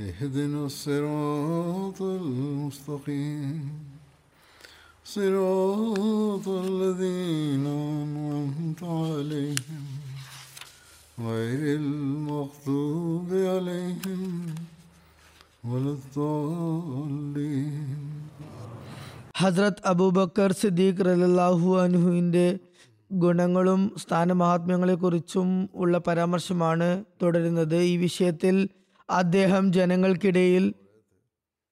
اهدنا 0.00 0.64
الصراط 0.64 2.02
المستقيم 2.02 3.68
صراط 5.06 6.48
الذين 6.48 7.66
أنعمت 7.92 8.82
عليهم 8.82 9.84
غير 11.18 11.76
المغضوب 11.76 13.28
عليهم 13.48 14.46
ولا 15.64 15.92
الضالين 15.92 17.98
ഹസ്രത്ത് 19.36 19.82
അബൂബക്കർ 19.84 20.50
സിദ്ദീഖ് 20.60 21.04
റലാഹു 21.06 21.70
അനുഹുവിൻ്റെ 21.80 22.44
ഗുണങ്ങളും 23.10 23.80
സ്ഥാനമഹാത്മ്യങ്ങളെക്കുറിച്ചും 24.02 25.48
ഉള്ള 25.82 25.98
പരാമർശമാണ് 26.06 26.88
തുടരുന്നത് 27.22 27.76
ഈ 27.82 27.96
വിഷയത്തിൽ 27.96 28.68
അദ്ദേഹം 29.09 29.73
ജനങ്ങൾക്കിടയിൽ 29.73 30.73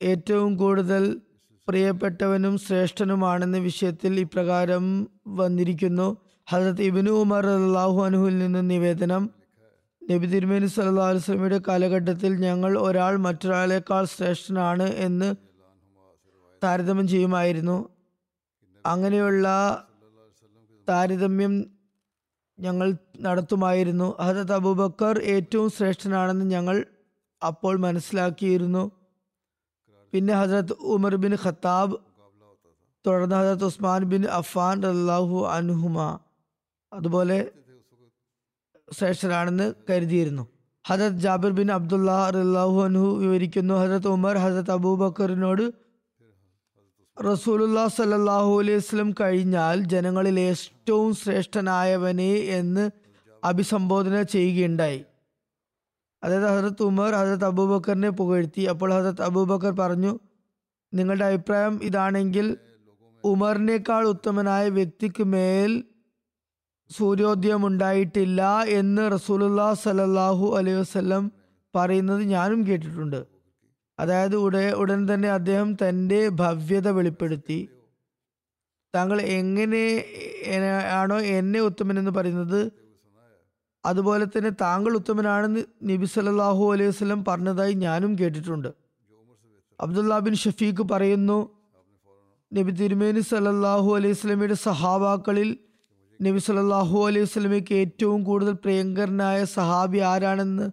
ഏറ്റവും 0.01 0.55
കൂടുതൽ 0.55 1.21
പ്രിയപ്പെട്ടവനും 1.67 2.57
ശ്രേഷ്ഠനുമാണെന്ന 2.57 3.57
വിഷയത്തിൽ 3.57 4.19
ഇപ്രകാരം 4.19 5.07
വന്നിരിക്കുന്നു. 5.27 6.17
ഹസരത്ത് 6.49 6.81
ഇബിനു 6.81 7.11
ഉമർ 7.11 7.47
അള്ളാഹു 7.47 8.03
അനുഹുവിൽ 8.03 8.37
നിന്ന് 8.37 8.69
നിവേദനം. 8.69 9.29
നബി 10.11 10.25
തിരുമേനി 10.25 10.65
സല്ലാ 10.65 11.09
വസ്ലമിയുടെ 11.09 11.61
കാലഘട്ടത്തിൽ 11.67 12.35
ഞങ്ങൾ 12.35 12.77
ഒരാൾ 12.79 13.17
മറ്റൊരാളെക്കാൾ 13.17 14.05
ശ്രേഷ്ഠനാണ് 14.05 14.83
എന്ന് 14.83 15.35
താരതമ്യം 16.63 17.07
ചെയ്യുമായിരുന്നു. 17.07 17.89
അങ്ങനെയുള്ള 18.85 19.47
താരതമ്യം 20.89 21.65
ഞങ്ങൾ 22.59 22.93
നടത്തുമായിരുന്നു. 23.19 24.15
ഹസത്ത് 24.21 24.53
അബൂബക്കർ 24.53 25.19
ഏറ്റവും 25.19 25.69
ശ്രേഷ്ഠനാണെന്ന് 25.69 26.45
ഞങ്ങൾ 26.45 26.85
അപ്പോൾ 27.41 27.75
മനസ്സിലാക്കിയിരുന്നു. 27.77 28.83
പിന്നെ 30.13 30.33
ഹസരത്ത് 30.33 30.75
ഉമർ 30.93 31.15
ബിൻ 31.23 31.33
ഖത്താബ് 31.43 31.95
തുടർന്ന് 33.05 33.35
ഹസരത്ത് 33.35 33.63
ഉസ്മാൻ 33.63 34.03
ബിൻ 34.13 34.23
അഫാൻ 34.39 34.85
അള്ളാഹു 34.85 35.37
അനുഹുമ 35.57 35.97
അതുപോലെ 36.91 37.37
ശ്രേഷ്ഠരാണെന്ന് 38.93 39.67
കരുതിയിരുന്നു. 39.89 40.43
ഹജരത് 40.85 41.19
ജാബിർ 41.25 41.51
ബിൻ 41.51 41.71
അബ്ദുല്ലാ 41.71 42.17
അള്ളാഹു 42.27 42.77
അനുഹു 42.81 43.09
വിവരിക്കുന്നു 43.23 43.73
ഹജരത് 43.73 44.07
ഉമർ 44.07 44.35
ഹജരത് 44.37 44.71
അബൂബക്കറിനോട് 44.71 45.65
റസൂലുല്ലാ 47.17 47.87
സല്ലാഹു 47.87 48.51
അലൈഹി 48.59 48.77
വസ്ലം 48.77 49.09
കഴിഞ്ഞാൽ 49.21 49.77
ജനങ്ങളിൽ 49.83 50.39
ഏറ്റവും 50.39 51.15
ശ്രേഷ്ഠനായവനെ 51.15 52.33
എന്ന് 52.59 52.83
അഭിസംബോധന 53.43 54.21
ചെയ്യുകയുണ്ടായി. 54.33 54.99
അതായത് 56.23 56.47
ഹസരത്ത് 56.51 56.83
ഉമർ 56.83 57.11
ഹസരത്ത് 57.19 57.47
അബൂബക്കറിനെ 57.51 58.09
പുകഴ്ത്തി. 58.19 58.63
അപ്പോൾ 58.71 58.89
ഹസരത്ത് 58.95 59.23
അബൂബക്കർ 59.27 59.73
പറഞ്ഞു 59.81 60.13
നിങ്ങളുടെ 60.93 61.25
അഭിപ്രായം 61.25 61.75
ഇതാണെങ്കിൽ 61.83 62.47
ഉമറിനേക്കാൾ 63.23 64.03
ഉത്തമനായ 64.07 64.65
വ്യക്തിക്ക് 64.77 65.23
മേൽ 65.33 65.71
സൂര്യോദയം 66.89 67.61
ഉണ്ടായിട്ടില്ല 67.67 68.41
എന്ന് 68.79 69.03
റസൂലുല്ലാ 69.11 69.67
സലല്ലാഹു 69.83 70.45
അലൈഹി 70.59 70.77
വസ്ലം 70.79 71.23
പറയുന്നത് 71.73 72.21
ഞാനും 72.33 72.59
കേട്ടിട്ടുണ്ട്. 72.67 73.19
അതായത് 73.99 74.35
ഉടൻ 74.35 74.65
ഉടൻ 74.81 74.99
തന്നെ 75.09 75.29
അദ്ദേഹം 75.29 75.69
തന്റെ 75.81 76.19
ഭവ്യത 76.41 76.87
വെളിപ്പെടുത്തി. 76.97 77.59
താങ്കൾ 78.93 79.17
എങ്ങനെ 79.39 79.83
ആണോ 80.99 81.17
എന്നെ 81.37 81.59
ഉത്തമൻ 81.59 81.95
എന്ന് 81.99 82.11
പറയുന്നത്? 82.11 82.61
അതുപോലെ 83.85 84.25
തന്നെ 84.25 84.49
താങ്കൾ 84.49 84.95
ഉത്തമനാണെന്ന് 84.95 85.63
നബി 85.83 86.05
സല്ലാഹു 86.05 86.73
അലൈഹി 86.73 86.89
വസ്ലം 86.89 87.25
പറഞ്ഞതായി 87.25 87.73
ഞാനും 87.73 88.17
കേട്ടിട്ടുണ്ട്. 88.17 88.67
അബ്ദുല്ല 89.81 90.19
ബിൻ 90.19 90.33
ഷഫീഖ് 90.33 90.83
പറയുന്നു 90.91 91.49
നബി 92.53 92.71
തിരുമേനി 92.71 93.19
സല്ലാഹു 93.19 93.95
അലൈഹി 93.95 94.13
സ്വലമിയുടെ 94.13 94.53
സഹാബാക്കളിൽ 94.53 95.57
നബി 96.21 96.39
സല്ലാഹു 96.39 97.07
അലൈഹി 97.07 97.23
വസ്ലമിക്ക് 97.23 97.73
ഏറ്റവും 97.73 98.23
കൂടുതൽ 98.23 98.51
പ്രിയങ്കരനായ 98.51 99.43
സഹാബി 99.43 99.97
ആരാണെന്ന് 99.97 100.71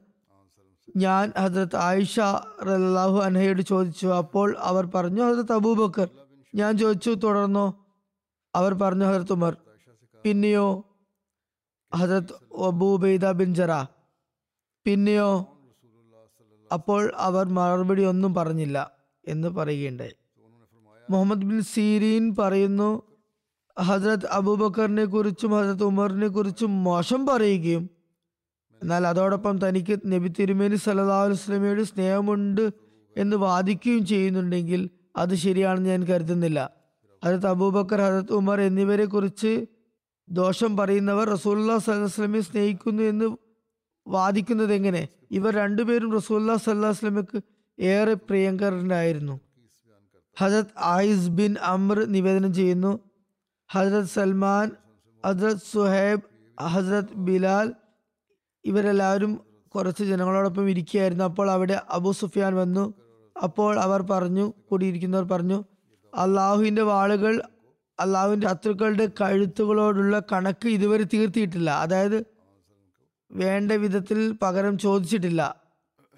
ഞാൻ 0.96 1.32
ഹജ്രത് 1.38 1.76
ആയിഷ 1.76 2.20
റല്ലാഹു 2.62 3.18
അൻഹയോട് 3.18 3.62
ചോദിച്ചു. 3.62 4.06
അപ്പോൾ 4.06 4.56
അവർ 4.58 4.86
പറഞ്ഞു 4.86 5.22
ഹജ്രത് 5.22 5.52
അബൂബക്കർ. 5.52 6.08
ഞാൻ 6.54 6.78
ചോദിച്ചു 6.78 7.10
തുടർന്നോ? 7.10 7.84
അവർ 8.54 8.74
പറഞ്ഞു 8.74 9.04
ഹജ്രത് 9.04 9.32
ഉമർ. 9.32 9.56
പിന്നെയോ? 10.24 10.84
ഹജരത്ത് 11.94 12.62
അബൂബൈദ 12.62 13.30
ബിൻ 13.30 13.54
ജറ. 13.54 13.84
പിന്നെയോ? 14.84 15.46
അപ്പോൾ 16.72 17.12
അവർ 17.16 17.48
മറുപടി 17.48 18.04
ഒന്നും 18.04 18.34
പറഞ്ഞില്ല 18.34 18.90
എന്ന് 19.28 19.48
പറയുകയുണ്ടായി. 19.48 20.14
മുഹമ്മദ് 21.10 21.42
ബിൻ 21.42 21.62
സീരീൻ 21.62 22.36
പറയുന്നു 22.38 23.02
ഹജ്രത് 23.78 24.26
അബൂബക്കറിനെ 24.26 25.04
കുറിച്ചും 25.04 25.50
ഹജ്രത് 25.50 25.84
ഉമറിനെ 25.84 26.28
കുറിച്ചും 26.28 26.84
മോശം 26.84 27.26
പറയുകയും 27.26 27.90
എന്നാൽ 28.82 29.06
അതോടൊപ്പം 29.06 29.68
തനിക്ക് 29.68 30.00
നബി 30.06 30.32
തിരുമേനി 30.40 30.74
സല്ലാ 30.74 31.32
സ്നേഹമുണ്ട് 31.82 32.70
എന്ന് 33.16 33.36
വാദിക്കുകയും 33.36 34.06
ചെയ്യുന്നുണ്ടെങ്കിൽ 34.06 34.90
അത് 35.16 35.34
ശരിയാണെന്ന് 35.34 35.90
ഞാൻ 35.90 36.04
കരുതുന്നില്ല. 36.04 36.70
ഹജരത് 37.24 37.46
അബൂബക്കർ 37.46 38.00
ഹജരത് 38.00 38.32
ഉമർ 38.32 38.60
എന്നിവരെ 38.60 39.04
കുറിച്ച് 39.04 39.66
ദോഷം 40.30 40.76
പറയുന്നവർ 40.76 41.30
റസൂല്ലാ 41.30 41.78
സല്ലാസ്ലമെ 41.78 42.40
സ്നേഹിക്കുന്നു 42.40 43.02
എന്ന് 43.02 43.36
വാദിക്കുന്നത് 44.06 44.72
എങ്ങനെ? 44.72 45.08
ഇവർ 45.30 45.54
രണ്ടുപേരും 45.54 46.12
റസൂല്ലാ 46.12 46.56
സല്ലാ 46.56 46.88
വസ്ലമക്ക് 46.88 47.40
ഏറെ 47.80 48.14
പ്രിയങ്കരനായിരുന്നു. 48.14 49.40
ഹജരത് 50.38 50.66
ആയിസ് 50.78 51.28
ബിൻ 51.28 51.56
അമർ 51.62 52.04
നിവേദനം 52.04 52.54
ചെയ്യുന്നു. 52.54 52.98
ഹജരത് 53.72 54.04
സൽമാൻ 54.04 54.70
ഹജരത് 55.26 55.56
സുഹൈബ് 55.72 56.20
ഹജരത് 56.60 57.14
ബിലാൽ 57.14 57.72
ഇവരെല്ലാവരും 58.64 59.40
കുറച്ച് 59.74 60.04
ജനങ്ങളോടൊപ്പം 60.04 60.70
ഇരിക്കുകയായിരുന്നു. 60.70 61.24
അപ്പോൾ 61.24 61.50
അവിടെ 61.50 61.82
അബു 61.90 62.10
സുഫിയാൻ 62.10 62.54
വന്നു. 62.54 62.94
അപ്പോൾ 63.42 63.80
അവർ 63.80 64.02
പറഞ്ഞു 64.02 64.52
കൂടിയിരിക്കുന്നവർ 64.70 65.24
പറഞ്ഞു 65.24 65.64
അള്ളാഹുവിന്റെ 66.14 66.82
വാളുകൾ 66.82 67.42
അള്ളാഹുവിന്റെ 68.00 68.48
ശത്രുക്കളുടെ 68.48 69.08
കഴുത്തുകളോടുള്ള 69.20 70.22
കണക്ക് 70.32 70.68
ഇതുവരെ 70.68 71.04
തീർത്തിയിട്ടില്ല. 71.04 71.70
അതായത് 71.70 72.26
വേണ്ട 73.30 73.72
വിധത്തിൽ 73.72 74.32
പകരം 74.42 74.78
ചോദിച്ചിട്ടില്ല. 74.78 75.62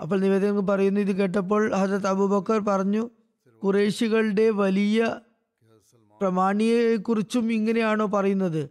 അപ്പോൾ 0.01 0.21
നിവേദനം 0.21 0.67
പറയുന്നു 0.67 1.01
ഇത് 1.01 1.13
കേട്ടപ്പോൾ 1.13 1.75
ഹസരത് 1.75 2.07
അബൂബക്കർ 2.07 2.59
പറഞ്ഞു 2.59 3.11
കുറേശികളുടെ 3.65 4.51
വലിയ 4.51 5.17
പ്രമാണിയെക്കുറിച്ചും 6.21 7.53
ഇങ്ങനെയാണോ 7.53 8.07
പറയുന്നത്? 8.07 8.71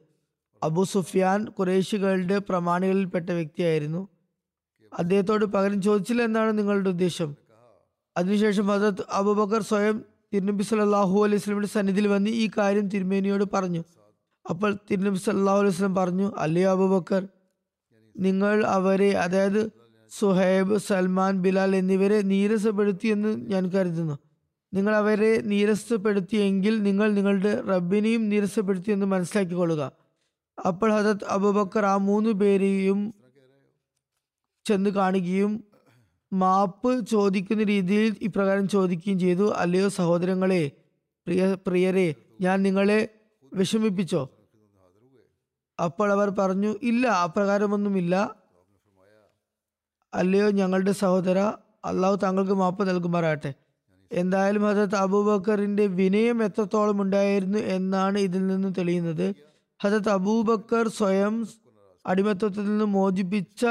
അബു 0.63 0.83
സുഫിയാൻ 0.83 1.45
കുറേശികളുടെ 1.45 2.38
പ്രമാണികളിൽപ്പെട്ട 2.38 3.30
വ്യക്തിയായിരുന്നു. 3.30 4.07
അദ്ദേഹത്തോട് 5.00 5.45
പകരം 5.45 5.81
ചോദിച്ചില്ല 5.81 6.21
എന്നാണ് 6.21 6.57
നിങ്ങളുടെ 6.57 6.89
ഉദ്ദേശം. 6.89 7.36
അതിനുശേഷം 8.18 8.68
ഹസരത് 8.68 9.06
അബൂബക്കർ 9.12 9.62
സ്വയം 9.62 10.06
തിരുനബി 10.33 10.63
സല്ലാഹു 10.63 11.18
അലൈഹി 11.25 11.41
സ്വലമിന്റെ 11.44 11.68
സന്നിധിയിൽ 11.68 12.07
വന്ന് 12.07 12.29
ഈ 12.29 12.45
കാര്യം 12.57 12.85
തിരുമേനിയോട് 12.89 13.45
പറഞ്ഞു. 13.53 13.81
അപ്പോൾ 14.45 14.71
തിരുനബി 14.89 15.19
സല്ലാഹു 15.25 15.59
അലൈഹി 15.62 15.75
സ്വലം 15.75 15.95
പറഞ്ഞു 15.95 16.27
അല്ലയോ 16.38 16.69
അബുബക്കർ 16.71 17.24
നിങ്ങൾ 18.15 18.65
അവരെ 18.77 19.09
അതായത് 19.25 19.62
സുഹൈബ് 20.12 20.77
സൽമാൻ 20.77 21.33
ബിലാൽ 21.44 21.71
എന്നിവരെ 21.75 22.21
നീരസപ്പെടുത്തിയെന്ന് 22.21 23.31
ഞാൻ 23.53 23.63
കരുതുന്നു. 23.74 24.15
നിങ്ങൾ 24.74 24.94
അവരെ 24.95 25.31
നീരസപ്പെടുത്തിയെങ്കിൽ 25.51 26.73
നിങ്ങൾ 26.88 27.07
നിങ്ങളുടെ 27.18 27.51
റബ്ബിനെയും 27.71 28.23
നീരസപ്പെടുത്തിയെന്ന് 28.30 29.06
മനസ്സിലാക്കിക്കൊള്ളുക. 29.06 29.83
അപ്പോൾ 30.57 30.89
ഹജത് 30.97 31.25
അബുബക്കർ 31.35 31.85
ആ 31.85 31.97
മൂന്ന് 32.09 32.31
പേരെയും 32.41 33.00
ചെന്ന് 34.65 34.89
കാണുകയും 34.89 35.51
മാപ്പ് 36.33 37.06
ചോദിക്കുന്ന 37.07 37.63
രീതിയിൽ 37.63 38.15
ഇപ്രകാരം 38.21 38.68
ചോദിക്കുകയും 38.68 39.19
ചെയ്തു. 39.19 39.51
അല്ലയോ 39.51 39.89
സഹോദരങ്ങളെ 39.89 40.71
പ്രിയ 41.27 41.57
പ്രിയരെ 41.68 42.15
ഞാൻ 42.41 42.62
നിങ്ങളെ 42.62 43.09
വിഷമിപ്പിച്ചോ? 43.53 44.29
അപ്പോൾ 45.79 46.12
അവർ 46.12 46.29
പറഞ്ഞു 46.29 46.75
ഇല്ല 46.83 47.07
അപ്രകാരമൊന്നുമില്ല. 47.07 48.35
അല്ലയോ 50.13 50.50
ഞങ്ങളുടെ 50.50 50.91
സഹോദര 50.91 51.39
അള്ളാഹു 51.85 52.15
താങ്കൾക്ക് 52.15 52.51
മാപ്പ് 52.51 52.89
നൽകുമാറാട്ടെ 52.89 53.53
എന്തായാലും 54.12 54.63
ഹജരത് 54.63 54.95
അബൂബക്കറിന്റെ 54.95 55.88
വിനയം 55.88 56.44
എത്രത്തോളം 56.44 57.01
ഉണ്ടായിരുന്നു 57.01 57.57
എന്നാണ് 57.57 58.18
ഇതിൽ 58.18 58.47
നിന്ന് 58.47 58.75
തെളിയുന്നത്. 58.77 59.35
ഹജരത് 59.83 60.09
അബൂബക്കർ 60.09 60.88
സ്വയം 60.88 61.47
അടിമത്വത്തിൽ 62.06 62.65
നിന്ന് 62.65 62.85
മോചിപ്പിച്ച 62.85 63.65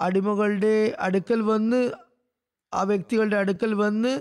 അടിമകളുടെ 0.00 0.96
അടുക്കൽ 1.00 1.40
വന്ന് 1.40 1.90
ആ 2.74 2.82
വ്യക്തികളുടെ 2.82 3.36
അടുക്കൽ 3.36 3.74
വന്ന് 3.74 4.20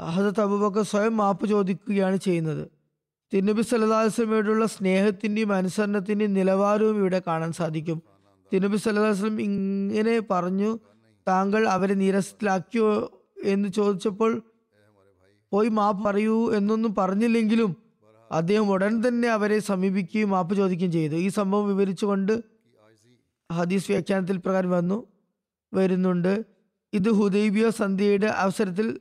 ഹസത്ത് 0.00 0.40
അബൂബക്കർ 0.40 0.82
സ്വയം 0.82 1.16
മാപ്പ് 1.16 1.46
ചോദിക്കുകയാണ് 1.46 2.16
ചെയ്യുന്നത്. 2.16 2.68
തിരുനബി 3.34 3.62
സല്ലാസ്ലമയോടുള്ള 3.62 4.66
സ്നേഹത്തിന്റെയും 4.66 5.52
അനുസരണത്തിന്റെയും 5.52 6.34
നിലവാരവും 6.34 6.96
ഇവിടെ 6.96 7.22
കാണാൻ 7.26 7.52
സാധിക്കും. 7.52 8.02
തിരുനബി 8.52 8.76
സല്ലാസ്ലം 8.76 9.40
ഇങ്ങനെ 9.40 10.20
പറഞ്ഞു 10.30 10.78
താങ്കൾ 11.28 11.68
അവരെ 11.68 11.94
നിരസിലാക്കിയോ 11.94 13.10
എന്ന് 13.44 13.68
ചോദിച്ചപ്പോൾ 13.68 14.42
പോയി 15.52 15.68
മാപ്പ് 15.68 16.04
പറയൂ 16.04 16.52
എന്നൊന്നും 16.52 16.94
പറഞ്ഞില്ലെങ്കിലും 16.94 17.76
അദ്ദേഹം 18.32 18.70
ഉടൻ 18.70 19.08
തന്നെ 19.08 19.28
അവരെ 19.28 19.58
സമീപിക്കുകയും 19.58 20.30
മാപ്പ് 20.30 20.54
ചോദിക്കുകയും 20.54 20.92
ചെയ്തു. 20.92 21.14
ഈ 21.14 21.28
സംഭവം 21.28 21.68
വിവരിച്ചുകൊണ്ട് 21.68 22.44
ഹദീസ് 23.52 23.90
വ്യാഖ്യാനത്തിൽ 23.90 24.36
പ്രകാരം 24.36 24.70
വന്നു. 24.70 25.15
വരുന്നുണ്ട്. 25.74 26.44
ഇത് 26.92 27.10
ഹുദൈബിയ 27.10 27.70
സന്ധ്യയുടെ 27.70 28.26
അവസരത്തിൽ 28.26 29.00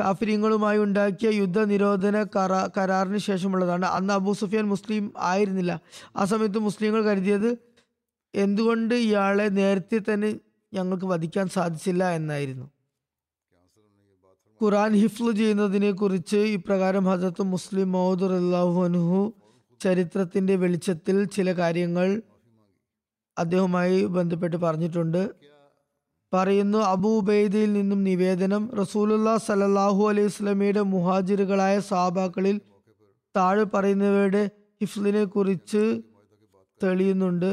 കാഫര്യങ്ങളുമായി 0.00 0.78
ഉണ്ടാക്കിയ 0.78 1.30
യുദ്ധ 1.30 1.58
നിരോധന 1.58 2.22
കരാ 2.22 2.68
കരാറിന് 2.78 3.18
ശേഷമുള്ളതാണ്. 3.18 3.84
അന്ന് 3.84 4.14
അബൂ 4.14 4.32
സുഫിയാൻ 4.32 4.68
മുസ്ലിം 4.68 5.12
ആയിരുന്നില്ല. 5.18 5.80
ആ 6.16 6.24
സമയത്ത് 6.24 6.58
മുസ്ലിങ്ങൾ 6.58 7.02
കരുതിയത് 7.02 7.58
എന്തുകൊണ്ട് 8.34 8.94
ഇയാളെ 8.94 9.48
നേരത്തെ 9.48 10.00
തന്നെ 10.12 10.34
ഞങ്ങൾക്ക് 10.74 11.04
വധിക്കാൻ 11.04 11.48
സാധിച്ചില്ല 11.48 12.10
എന്നായിരുന്നു. 12.10 12.70
ഖുറാൻ 14.62 14.92
ഹിഫ്ല് 14.92 15.32
ചെയ്യുന്നതിനെ 15.32 15.90
കുറിച്ച് 15.92 16.36
ഇപ്രകാരം 16.36 17.04
ഹജറത്ത് 17.04 17.42
മുസ്ലിം 17.42 17.92
മൗദ് 17.92 18.24
അള്ളാഹു 18.24 19.34
ചരിത്രത്തിന്റെ 19.82 20.56
വെളിച്ചത്തിൽ 20.56 21.24
ചില 21.24 21.52
കാര്യങ്ങൾ 21.52 22.22
അദ്ദേഹവുമായി 23.38 24.04
ബന്ധപ്പെട്ട് 24.04 24.56
പറഞ്ഞിട്ടുണ്ട്. 24.56 25.30
പറയുന്നു 26.32 26.78
അബൂബൈദയിൽ 26.92 27.70
നിന്നും 27.72 28.00
നിവേദനം. 28.04 28.62
റസൂലുല്ലാ 28.80 29.34
സലല്ലാഹു 29.48 30.02
അലൈഹി 30.10 30.30
സ്വലമിയുടെ 30.36 30.82
മുഹാജിറുകളായ 30.94 31.74
സാബാക്കളിൽ 31.90 32.56
താഴെ 33.36 33.64
പറയുന്നവയുടെ 33.74 34.42
ഹിഫ്ലിനെ 34.80 35.24
കുറിച്ച് 35.24 35.82
തെളിയുന്നുണ്ട്. 36.82 37.50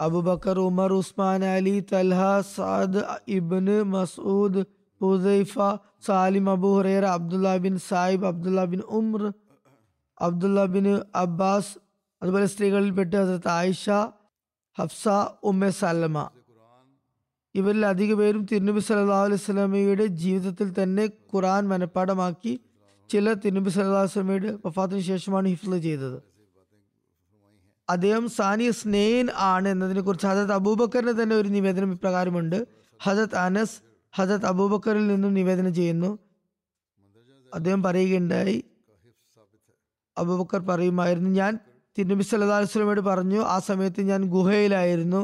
Abubakar 0.00 0.58
Umar 0.58 0.92
Usman 0.92 1.42
Ali 1.44 1.74
Talha 1.92 2.20
Saad 2.54 3.02
ibn 3.38 3.76
Masood 3.94 4.62
Huzaifa 5.00 5.54
Salim 6.06 6.46
Abu 6.50 6.68
ഹുറേർ 6.76 7.04
Abdullah 7.16 7.56
bin 7.64 7.74
Sahib 7.88 8.26
Abdullah 8.32 8.64
bin 8.72 8.80
Umar 8.98 9.22
Abdullah 10.26 10.64
bin 10.74 10.86
Abbas 11.22 11.72
അതുപോലെ 12.22 12.46
സ്ത്രീകളിൽപ്പെട്ട് 12.52 13.14
ഹസരത്ത് 13.22 13.52
ആയിഷ 13.58 13.90
ഹഫ്സ 14.78 15.08
ഉമ്മ 15.50 15.68
സല്ലമ. 15.82 16.16
ഇവരിൽ 17.54 17.86
അധിക 17.86 18.12
പേരും 18.14 18.42
തിരുനബി 18.50 18.80
സല്ലല്ലാഹു 18.86 19.24
അലൈഹി 19.26 19.42
സ്വലമയുടെ 19.44 20.06
ജീവിതത്തിൽ 20.22 20.68
തന്നെ 20.78 21.04
ഖുറാൻ 21.32 21.68
മനഃപ്പാടമാക്കി 21.72 22.52
ചില 23.10 23.32
തിരുനബി 23.32 23.70
സല്ലല്ലാഹു 23.70 24.06
വസ്ലമയുടെ 24.08 24.50
വഫാത്തിന് 24.64 25.02
ശേഷമാണ് 25.10 25.48
ഹിഫ്ല 25.48 25.78
ചെയ്തത്. 25.78 26.18
അദ്ദേഹം 27.88 28.24
സാനി 28.28 28.70
സ്നേൻ 28.70 29.26
ആണ് 29.52 29.68
എന്നതിനെ 29.68 30.00
കുറിച്ച് 30.00 30.26
ഹജത് 30.26 30.52
അബൂബക്കറിന് 30.52 31.14
തന്നെ 31.22 31.34
ഒരു 31.36 31.48
നിവേദനം 31.48 31.90
ഇപ്രകാരമുണ്ട്. 31.92 32.58
ഹജത് 33.00 33.36
അനസ് 33.46 33.76
ഹജത് 34.14 34.46
അബൂബക്കറിൽ 34.46 35.06
നിന്നും 35.06 35.34
നിവേദനം 35.34 35.74
ചെയ്യുന്നു. 35.74 36.10
അദ്ദേഹം 37.52 37.82
പറയുകയുണ്ടായി 37.82 38.64
അബൂബക്കർ 40.16 40.60
പറയുമായിരുന്നു 40.70 41.30
ഞാൻ 41.30 41.52
തിരുനബി 41.98 42.22
സല്ലല്ലാഹു 42.22 42.60
അലൈഹി 42.60 42.70
വസല്ലമയോട് 42.70 43.00
പറഞ്ഞു 43.00 43.40
ആ 43.54 43.58
സമയത്ത് 43.58 44.02
ഞാൻ 44.10 44.20
ഗുഹയിലായിരുന്നു. 44.34 45.22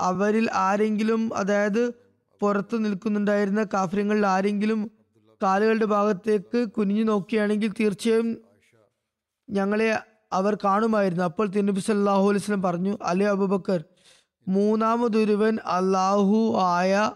അവരിൽ 0.00 0.48
ആരെങ്കിലും 0.52 1.34
അതായത് 1.34 1.94
പുറത്ത് 2.40 2.84
നിൽക്കുന്നുണ്ടായിരുന്ന 2.84 3.64
കാഫര്യങ്ങളിൽ 3.64 4.26
ആരെങ്കിലും 4.26 4.90
കാലുകളുടെ 5.42 5.84
ഭാഗത്തേക്ക് 5.84 6.68
കുനിഞ്ഞു 6.68 7.04
നോക്കുകയാണെങ്കിൽ 7.04 7.72
തീർച്ചയായും 7.80 8.38
ഞങ്ങളെ 9.50 9.98
അവർ 10.32 10.58
കാണുമായിരുന്നു. 10.64 11.24
അപ്പോൾ 11.24 11.46
തിരുനബി 11.46 11.80
സല്ലാഹു 11.80 12.32
വസല്ലം 12.32 12.62
പറഞ്ഞു 12.62 12.98
അലി 13.02 13.24
അബുബക്കർ 13.24 13.84
മൂന്നാമതൊരുവൻ 14.48 15.58
അള്ളാഹു 15.66 16.58
ആയ 16.60 17.12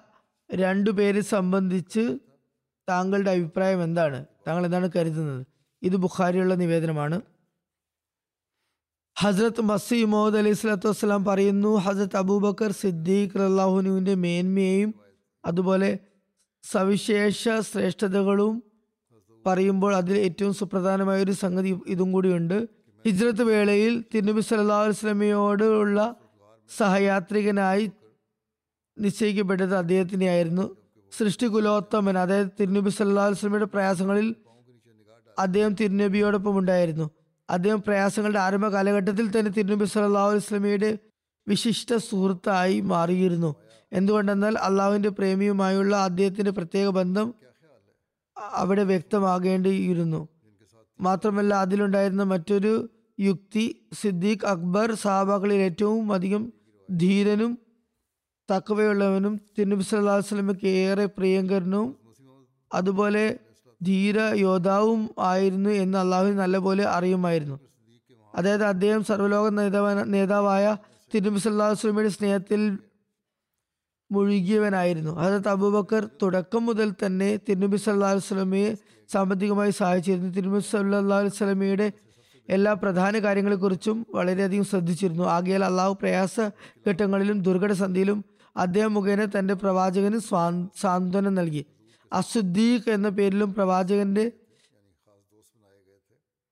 രണ്ടു 0.55 0.91
പേരെ 0.91 1.21
സംബന്ധിച്ച് 1.21 2.19
താങ്കളുടെ 2.89 3.31
അഭിപ്രായം 3.31 3.83
എന്താണ്? 3.83 4.27
താങ്കൾ 4.47 4.65
എന്താണ് 4.65 4.91
കരുതുന്നത്? 4.97 5.47
ഇത് 5.83 5.97
ബുഖാരിയുള്ള 5.97 6.55
നിവേദനമാണ്. 6.55 7.21
ഹസ്രത്ത് 9.17 9.61
മസി 9.61 10.05
മുഹമ്മദ് 10.05 10.39
അലൈഹി 10.39 10.55
സ്വലാത്തു 10.55 10.89
വസ്സലാം 10.89 11.25
പറയുന്നു 11.25 11.77
ഹസ്രത്ത് 11.77 12.17
അബൂബക്കർ 12.17 12.73
സിദ്ദീഖ് 12.73 13.39
അള്ളാഹുനുവിന്റെ 13.39 14.15
മേന്മയെയും 14.15 14.95
അതുപോലെ 15.47 15.99
സവിശേഷ 16.73 17.49
ശ്രേഷ്ഠതകളും 17.73 18.63
പറയുമ്പോൾ 19.47 19.97
അതിൽ 19.97 20.19
ഏറ്റവും 20.19 20.55
സുപ്രധാനമായ 20.55 21.23
ഒരു 21.23 21.33
സംഗതി 21.33 21.81
ഇതും 21.87 22.13
കൂടിയുണ്ട്. 22.13 22.69
ഹിജ്രത്ത് 23.07 23.43
വേളയിൽ 23.43 24.05
തിരുനബി 24.15 24.41
സല്ലാ 24.41 24.83
വസ്ലമയോടുള്ള 24.83 26.17
സഹയാത്രികനായി 26.79 27.91
നിശ്ചയിക്കപ്പെട്ടത് 28.99 29.77
അദ്ദേഹത്തിനെ 29.77 30.27
ആയിരുന്നു 30.27 30.77
സൃഷ്ടികുലോത്തമൻ 31.13 32.19
അതായത് 32.19 32.51
തിരുനബി 32.61 32.91
സല്ലാ 32.91 33.27
വസ്ലമയുടെ 33.27 33.65
പ്രയാസങ്ങളിൽ 33.65 34.35
അദ്ദേഹം 35.39 35.75
തിരുനബിയോടൊപ്പം 35.75 36.59
ഉണ്ടായിരുന്നു 36.59 37.11
അദ്ദേഹം 37.53 37.81
പ്രയാസങ്ങളുടെ 37.83 38.39
ആരംഭ 38.39 38.67
കാലഘട്ടത്തിൽ 38.69 39.27
തന്നെ 39.31 39.51
തിരുനബി 39.51 39.85
സല്ലല്ലാഹു 39.85 40.29
അലൈഹി 40.29 40.45
വസല്ലമയുടെ 40.45 40.99
വിശിഷ്ട 41.49 41.97
സുഹൃത്തായി 41.97 42.81
മാറിയിരുന്നു. 42.81 43.51
എന്തുകൊണ്ടെന്നാൽ 43.93 44.59
അള്ളാഹുവിന്റെ 44.59 45.09
പ്രേമിയുമായുള്ള 45.09 45.97
അദ്ദേഹത്തിന്റെ 45.97 46.51
പ്രത്യേക 46.51 46.89
ബന്ധം 46.89 47.35
അവിടെ 48.53 48.83
വ്യക്തമാകേണ്ടിയിരുന്നു. 48.83 50.21
മാത്രമല്ല 51.01 51.55
അതിലുണ്ടായിരുന്ന 51.55 52.23
മറ്റൊരു 52.23 52.73
യുക്തി 53.19 53.65
സിദ്ദീഖ് 54.01 54.47
അക്ബർ 54.47 54.95
സഹാബാക്കളിൽ 54.95 55.61
ഏറ്റവും 55.69 56.13
അധികം 56.13 56.43
ധീരനും 56.89 57.53
തക്കവയുള്ളവനും 58.49 59.41
തിരുനബി 59.59 59.83
സല്ലല്ലാഹു 59.83 60.19
അലൈഹി 60.19 60.29
വസല്ലമയ്ക്ക് 60.29 60.69
ഏറെ 60.87 61.07
പ്രിയങ്കരനും. 61.07 61.87
അതുപോലെ 62.71 63.25
ധീര 63.83 64.21
യോദ്ധാവും 64.21 65.11
ആയിരുന്നു 65.19 65.71
എന്ന് 65.71 65.99
അള്ളാഹുവിന് 65.99 66.39
നല്ലപോലെ 66.39 66.85
അറിയുമായിരുന്നു. 66.85 67.61
അതായത് 68.35 68.65
അദ്ദേഹം 68.65 69.05
സർവലോക 69.05 69.49
നേതാവ 69.49 70.03
നേതാവായ 70.03 70.77
തിരുനബി 71.15 71.39
സല്ലല്ലാഹു 71.39 71.71
അലൈഹി 71.71 71.81
വസല്ലമയുടെ 71.81 72.09
സ്നേഹത്തിൽ 72.09 72.79
മുഴുകിയവനായിരുന്നു. 74.13 75.11
ഹജരത്ത് 75.11 75.49
അബൂബക്കർ 75.49 76.09
തുടക്കം 76.23 76.67
മുതൽ 76.67 76.93
തന്നെ 77.07 77.37
തിരുനബി 77.49 77.77
സല്ലല്ലാഹു 77.77 78.13
അലൈഹി 78.13 78.27
വസല്ലമയെ 78.27 78.75
സാമ്പത്തികമായി 79.13 79.71
സഹായിച്ചിരുന്നു. 79.71 80.31
തിരുനബി 80.31 80.61
സല്ലല്ലാഹു 80.61 81.23
അലൈഹി 81.23 81.37
വസല്ലമയുടെ 81.37 81.93
എല്ലാ 82.49 82.73
പ്രധാന 82.73 83.19
കാര്യങ്ങളെക്കുറിച്ചും 83.19 84.07
വളരെയധികം 84.15 84.65
ശ്രദ്ധിച്ചിരുന്നു. 84.65 85.25
ആകയാൽ 85.25 85.65
അള്ളാഹു 85.65 85.93
പ്രയാസ 85.93 86.41
ഘട്ടങ്ങളിലും 86.89 87.43
ദുർഘടസന്ധിയിലും 87.43 88.25
അദ്ദേഹം 88.57 88.95
മുഖേന 88.95 89.25
തന്റെ 89.25 89.55
പ്രവാചകന് 89.55 90.19
സ്വാ- 90.19 90.67
സാന്ത്വനം 90.81 91.35
നൽകി. 91.35 91.67
അസുദ്ദീഖ് 92.13 92.91
എന്ന 92.91 93.09
പേരിലും 93.09 93.55
പ്രവാചകന്റെ 93.55 94.33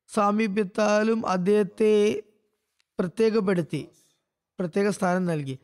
സാമീപ്യത്താലും 0.09 1.27
അദ്ദേഹത്തെ 1.27 2.23
പ്രത്യേകപ്പെടുത്തി 2.99 3.89
പ്രത്യേക 4.59 4.89
സ്ഥാനം 4.89 5.25
നൽകി. 5.25 5.59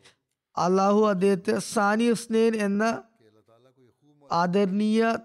അള്ളാഹു 0.57 1.07
അദ്ദേഹത്തെ 1.07 1.59
സാനി 1.59 2.09
ഹുസ്നൈൻ 2.09 2.57
എന്ന 2.57 3.03
ആദരണീയ 4.33 5.19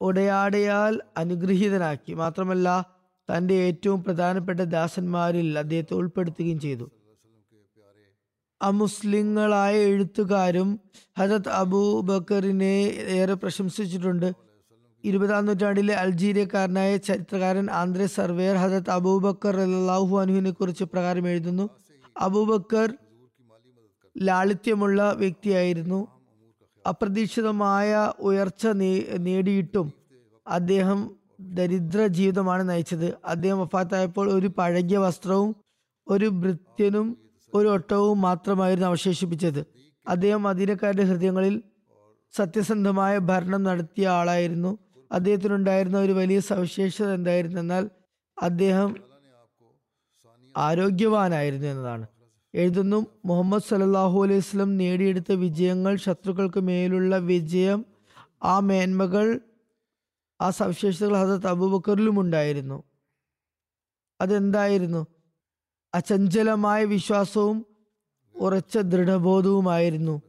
ഉടയാടയാൽ 0.00 1.00
അനുഗ്രഹീതനാക്കി. 1.16 2.12
മാത്രമല്ല 2.12 2.98
തന്റെ 3.28 3.54
ഏറ്റവും 3.54 4.04
പ്രധാനപ്പെട്ട 4.04 4.60
ദാസന്മാരിൽ 4.60 5.58
അദ്ദേഹത്തെ 5.58 5.94
ഉൾപ്പെടുത്തുകയും 5.94 6.60
ചെയ്തു. 6.60 6.90
അമുസ്ലിങ്ങളായ 8.60 9.74
എഴുത്തുകാരും 9.76 10.80
ഹജത് 11.18 11.48
അബൂബക്കറിനെ 11.48 12.74
ഏറെ 13.18 13.34
പ്രശംസിച്ചിട്ടുണ്ട്. 13.34 14.32
ഇരുപതാം 15.04 15.44
നൂറ്റാണ്ടിലെ 15.46 15.94
അൾജീരിയക്കാരനായ 15.94 16.96
ചരിത്രകാരൻ 16.96 17.70
ആന്ദ്രെ 17.70 18.06
സർവേർ 18.06 18.56
ഹജത് 18.56 18.90
അബൂബക്കർ 18.90 19.56
അല്ലാഹു 19.60 20.18
അനുവിനെ 20.20 20.50
കുറിച്ച് 20.50 20.84
പ്രകാരം 20.84 21.28
എഴുതുന്നു. 21.28 21.68
അബൂബക്കർ 22.20 22.88
ലാളിത്യമുള്ള 24.18 25.12
വ്യക്തിയായിരുന്നു. 25.12 26.06
അപ്രതീക്ഷിതമായ 26.88 28.12
ഉയർച്ച 28.18 28.66
നേടിയിട്ടും 29.18 29.92
അദ്ദേഹം 30.46 31.16
ദരിദ്ര 31.40 32.06
ജീവിതമാണ് 32.06 32.68
നയിച്ചത്. 32.70 33.14
അദ്ദേഹം 33.24 33.60
വഫാത്തായപ്പോൾ 33.60 34.32
ഒരു 34.32 34.46
പഴകിയ 34.58 34.98
വസ്ത്രവും 34.98 35.56
ഒരു 36.08 36.26
ഭൃത്യനും 36.26 37.27
ഒരു 37.54 37.68
ഒട്ടവും 37.68 38.20
മാത്രമായിരുന്നു 38.20 38.88
അവശേഷിപ്പിച്ചത്. 38.88 39.66
അദ്ദേഹം 40.08 40.42
മദീനക്കാരുടെ 40.42 41.02
ഹൃദയങ്ങളിൽ 41.02 41.62
സത്യസന്ധമായ 42.32 43.18
ഭരണം 43.18 43.62
നടത്തിയ 43.62 44.08
ആളായിരുന്നു. 44.08 44.78
അദ്ദേഹത്തിനുണ്ടായിരുന്ന 45.12 45.98
ഒരു 45.98 46.12
വലിയ 46.12 46.40
സവിശേഷത 46.40 47.14
എന്തായിരുന്നെന്നാൽ 47.14 47.90
അദ്ദേഹം 48.42 48.96
ആരോഗ്യവാനായിരുന്നു 50.56 51.66
എന്നതാണ്. 51.66 52.06
എഴുതുന്നു 52.54 53.06
മുഹമ്മദ് 53.24 53.62
സല്ലല്ലാഹു 53.62 54.24
അലൈഹി 54.24 54.40
സ്വലം 54.40 54.76
നേടിയെടുത്ത 54.76 55.32
വിജയങ്ങൾ 55.32 55.96
ശത്രുക്കൾക്ക് 55.96 56.60
മേലുള്ള 56.60 57.16
വിജയം 57.16 57.86
ആ 58.42 58.60
മേന്മകൾ 58.60 59.40
ആ 60.40 60.50
സവിശേഷതകൾ 60.50 61.16
ഹസത്ത് 61.16 61.46
അബൂബക്കറിലും 61.46 62.20
ഉണ്ടായിരുന്നു. 62.20 62.82
അതെന്തായിരുന്നു? 64.20 65.06
അചഞ്ചലമായ 65.94 66.84
വിശ്വാസവും 66.84 67.66
ഉറച്ച 68.34 68.78
ദൃഢബോധവുമായിരുന്നു 68.78 70.22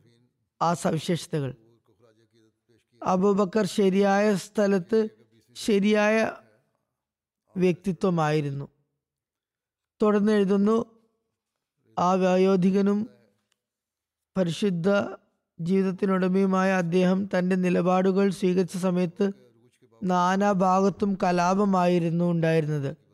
ആ 0.62 0.74
സവിശേഷതകൾ. 0.74 1.56
അബൂബക്കർ 3.06 3.66
ശരിയായ 3.66 4.36
സ്ഥലത്ത് 4.36 5.10
ശരിയായ 5.54 6.32
വ്യക്തിത്വമായിരുന്നു. 7.58 8.68
തുടർന്ന് 10.02 10.32
എഴുതുന്നു 10.32 10.86
ആ 12.00 12.14
വയോധികനും 12.14 13.10
പരിശുദ്ധ 14.38 14.90
ജീവിതത്തിനുടമയുമായ 15.62 16.72
അദ്ദേഹം 16.72 17.30
തന്റെ 17.38 17.56
നിലപാടുകൾ 17.56 18.30
സ്വീകരിച്ച 18.30 18.78
സമയത്ത് 18.78 19.32
നാനാഭാഗത്തും 20.04 21.18
കലാപമായിരുന്നു 21.24 22.32
ഉണ്ടായിരുന്നത്. 22.32 23.09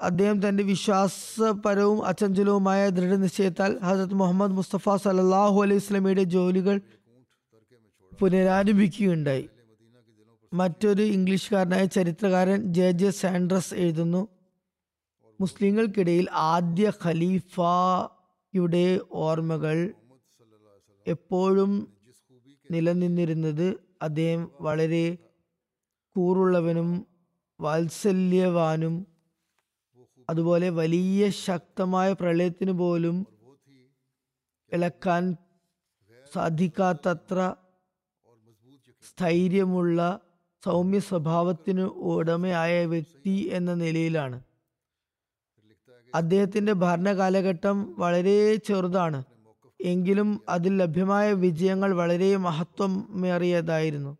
അദ്ദേഹം 0.00 0.48
തന്റെ 0.48 0.62
വിശ്വാസപരവും 0.62 2.06
അചഞ്ചലവുമായ 2.06 2.88
ദൃഢനിശ്ചയത്താൽ 2.88 3.78
ഹസരത് 3.82 4.14
മുഹമ്മദ് 4.14 4.52
മുസ്തഫ 4.52 4.96
സലല്ലാഹു 4.96 5.62
അലൈഹി 5.62 5.78
സ്വലമയുടെ 5.78 6.22
ജോലികൾ 6.22 6.80
പുനരാരംഭിക്കുകയുണ്ടായി. 8.20 9.48
മറ്റൊരു 10.52 11.02
ഇംഗ്ലീഷുകാരനായ 11.02 11.84
ചരിത്രകാരൻ 11.84 12.62
ജെ 12.62 12.90
ജെ 12.90 13.10
സാൻഡ്രസ് 13.10 13.74
എഴുതുന്നു 13.74 14.28
മുസ്ലിങ്ങൾക്കിടയിൽ 15.40 16.26
ആദ്യ 16.30 16.92
ഖലീഫയുടെ 17.04 19.00
ഓർമ്മകൾ 19.12 19.94
എപ്പോഴും 21.06 21.92
നിലനിന്നിരുന്നത് 22.70 23.74
അദ്ദേഹം 24.02 24.50
വളരെ 24.60 25.16
കൂറുള്ളവനും 26.16 27.06
വാത്സല്യവാനും 27.60 29.06
അതുപോലെ 30.30 30.68
വലിയ 30.70 31.30
ശക്തമായ 31.30 32.12
പ്രളയത്തിന് 32.12 32.72
പോലും 32.72 33.26
ഇളക്കാൻ 34.72 35.36
സാധിക്കാത്തത്ര 36.32 37.54
സ്ഥൈര്യമുള്ള 39.08 40.20
സൗമ്യ 40.64 40.98
സ്വഭാവത്തിന് 40.98 41.80
ഉടമയായ 41.80 42.86
വ്യക്തി 42.86 43.50
എന്ന 43.52 43.74
നിലയിലാണ്. 43.74 44.42
അദ്ദേഹത്തിന്റെ 46.14 46.72
ഭരണകാലഘട്ടം 46.72 47.94
വളരെ 47.98 48.56
ചെറുതാണ്. 48.56 49.24
എങ്കിലും 49.80 50.40
അതിൽ 50.48 50.76
ലഭ്യമായ 50.76 51.32
വിജയങ്ങൾ 51.32 51.94
വളരെ 51.94 52.36
മഹത്വമേറിയതായിരുന്നു. 52.36 54.18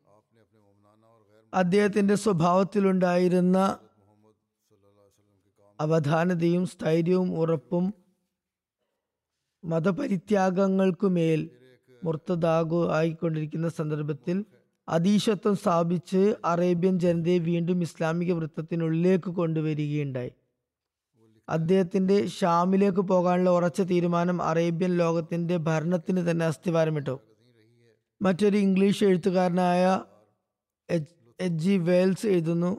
അദ്ദേഹത്തിന്റെ 1.54 2.14
സ്വഭാവത്തിലുണ്ടായിരുന്ന 2.14 3.78
അവധാനതയും 5.82 6.66
സ്ഥൈര്യവും 6.66 7.38
ഉറപ്പും 7.38 7.84
മതപരിത്യാഗങ്ങൾക്കുമേൽ 9.64 11.40
മുർത്തതാകു 12.04 12.80
ആയിക്കൊണ്ടിരിക്കുന്ന 12.92 13.68
സന്ദർഭത്തിൽ 13.68 14.44
അതീശത്വം 14.88 15.56
സ്ഥാപിച്ച് 15.56 16.34
അറേബ്യൻ 16.44 16.98
ജനതയെ 16.98 17.38
വീണ്ടും 17.38 17.82
ഇസ്ലാമിക 17.82 18.32
വൃത്തത്തിനുള്ളിലേക്ക് 18.32 19.30
കൊണ്ടുവരികയുണ്ടായി. 19.30 20.32
അദ്ദേഹത്തിന്റെ 21.48 22.16
ഷാമിലേക്ക് 22.26 23.00
പോകാനുള്ള 23.00 23.50
ഉറച്ച 23.50 23.80
തീരുമാനം 23.80 24.42
അറേബ്യൻ 24.42 24.92
ലോകത്തിന്റെ 24.96 25.56
ഭരണത്തിന് 25.56 26.30
തന്നെ 26.30 26.46
അസ്ഥിവാരമിട്ടു. 26.46 27.14
മറ്റൊരു 28.20 28.56
ഇംഗ്ലീഷ് 28.56 29.04
എഴുത്തുകാരനായ 29.04 29.84
എച്ച് 30.90 31.58
ജി 31.64 31.76
വെയിൽസ് 31.88 32.26
എഴുതുന്നു 32.26 32.72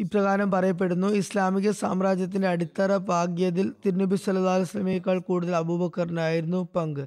ഇപ്രകാരം 0.00 0.50
പറയപ്പെടുന്നു 0.50 1.08
ഇസ്ലാമിക 1.20 1.70
സാമ്രാജ്യത്തിന്റെ 1.70 2.48
അടിത്തറ 2.48 2.96
പാകിയതിൽ 3.10 3.66
തിരുനബി 3.84 4.16
സല്ലാ 4.16 4.52
അലൈഹി 4.56 4.68
വസല്ലമയേക്കാൾ 4.68 5.18
കൂടുതൽ 5.28 5.54
അബൂബക്കറിനായിരുന്നു 5.56 6.68
പങ്ക്. 6.76 7.04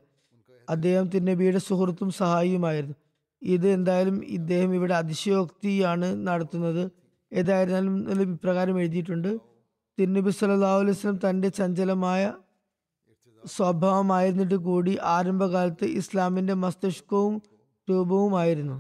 അദ്ദേഹം 0.70 1.06
തിരുനബിയുടെ 1.14 1.58
സുഹൃത്തും 1.58 2.10
സഹായിയുമായിരുന്നു. 2.12 2.96
ഇത് 3.42 3.68
എന്തായാലും 3.68 4.18
ഇദ്ദേഹം 4.38 4.76
ഇവിടെ 4.76 4.94
അതിശയോക്തിയാണ് 4.94 6.28
നടത്തുന്നത്. 6.28 6.84
ഏതായിരുന്നാലും 7.32 8.34
ഇപ്രകാരം 8.36 8.76
എഴുതിയിട്ടുണ്ട് 8.80 9.32
തിരുനബി 9.98 10.30
സല്ലല്ലാഹു 10.30 10.82
അലൈഹി 10.84 10.98
വസല്ലം 10.98 11.20
തന്റെ 11.30 11.50
ചഞ്ചലമായ 11.60 12.34
സ്വഭാവമായിരുന്നിട്ട് 13.44 14.58
കൂടി 14.68 14.98
ആരംഭകാലത്ത് 15.16 15.86
ഇസ്ലാമിന്റെ 16.02 16.54
മസ്തിഷ്കവും 16.54 17.36
രൂപവുമായിരുന്നു. 17.88 18.78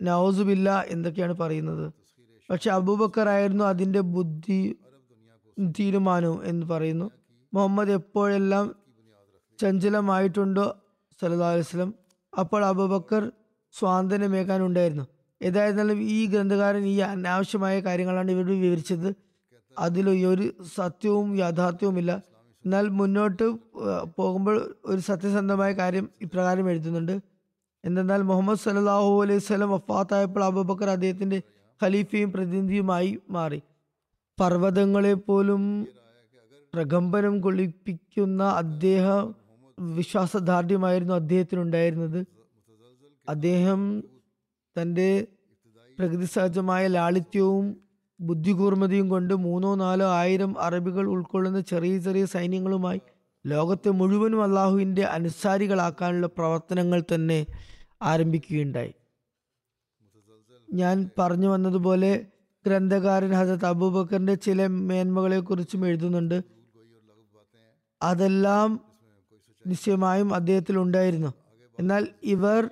നൗസുബില്ല 0.00 0.68
എന്തൊക്കെയാണ് 0.94 1.34
പറയുന്നത്? 1.42 1.86
പക്ഷെ 2.50 2.70
അബൂബക്കർ 2.70 3.28
ആയിരുന്നു 3.28 3.64
അതിന്റെ 3.64 4.00
ബുദ്ധി 4.14 4.76
തീരുമാനവും 5.78 6.40
എന്ന് 6.44 6.66
പറയുന്നു. 6.66 7.10
മുഹമ്മദ് 7.52 7.90
എപ്പോഴെല്ലാം 7.90 8.66
ചഞ്ചലമായിട്ടുണ്ടോ 9.60 10.66
വസല്ലം 11.22 11.94
അപ്പോൾ 12.32 12.64
അബൂബക്കർ 12.64 13.32
സ്വാതന്ത്ര്യമേകാനുണ്ടായിരുന്നു. 13.74 15.04
ഏതായിരുന്നാലും 15.42 15.98
ഈ 16.16 16.26
ഗ്രന്ഥകാരൻ 16.26 16.84
ഈ 16.86 16.96
അനാവശ്യമായ 16.98 17.80
കാര്യങ്ങളാണ് 17.80 18.30
ഇവർ 18.30 18.46
വിവരിച്ചത്. 18.64 19.08
അതിൽ 19.78 20.26
ഒരു 20.32 20.46
സത്യവും 20.76 21.36
യാഥാർത്ഥ്യവുമില്ല. 21.36 22.12
എന്നാൽ 22.64 22.88
മുന്നോട്ട് 22.88 23.46
പോകുമ്പോൾ 24.16 24.56
ഒരു 24.84 25.00
സത്യസന്ധമായ 25.00 25.72
കാര്യം 25.72 26.10
ഇപ്രകാരം 26.22 26.70
എഴുതുന്നുണ്ട്. 26.70 27.16
എന്തെന്നാൽ 27.84 28.22
മുഹമ്മദ് 28.22 28.58
സല്ലല്ലാഹു 28.58 29.22
അലൈഹി 29.22 29.38
സ്വലം 29.38 29.70
വഫാത്തായപ്പോൾ 29.70 30.44
അബൂബക്കർ 30.44 30.90
അദ്ദേഹത്തിന്റെ 30.90 31.42
ഖലീഫയും 31.82 32.32
പ്രതിനിധിയുമായി 32.32 33.18
മാറി. 33.30 33.62
പർവതങ്ങളെ 34.40 35.14
പോലും 35.14 35.86
പ്രകമ്പനം 36.74 37.40
കൊള്ളിപ്പിക്കുന്ന 37.40 38.42
അദ്ദേഹം 38.44 39.34
വിശ്വാസദാർഢ്യമായിരുന്നു 39.78 41.14
അദ്ദേഹത്തിനുണ്ടായിരുന്നത്. 41.14 42.26
അദ്ദേഹം 43.28 44.04
തന്റെ 44.76 45.26
പ്രകൃതി 45.98 46.24
സഹജമായ 46.24 46.86
ലാളിത്യവും 46.86 47.76
ബുദ്ധികൂർമ്മതയും 48.20 49.08
കൊണ്ട് 49.08 49.34
മൂന്നോ 49.34 49.74
നാലോ 49.74 50.06
ആയിരം 50.06 50.60
അറബികൾ 50.60 51.06
ഉൾക്കൊള്ളുന്ന 51.06 51.60
ചെറിയ 51.60 51.98
ചെറിയ 51.98 52.24
സൈന്യങ്ങളുമായി 52.24 53.00
ലോകത്തെ 53.46 53.90
മുഴുവനും 53.90 54.42
അള്ളാഹുവിന്റെ 54.42 55.02
അനുസാരികളാക്കാനുള്ള 55.02 56.26
പ്രവർത്തനങ്ങൾ 56.26 57.02
തന്നെ 57.14 57.46
ആരംഭിക്കുകയുണ്ടായി. 58.02 58.94
ഞാൻ 60.74 61.10
പറഞ്ഞു 61.18 61.48
വന്നതുപോലെ 61.48 62.26
ഗ്രന്ഥകാരൻ 62.66 63.30
ഹസത്ത് 63.30 63.66
അബൂബക്കറിന്റെ 63.66 64.34
ചില 64.34 64.66
മേന്മകളെ 64.66 65.40
കുറിച്ചും 65.40 65.86
എഴുതുന്നുണ്ട്. 65.86 66.44
അതെല്ലാം 68.02 68.80
നിശ്ചയമായും 69.66 70.34
അദ്ദേഹത്തിൽ 70.34 70.78
ഉണ്ടായിരുന്നു. 70.78 71.34
എന്നാൽ 71.78 72.08
ഇവർ 72.22 72.70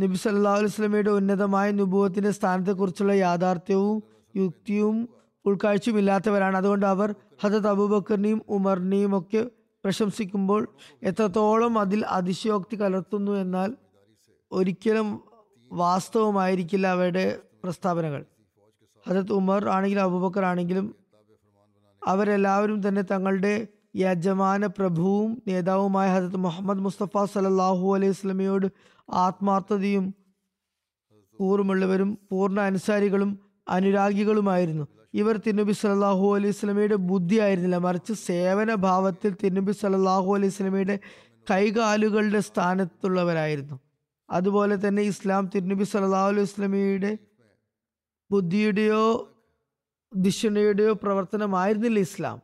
നബി 0.00 0.14
സല്ലാ 0.14 0.52
അലൈഹി 0.52 0.66
വസല്ലമയുടെ 0.66 1.10
ഉന്നതമായ 1.10 1.70
നുബുവത്തിന്റെ 1.70 2.30
സ്ഥാനത്തെക്കുറിച്ചുള്ള 2.30 3.12
യാഥാർത്ഥ്യവും 3.12 4.02
യുക്തിയും 4.36 5.08
ഉൾക്കാഴ്ചയും 5.44 5.98
ഇല്ലാത്തവരാണ്. 5.98 6.56
അതുകൊണ്ട് 6.56 6.86
അവർ 6.86 7.14
ഹജത് 7.42 7.68
അബൂബക്കറിനെയും 7.68 8.42
ഉമറിനെയും 8.48 9.18
ഒക്കെ 9.18 9.50
പ്രശംസിക്കുമ്പോൾ 9.84 10.68
എത്രത്തോളം 11.02 11.78
അതിൽ 11.78 12.06
അതിശയോക്തി 12.06 12.80
കലർത്തുന്നു 12.80 13.32
എന്നാൽ 13.32 13.76
ഒരിക്കലും 14.52 15.31
വാസ്തവമായിരിക്കില്ല 15.72 16.86
അവരുടെ 16.86 17.38
പ്രസ്താവനകൾ. 17.64 18.24
ഹജത് 19.08 19.32
ഉമർ 19.32 19.68
ആണെങ്കിലും 19.68 20.02
അബൂബക്കർ 20.02 20.44
ആണെങ്കിലും 20.44 20.94
അവരെല്ലാവരും 22.02 22.88
തന്നെ 22.88 23.02
തങ്ങളുടെ 23.02 23.66
യജമാന 23.96 24.66
പ്രഭുവും 24.66 25.42
നേതാവുമായ 25.48 26.08
ഹജത് 26.14 26.36
മുഹമ്മദ് 26.36 26.78
മുസ്തഫ 26.78 27.24
സലല്ലാഹു 27.24 27.94
അലൈഹി 27.94 28.12
സ്വലമയോട് 28.12 28.66
ആത്മാർത്ഥതയും 29.08 30.14
കൂറുമുള്ളവരും 31.38 32.18
പൂർണ 32.30 32.60
അനുസാരികളും 32.60 33.30
അനുരാഗികളുമായിരുന്നു. 33.68 34.84
ഇവർ 35.14 35.36
തിരുനബി 35.36 35.72
സല്ലാഹു 35.72 36.36
അലൈഹി 36.36 36.52
സ്വലമയുടെ 36.52 36.94
ബുദ്ധി 36.94 37.38
ആയിരുന്നില്ല 37.38 37.76
മറിച്ച് 37.76 38.12
സേവന 38.12 38.74
ഭാവത്തിൽ 38.74 39.32
തിരുനബി 39.42 39.72
സല്ലാഹു 39.72 40.34
അലൈഹി 40.34 40.52
സ്വലമയുടെ 40.52 40.98
കൈകാലുകളുടെ 41.50 42.40
സ്ഥാനത്തുള്ളവരായിരുന്നു. 42.40 43.76
അതുപോലെ 44.32 44.88
തന്നെ 44.88 45.02
ഇസ്ലാം 45.02 45.50
തിരുനബി 45.54 45.84
സല്ലാഹു 45.84 46.28
അലൈഹി 46.28 46.44
സ്വലമയുടെ 46.44 47.18
ബുദ്ധിയുടെയോ 48.30 49.28
ദിഷണയുടെയോ 50.14 50.92
പ്രവർത്തനമായിരുന്നില്ല 50.92 51.98
ഇസ്ലാം. 51.98 52.42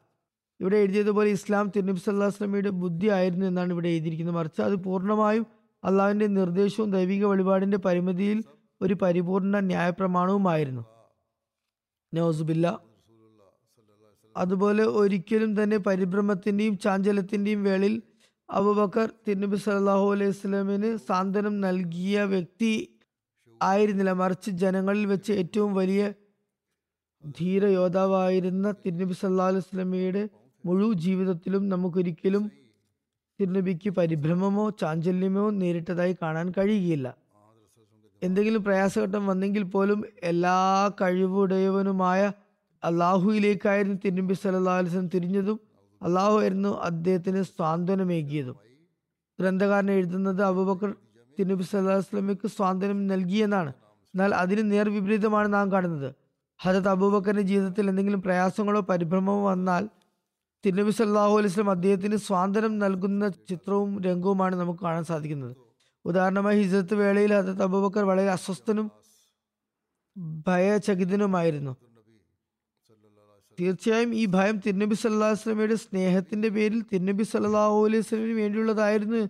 ഇവിടെ 0.60 0.76
എഴുതിയതുപോലെ 0.76 1.30
ഇസ്ലാം 1.30 1.72
തിരുനബി 1.76 1.98
സല്ലാഹു 1.98 2.26
വസ്ലമിയുടെ 2.26 2.70
ബുദ്ധി 2.70 3.06
ആയിരുന്നു 3.06 3.46
എന്നാണ് 3.46 3.72
ഇവിടെ 3.72 3.88
എഴുതിയിരിക്കുന്നത്. 3.88 4.36
മറിച്ച് 4.36 4.62
അത് 4.62 4.76
പൂർണമായും 4.76 5.46
അള്ളാഹുവിന്റെ 5.84 6.26
നിർദ്ദേശവും 6.26 6.90
ദൈവിക 6.90 7.24
വഴിപാടിന്റെ 7.24 7.78
പരിമിതിയിൽ 7.78 8.44
ഒരു 8.82 8.94
പരിപൂർണ 8.94 9.60
ന്യായപ്രമാണവുമായിരുന്നു. 9.60 10.84
നൗസുബില്ല. 12.14 12.80
അതുപോലെ 14.36 14.84
ഒരിക്കലും 14.84 15.62
തന്നെ 15.62 15.76
പരിഭ്രമത്തിന്റെയും 15.76 16.78
ചാഞ്ചലത്തിന്റെയും 16.78 17.64
വേളയിൽ 17.64 18.02
അബുബക്കർ 18.48 19.08
തിരുനബി 19.26 19.56
സല്ലാഹു 19.56 20.06
അലൈഹി 20.12 20.32
സ്വലമിന് 20.32 20.90
സാന്ത്വനം 21.08 21.54
നൽകിയ 21.60 22.22
വ്യക്തി 22.24 22.70
ആയിരുന്നില്ല. 23.60 24.12
മറിച്ച് 24.12 24.50
ജനങ്ങളിൽ 24.62 25.04
വെച്ച് 25.06 25.32
ഏറ്റവും 25.32 25.74
വലിയ 25.74 26.02
ധീര 27.38 27.66
യോദ്ധാവായിരുന്ന 27.66 28.70
തിരുനബി 28.82 29.12
സല്ലാ 29.12 29.48
അലൈഹി 29.52 29.66
സ്വലമിയുടെ 29.68 30.22
മുഴുവൻ 30.64 30.96
ജീവിതത്തിലും 30.98 31.68
നമുക്കൊരിക്കലും 31.68 32.44
തിരുനബിക്ക് 33.40 33.90
പരിഭ്രമമോ 33.90 34.70
ചാഞ്ചല്യമോ 34.80 35.44
നേരിട്ടതായി 35.60 36.14
കാണാൻ 36.22 36.46
കഴിയുകയില്ല. 36.58 37.08
എന്തെങ്കിലും 38.22 38.62
പ്രയാസഘട്ടം 38.64 39.24
വന്നെങ്കിൽ 39.26 39.64
പോലും 39.74 40.00
എല്ലാ 40.30 40.56
കഴിവുടയവനുമായ 41.00 42.20
അള്ളാഹുയിലേക്കായിരുന്നു 42.82 43.98
തിരുനബി 44.04 44.34
സല്ലാ 44.34 44.78
അലിസ്ലം 44.80 45.08
തിരിഞ്ഞതും 45.08 45.58
അള്ളാഹു 46.02 46.40
ആയിരുന്നു 46.40 46.68
അദ്ദേഹത്തിന് 46.68 47.42
സ്വാന്തനമേകിയതും 47.42 48.56
ഗ്രന്ഥകാരൻ 49.40 49.90
എഴുതുന്നത് 49.90 50.42
അബുബക്കർ 50.42 50.94
തിരുനബി 51.38 51.62
സല്ലാ 51.62 52.00
സ്വാന്തനം 52.00 52.48
സ്വാതന്ത്ര്യം 52.48 53.06
നൽകിയെന്നാണ്. 53.06 53.68
എന്നാൽ 54.14 54.34
അതിന് 54.34 54.72
നേർ 54.72 54.88
വിപരീതമാണ് 54.88 55.54
നാം 55.54 55.72
കാണുന്നത്. 55.72 56.14
ഹജത് 56.58 56.88
അബൂബക്കറിന്റെ 56.88 57.42
ജീവിതത്തിൽ 57.42 57.88
എന്തെങ്കിലും 57.88 58.22
പ്രയാസങ്ങളോ 58.22 58.80
പരിഭ്രമമോ 58.80 59.50
വന്നാൽ 59.50 59.88
തിരുനബി 60.66 60.90
സല്ലാഹു 60.90 61.38
അലൈഹി 61.38 61.52
സ്വലം 61.52 61.70
അദ്ദേഹത്തിന് 61.70 62.16
സ്വാതന്ത്ര്യം 62.16 62.78
നൽകുന്ന 62.78 63.28
ചിത്രവും 63.28 64.02
രംഗവുമാണ് 64.02 64.56
നമുക്ക് 64.56 64.80
കാണാൻ 64.80 65.04
സാധിക്കുന്നത്. 65.04 65.56
ഉദാഹരണമായി 66.04 66.62
ഹിജത്ത് 66.62 66.94
വേളയിൽ 66.94 67.34
ഹജത് 67.34 67.62
അബൂബക്കർ 67.62 68.04
വളരെ 68.04 68.30
അസ്വസ്ഥനും 68.30 68.90
ഭയചകിതനുമായിരുന്നു. 70.46 71.76
തീർച്ചയായും 73.60 74.14
ഈ 74.14 74.26
ഭയം 74.26 74.60
തിരുനബി 74.66 74.94
സല്ലാ 74.94 75.28
വസ്ലമയുടെ 75.28 75.74
സ്നേഹത്തിന്റെ 75.74 76.48
പേരിൽ 76.48 76.82
തിരുനബി 76.92 77.22
സല്ലാഹു 77.22 77.86
അലൈഹി 77.86 78.02
സ്വലമിന് 78.02 78.40
വേണ്ടിയുള്ളതായിരുന്നു 78.40 79.28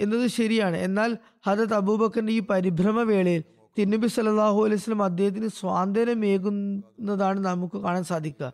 എന്നത് 0.00 0.26
ശരിയാണ്. 0.26 0.76
എന്നാൽ 0.76 1.16
ഹജത് 1.46 1.74
അബൂബക്കറിന്റെ 1.74 2.32
ഈ 2.32 2.42
പരിഭ്രമ 2.50 3.02
വേളയിൽ 3.02 3.44
തിരുനബി 3.78 4.06
സല്ലാഹു 4.06 4.64
അലൈഹി 4.64 4.80
സ്വലം 4.80 5.04
അദ്ദേഹത്തിന് 5.04 5.48
സ്വാതന്ത്ര്യമേകുന്നതാണ് 5.48 7.40
നമുക്ക് 7.40 7.78
കാണാൻ 7.78 8.04
സാധിക്കുക. 8.04 8.52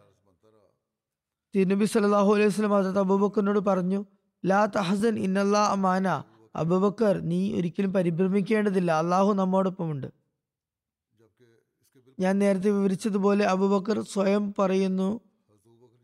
തിരുനബി 1.56 1.84
സല്ലാഹു 1.84 2.34
അലൈഹി 2.34 2.48
സ്വലം 2.48 2.70
ഹജത് 2.70 2.98
അബൂബക്കറിനോട് 2.98 3.58
പറഞ്ഞു 3.58 4.04
ലാ 4.46 4.66
തഹസൻ 4.66 5.18
ഇന്നല്ലാ 5.18 5.64
അമാന. 5.64 6.22
അബൂബക്കർ 6.56 7.20
നീ 7.20 7.56
ഒരിക്കലും 7.56 7.92
പരിഭ്രമിക്കേണ്ടതില്ല. 7.92 8.92
അള്ളാഹു 8.92 9.32
നമ്മോടൊപ്പമുണ്ട്. 9.32 10.21
ഞാൻ 12.22 12.34
നേരത്തെ 12.38 12.70
വിവരിച്ചതുപോലെ 12.70 13.44
അബുബക്കർ 13.44 13.98
സ്വയം 14.14 14.54
പറയുന്നു. 14.58 15.20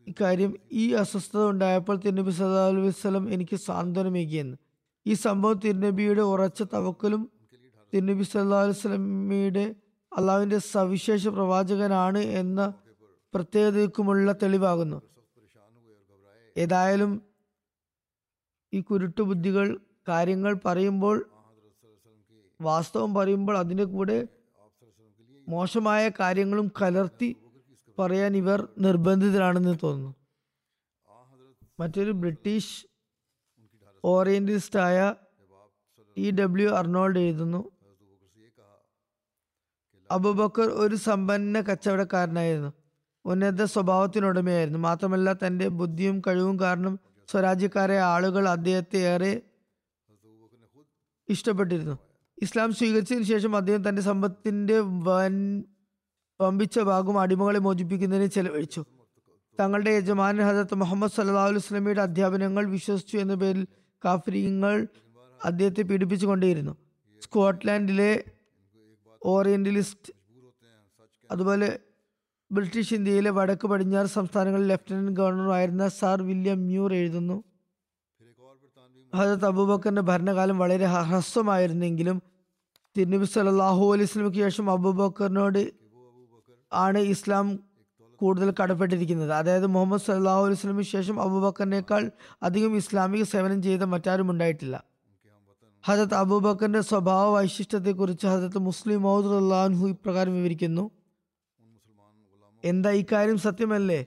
ഇക്കാര്യം 0.07 0.53
ഈ 0.73 0.85
അസ്വസ്ഥത 0.93 1.43
ഉണ്ടായപ്പോൾ 1.45 1.97
തിരുനബി 1.97 2.31
സല്ലാ 2.31 2.67
അലൈഹി 2.67 2.87
വസ്ലം 2.87 3.25
എനിക്ക് 3.35 3.57
സാന്ത്വനമേകിയെന്ന്. 3.57 4.57
ഈ 5.07 5.13
സംഭവം 5.25 5.59
തിരുനബിയുടെ 5.65 6.23
ഉറച്ച 6.33 6.63
തവക്കലും 6.75 7.23
തിരുനബി 7.93 8.23
സല്ലാ 8.23 8.61
അലൈഹി 8.63 9.67
അള്ളാവിന്റെ 10.13 10.59
സവിശേഷ 10.59 11.29
പ്രവാചകനാണ് 11.29 12.23
എന്ന 12.41 12.61
പ്രത്യേകതയ്ക്കുമുള്ള 13.35 14.35
തെളിവാകുന്നു. 14.43 14.99
ഏതായാലും 16.57 17.13
ഈ 18.73 18.81
കുരുട്ടുബുദ്ധികൾ 18.81 19.67
കാര്യങ്ങൾ 20.09 20.53
പറയുമ്പോൾ 20.65 21.17
വാസ്തവം 22.61 23.15
പറയുമ്പോൾ 23.15 23.57
അതിന്റെ 23.59 23.85
കൂടെ 23.85 24.19
മോശമായ 25.49 26.09
കാര്യങ്ങളും 26.09 26.73
കലർത്തി 26.83 27.37
പറയാൻ 27.99 28.37
ഇവർ 28.37 28.69
നിർബന്ധിതരാണെന്ന് 28.79 29.79
തോന്നുന്നു. 29.83 30.15
മറ്റൊരു 31.81 32.11
ബ്രിട്ടീഷ് 32.11 32.87
ഓറിയന്റിസ്റ്റായ 34.05 35.15
ഇ 36.17 36.31
ഡബ്ല്യു 36.31 36.71
അർണോൾഡ് 36.71 37.19
എഴുതുന്നു 37.19 37.71
അബുബക്കർ 40.11 40.65
ഒരു 40.65 40.95
സമ്പന്ന 40.95 41.61
കച്ചവടക്കാരനായിരുന്നു. 41.61 42.73
ഉന്നത 43.25 43.65
സ്വഭാവത്തിനുടമയായിരുന്നു. 43.65 44.79
മാത്രമല്ല 44.79 45.33
തന്റെ 45.33 45.69
ബുദ്ധിയും 45.69 46.23
കഴിവും 46.27 46.61
കാരണം 46.61 46.99
സ്വരാജ്യക്കാരായ 47.31 47.99
ആളുകൾ 47.99 48.49
അദ്ദേഹത്തെ 48.49 48.99
ഏറെ 48.99 49.43
ഇഷ്ടപ്പെട്ടിരുന്നു. 51.29 52.08
ഇസ്ലാം 52.43 52.73
സ്വീകരിച്ചതിന് 52.73 53.25
ശേഷം 53.25 53.57
അദ്ദേഹം 53.57 53.89
തന്റെ 53.89 54.03
സമ്പത്തിന്റെ 54.03 54.79
വൻ 54.81 55.65
വമ്പിച്ച 56.41 56.79
ഭാഗം 56.79 57.21
അടിമകളെ 57.21 57.59
മോചിപ്പിക്കുന്നതിന് 57.59 58.27
ചെലവഴിച്ചു. 58.27 58.85
തങ്ങളുടെ 59.61 59.91
യജമാനൻ 59.91 60.43
ഹജരത്ത് 60.43 60.75
മുഹമ്മദ് 60.75 61.11
സല്ലാ 61.11 61.45
അലുസ്ലമിയുടെ 61.45 62.01
അധ്യാപനങ്ങൾ 62.01 62.65
വിശ്വസിച്ചു 62.67 63.17
എന്ന 63.17 63.35
പേരിൽ 63.35 63.67
കാഫ്രീങ്ങൾ 64.05 64.87
അദ്ദേഹത്തെ 65.45 65.83
പീഡിപ്പിച്ചുകൊണ്ടേയിരുന്നു. 65.83 66.75
സ്കോട്ട്ലാൻഡിലെ 67.23 68.25
ഓറിയന്റലിസ്റ്റ് 69.25 70.13
അതുപോലെ 71.31 71.79
ബ്രിട്ടീഷ് 72.53 72.95
ഇന്ത്യയിലെ 72.95 73.31
വടക്ക് 73.31 73.67
പടിഞ്ഞാറ് 73.67 74.07
സംസ്ഥാനങ്ങളിൽ 74.07 74.67
ലഫ്റ്റനന്റ് 74.67 75.13
ഗവർണറായിരുന്ന 75.13 75.89
സാർ 75.89 76.23
വില്യം 76.23 76.67
മ്യൂർ 76.67 76.95
എഴുതുന്നു 76.95 77.37
ഹജരത് 79.15 79.47
അബൂബക്കറിന്റെ 79.47 80.03
ഭരണകാലം 80.03 80.59
വളരെ 80.59 80.87
ഹ്രസ്വമായിരുന്നെങ്കിലും 80.87 82.23
തിരുനബി 82.97 83.25
സല്ലാഹു 83.25 83.93
അലൈഹി 83.93 84.09
സ്വലമിക്ക് 84.09 84.39
ശേഷം 84.39 84.71
അബൂബക്കറിനോട് 84.71 85.73
ആണ് 86.73 86.99
ഇസ്ലാം 86.99 87.59
കൂടുതൽ 88.17 88.55
കടപ്പെട്ടിരിക്കുന്നത്. 88.63 89.33
അതായത് 89.33 89.67
മുഹമ്മദ് 89.67 90.01
സല്ലാഹു 90.01 90.45
അലൈഹി 90.45 90.61
സ്വലമിന് 90.61 90.83
ശേഷം 90.83 91.23
അബൂബക്കറിനേക്കാൾ 91.23 92.11
അധികം 92.43 92.77
ഇസ്ലാമിക 92.77 93.23
സേവനം 93.23 93.63
ചെയ്ത 93.63 93.83
മറ്റാരും 93.83 94.31
ഉണ്ടായിട്ടില്ല. 94.31 94.85
ഹജത് 95.87 96.15
അബൂബക്കറിന്റെ 96.15 96.81
സ്വഭാവ 96.81 97.35
വൈശിഷ്ടത്തെക്കുറിച്ച് 97.35 98.27
ഹജത് 98.27 98.59
മുസ്ലിം 98.59 99.03
മൗദ് 99.03 99.89
ഇപ്രകാരം 99.89 100.35
വിവരിക്കുന്നു. 100.35 100.91
എന്താ 102.65 102.91
ഇക്കാര്യം 102.91 103.39
സത്യമല്ലേ? 103.39 104.07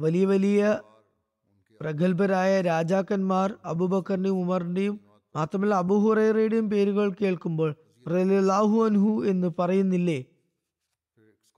വലിയ 0.00 0.26
വലിയ 0.26 0.80
പ്രഗത്ഭരായ 1.84 2.60
രാജാക്കന്മാർ 2.60 3.54
അബുബക്കറിന്റെയും 3.64 4.38
ഉമറിന്റെയും 4.38 5.00
മാത്രമല്ല 5.36 5.74
അബുഹുറയുടെയും 5.74 6.70
പേരുകൾ 6.70 7.12
കേൾക്കുമ്പോൾ 7.12 7.74
റലിയല്ലാഹു 8.08 8.84
അൻഹു 8.84 9.26
എന്ന് 9.26 9.48
പറയുന്നില്ലേ? 9.58 10.24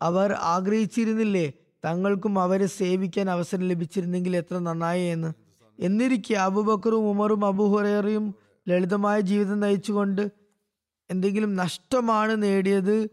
അവർ 0.02 0.32
ആഗ്രഹിച്ചിരുന്നില്ലേ 0.32 1.52
തങ്ങൾക്കും 1.84 2.40
അവരെ 2.40 2.66
സേവിക്കാൻ 2.66 3.30
അവസരം 3.30 3.68
ലഭിച്ചിരുന്നെങ്കിൽ 3.68 4.36
എത്ര 4.36 4.58
നന്നായി 4.58 5.00
എന്ന്? 5.00 5.32
എന്നിരിക്കെ 5.80 6.34
അബുബക്കറും 6.34 7.10
ഉമറും 7.10 7.46
അബുഹുറയും 7.46 8.34
ലളിതമായ 8.68 9.20
ജീവിതം 9.20 9.60
നയിച്ചുകൊണ്ട് 9.60 10.30
എന്തെങ്കിലും 11.10 11.56
നഷ്ടമാണ് 11.56 12.42
നേടിയത് 12.42 13.08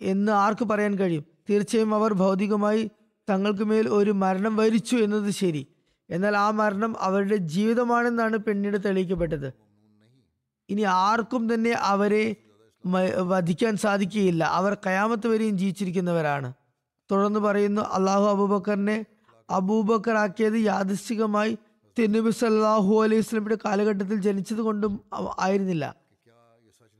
എന്ന് 0.00 0.32
ആർക്ക് 0.32 0.64
പറയാൻ 0.64 0.98
കഴിയും? 0.98 1.24
തീർച്ചയായും 1.50 1.94
അവർ 1.94 2.12
ഭൗതികമായി 2.12 2.90
തങ്ങൾക്ക് 3.30 3.62
മേൽ 3.62 3.88
ഒരു 3.88 4.10
മരണം 4.10 4.56
വരിച്ചു 4.56 4.96
എന്നത് 4.96 5.30
ശരി. 5.30 5.66
എന്നാൽ 6.10 6.36
ആ 6.36 6.50
മരണം 6.50 6.92
അവരുടെ 7.00 7.36
ജീവിതമാണെന്നാണ് 7.54 8.36
പിന്നീട് 8.36 8.78
തെളിയിക്കപ്പെട്ടത്. 8.84 9.48
ഇനി 10.68 10.82
ആർക്കും 10.82 11.42
തന്നെ 11.54 11.72
അവരെ 11.92 12.24
വധിക്കാൻ 13.32 13.76
സാധിക്കുകയില്ല. 13.76 14.42
അവർ 14.58 14.72
കയാമത്ത് 14.86 15.26
വരെയും 15.26 15.58
ജീവിച്ചിരിക്കുന്നവരാണ്. 15.58 16.48
തുടർന്ന് 17.10 17.40
പറയുന്നു 17.40 17.82
അള്ളാഹു 17.96 18.26
അബൂബക്കറിനെ 18.34 18.98
അബൂബക്കർ 19.48 20.16
ആക്കിയത് 20.16 20.58
യാദൃശ്ചികമായി 20.64 21.52
തിരുനബി 21.98 22.30
സല്ലാഹു 22.30 22.92
അലൈഹി 23.02 23.20
സ്വലമിയുടെ 23.20 23.58
കാലഘട്ടത്തിൽ 23.64 24.18
ജനിച്ചത് 24.26 24.62
കൊണ്ടും 24.68 24.92
ആയിരുന്നില്ല. 25.38 25.84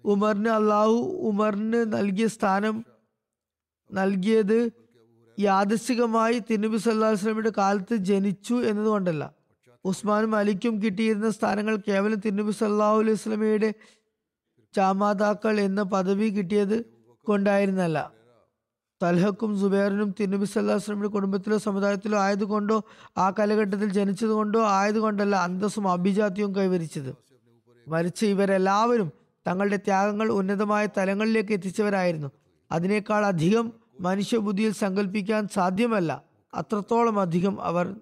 ഉമറിന് 0.05 0.51
അള്ളാഹു 0.51 0.97
ഉമറിന് 1.31 1.81
നൽകിയ 1.93 2.27
സ്ഥാനം 2.27 2.77
നൽകിയത് 3.91 4.59
യാദൃശികമായി 5.41 6.39
തിരുനബി 6.39 6.77
സല്ലാ 6.77 7.11
വസ്ലമിയുടെ 7.11 7.53
കാലത്ത് 7.59 7.95
ജനിച്ചു 7.95 8.55
എന്നതുകൊണ്ടല്ല. 8.55 9.35
ഉസ്മാനും 9.85 10.37
അലിക്കും 10.37 10.83
കിട്ടിയിരുന്ന 10.83 11.31
സ്ഥാനങ്ങൾ 11.31 11.77
കേവലം 11.77 12.21
തിരുനബി 12.21 12.51
സല്ലാഹു 12.51 12.99
അലൈഹി 12.99 13.13
വസ്ലമിയുടെ 13.13 13.75
ചാമാതാക്കൾ 14.75 15.61
എന്ന 15.61 15.83
പദവി 15.83 16.29
കിട്ടിയത് 16.29 16.85
കൊണ്ടായിരുന്നല്ല. 17.27 18.13
തൽഹക്കും 19.03 19.61
സുബേറിനും 19.61 20.15
തിരുനബി 20.21 20.45
സല്ലാ 20.45 20.75
വസ്ലമിയുടെ 20.75 21.09
കുടുംബത്തിലോ 21.09 21.59
സമുദായത്തിലോ 21.59 22.19
ആയതുകൊണ്ടോ 22.19 22.83
ആ 23.19 23.31
കാലഘട്ടത്തിൽ 23.31 23.89
ജനിച്ചതുകൊണ്ടോ 23.93 24.67
ആയതുകൊണ്ടല്ല 24.67 25.37
അന്തസ്സും 25.37 25.93
അഭിജാത്യവും 25.93 26.57
കൈവരിച്ചത്. 26.57 27.13
മരിച്ച 27.89 28.25
ഇവരെല്ലാവരും 28.25 29.13
തങ്ങളുടെ 29.47 29.77
ത്യാഗങ്ങൾ 29.77 30.33
ഉന്നതമായ 30.33 30.87
തലങ്ങളിലേക്ക് 30.99 31.53
എത്തിച്ചവരായിരുന്നു. 31.53 32.31
അതിനേക്കാൾ 32.73 33.27
അധികം 33.27 33.80
മനുഷ്യബുദ്ധിയിൽ 34.01 34.73
സങ്കല്പിക്കാൻ 34.73 35.49
സാധ്യമല്ല. 35.49 36.25
അത്രത്തോളം 36.55 37.21
അധികം 37.21 37.63
അവർ 37.63 37.95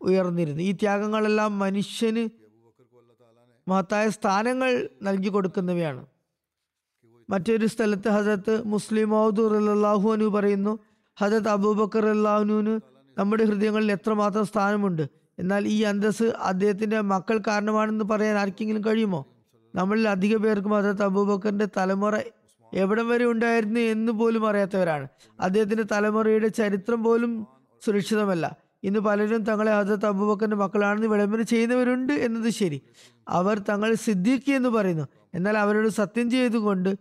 ഉയർന്നിരുന്നു. 0.00 0.62
ഈ 0.62 0.72
ത്യാഗങ്ങളെല്ലാം 0.72 1.58
മനുഷ്യന് 1.58 2.28
മഹത്തായ 3.68 4.08
സ്ഥാനങ്ങൾ 4.08 4.88
നൽകി 5.02 5.28
കൊടുക്കുന്നവയാണ്. 5.28 6.06
മറ്റൊരു 7.30 7.66
സ്ഥലത്ത് 7.66 8.08
ഹജരത്ത് 8.08 8.62
മുസ്ലിം 8.66 9.16
അള്ളാഹു 9.16 10.12
അനു 10.12 10.24
പറയുന്നു 10.24 10.78
ഹജത് 11.20 11.48
അബൂബക്കർ 11.48 12.06
അള്ളാഹുനുവിന് 12.06 12.80
നമ്മുടെ 13.18 13.44
ഹൃദയങ്ങളിൽ 13.44 13.92
എത്രമാത്രം 13.92 14.44
സ്ഥാനമുണ്ട്? 14.46 15.08
എന്നാൽ 15.38 15.68
ഈ 15.68 15.82
അന്തസ് 15.82 16.22
അദ്ദേഹത്തിന്റെ 16.22 17.00
മക്കൾ 17.00 17.38
കാരണമാണെന്ന് 17.38 18.04
പറയാൻ 18.04 18.36
ആർക്കെങ്കിലും 18.38 18.84
കഴിയുമോ? 18.84 19.26
നമ്മളിൽ 19.74 20.08
അധിക 20.08 20.36
പേർക്കും 20.36 20.72
ഹജരത്ത് 20.72 21.02
അബൂബക്കറിന്റെ 21.02 21.68
തലമുറ 21.76 22.16
എവിടം 22.74 23.08
വരെ 23.08 23.24
ഉണ്ടായിരുന്നു 23.24 23.80
എന്ന് 23.80 24.12
പോലും 24.12 24.48
അറിയാത്തവരാണ്. 24.48 25.08
അദ്ദേഹത്തിന്റെ 25.40 25.84
തലമുറയുടെ 25.92 26.48
ചരിത്രം 26.48 27.04
പോലും 27.04 27.46
സുരക്ഷിതമല്ല. 27.84 28.56
ഇന്ന് 28.84 29.00
പലരും 29.00 29.44
തങ്ങളെ 29.44 29.72
ഹജരത്ത് 29.72 30.06
അബൂബക്കറിന്റെ 30.06 30.56
മക്കളാണെന്ന് 30.56 31.06
വിളംബരം 31.06 31.46
ചെയ്യുന്നവരുണ്ട് 31.46 32.12
എന്നത് 32.12 32.50
ശരി. 32.50 32.80
അവർ 33.28 33.58
തങ്ങൾ 33.58 33.94
സിദ്ദീഖി 33.94 34.50
എന്ന് 34.50 34.68
പറയുന്നു. 34.68 35.08
എന്നാൽ 35.34 35.58
അവരോട് 35.58 35.88
സത്യം 35.88 36.30
ചെയ്തുകൊണ്ട് 36.30 36.96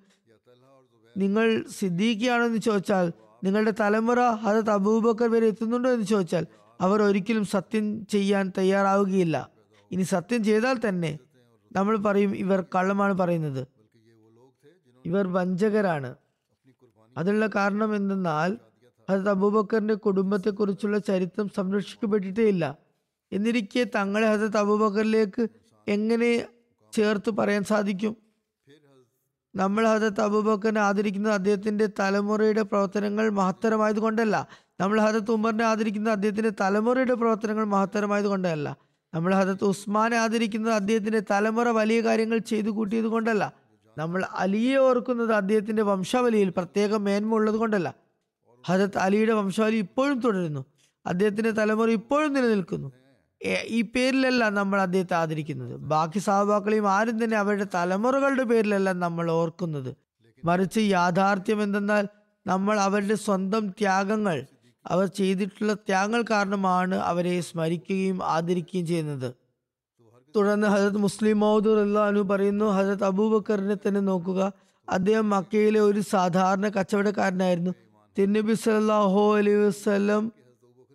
നിങ്ങൾ 1.17 1.63
സിദ്ദീഖിയാണെന്ന് 1.79 2.57
ചോദിച്ചാൽ 2.57 3.11
നിങ്ങളുടെ 3.43 3.73
തലമുറ 3.79 4.19
ഹജരത്ത് 4.21 4.69
അബൂബക്കർ 4.69 5.31
വരെ 5.31 5.47
എത്തുന്നുണ്ടോ 5.47 5.89
എന്ന് 5.89 6.05
ചോദിച്ചാൽ 6.05 6.47
അവർ 6.81 7.03
ഒരിക്കലും 7.03 7.45
സത്യം 7.45 8.05
ചെയ്യാൻ 8.05 8.51
തയ്യാറാവുകയില്ല. 8.57 9.49
ഇനി 9.91 10.03
സത്യം 10.03 10.43
ചെയ്താൽ 10.43 10.79
തന്നെ 10.89 11.19
നമ്മൾ 11.75 11.97
പറയും 11.97 12.35
ഇവർ 12.35 12.65
കള്ളമാണ് 12.75 13.13
പറയുന്നത്. 13.13 13.74
ഇവർ 15.05 15.27
വഞ്ചകരാണ്. 15.27 16.15
അതിനുള്ള 17.17 17.47
കാരണം 17.47 17.95
എന്തെന്നാൽ 17.95 18.57
ഹസത് 19.09 19.29
അബൂബക്കറിന്റെ 19.29 19.93
കുടുംബത്തെക്കുറിച്ചുള്ള 19.93 20.97
ചരിത്രം 20.97 21.49
സംരക്ഷിക്കപ്പെട്ടിട്ടേ 21.49 22.43
ഇല്ല 22.43 22.77
എന്നിരിക്കെ 23.31 23.83
തങ്ങളെ 23.95 24.27
ഹസത് 24.27 24.57
അബൂബക്കറിലേക്ക് 24.57 25.47
എങ്ങനെ 25.87 26.47
ചേർത്ത് 26.93 27.29
പറയാൻ 27.29 27.63
സാധിക്കും? 27.63 28.15
നമ്മൾ 29.55 29.87
ഹസത്ത് 29.87 30.21
അബൂബക്കറിനെ 30.21 30.81
ആദരിക്കുന്നത് 30.81 31.33
അദ്ദേഹത്തിന്റെ 31.33 31.89
തലമുറയുടെ 31.99 32.61
പ്രവർത്തനങ്ങൾ 32.61 33.29
മഹത്തരമായത് 33.29 33.99
കൊണ്ടല്ല. 33.99 34.47
നമ്മൾ 34.79 34.99
ഹജരത്ത് 34.99 35.31
ഉമറിനെ 35.31 35.65
ആദരിക്കുന്നത് 35.65 36.13
അദ്ദേഹത്തിന്റെ 36.13 36.49
തലമുറയുടെ 36.61 37.13
പ്രവർത്തനങ്ങൾ 37.13 37.63
മഹത്തരമായത് 37.63 38.25
കൊണ്ടല്ല. 38.25 38.77
നമ്മൾ 39.13 39.33
ഹജരത്ത് 39.33 39.63
ഉസ്മാനെ 39.63 40.17
ആദരിക്കുന്നത് 40.17 40.73
അദ്ദേഹത്തിന്റെ 40.73 41.19
തലമുറ 41.31 41.69
വലിയ 41.69 42.01
കാര്യങ്ങൾ 42.01 42.37
ചെയ്തു 42.37 42.69
കൂട്ടിയത് 42.69 43.05
കൊണ്ടല്ല. 43.05 43.64
നമ്മൾ 43.97 44.25
അലിയെ 44.31 44.77
ഓർക്കുന്നത് 44.77 45.33
അദ്ദേഹത്തിന്റെ 45.33 45.81
വംശാവലിയിൽ 45.83 46.49
പ്രത്യേക 46.49 46.95
മേന്മ 46.95 47.33
ഉള്ളത് 47.33 47.55
കൊണ്ടല്ല. 47.55 47.93
ഹജത് 48.67 48.97
അലിയുടെ 48.97 49.33
വംശാവലി 49.33 49.75
ഇപ്പോഴും 49.75 50.19
തുടരുന്നു. 50.19 50.65
അദ്ദേഹത്തിന്റെ 51.05 51.51
തലമുറ 51.51 51.89
ഇപ്പോഴും 51.89 52.33
നിലനിൽക്കുന്നു. 52.33 52.91
ഈ 53.65 53.81
പേരിലല്ല 53.81 54.49
നമ്മൾ 54.49 54.81
അദ്ദേഹത്തെ 54.81 55.15
ആദരിക്കുന്നത്. 55.15 55.75
ബാക്കി 55.75 56.19
സഹബാക്കളെയും 56.19 56.89
ആരും 56.89 57.23
തന്നെ 57.23 57.37
അവരുടെ 57.37 57.65
തലമുറകളുടെ 57.75 58.43
പേരിലല്ല 58.43 58.91
നമ്മൾ 58.91 59.31
ഓർക്കുന്നത്. 59.31 59.95
മറിച്ച് 60.45 60.79
യാഥാർത്ഥ്യം 60.79 61.63
എന്തെന്നാൽ 61.63 62.07
നമ്മൾ 62.47 62.79
അവരുടെ 62.79 63.15
സ്വന്തം 63.15 63.69
ത്യാഗങ്ങൾ 63.69 64.45
അവർ 64.85 65.05
ചെയ്തിട്ടുള്ള 65.07 65.73
ത്യാഗങ്ങൾ 65.73 66.23
കാരണമാണ് 66.29 66.95
അവരെ 66.95 67.41
സ്മരിക്കുകയും 67.41 68.23
ആദരിക്കുകയും 68.23 68.87
ചെയ്യുന്നത്. 68.87 69.33
തുടർന്ന് 70.35 70.67
ഹജരത് 70.67 70.97
മുസ്ലിം 70.97 71.39
മൗദ് 71.39 71.69
അള്ളഹാനു 71.69 72.21
പറയുന്നു 72.21 72.65
ഹജരത് 72.65 73.03
അബൂബക്കറിനെ 73.03 73.75
തന്നെ 73.75 74.01
നോക്കുക. 74.01 74.53
അദ്ദേഹം 74.89 75.29
മക്കയിലെ 75.29 75.79
ഒരു 75.79 75.99
സാധാരണ 75.99 76.67
കച്ചവടക്കാരനായിരുന്നു. 76.67 77.71
തിന്നബി 78.17 78.53
സല്ലാഹു 78.53 79.35
അലൈഹി 79.37 79.57
വസ്ലം 79.57 80.31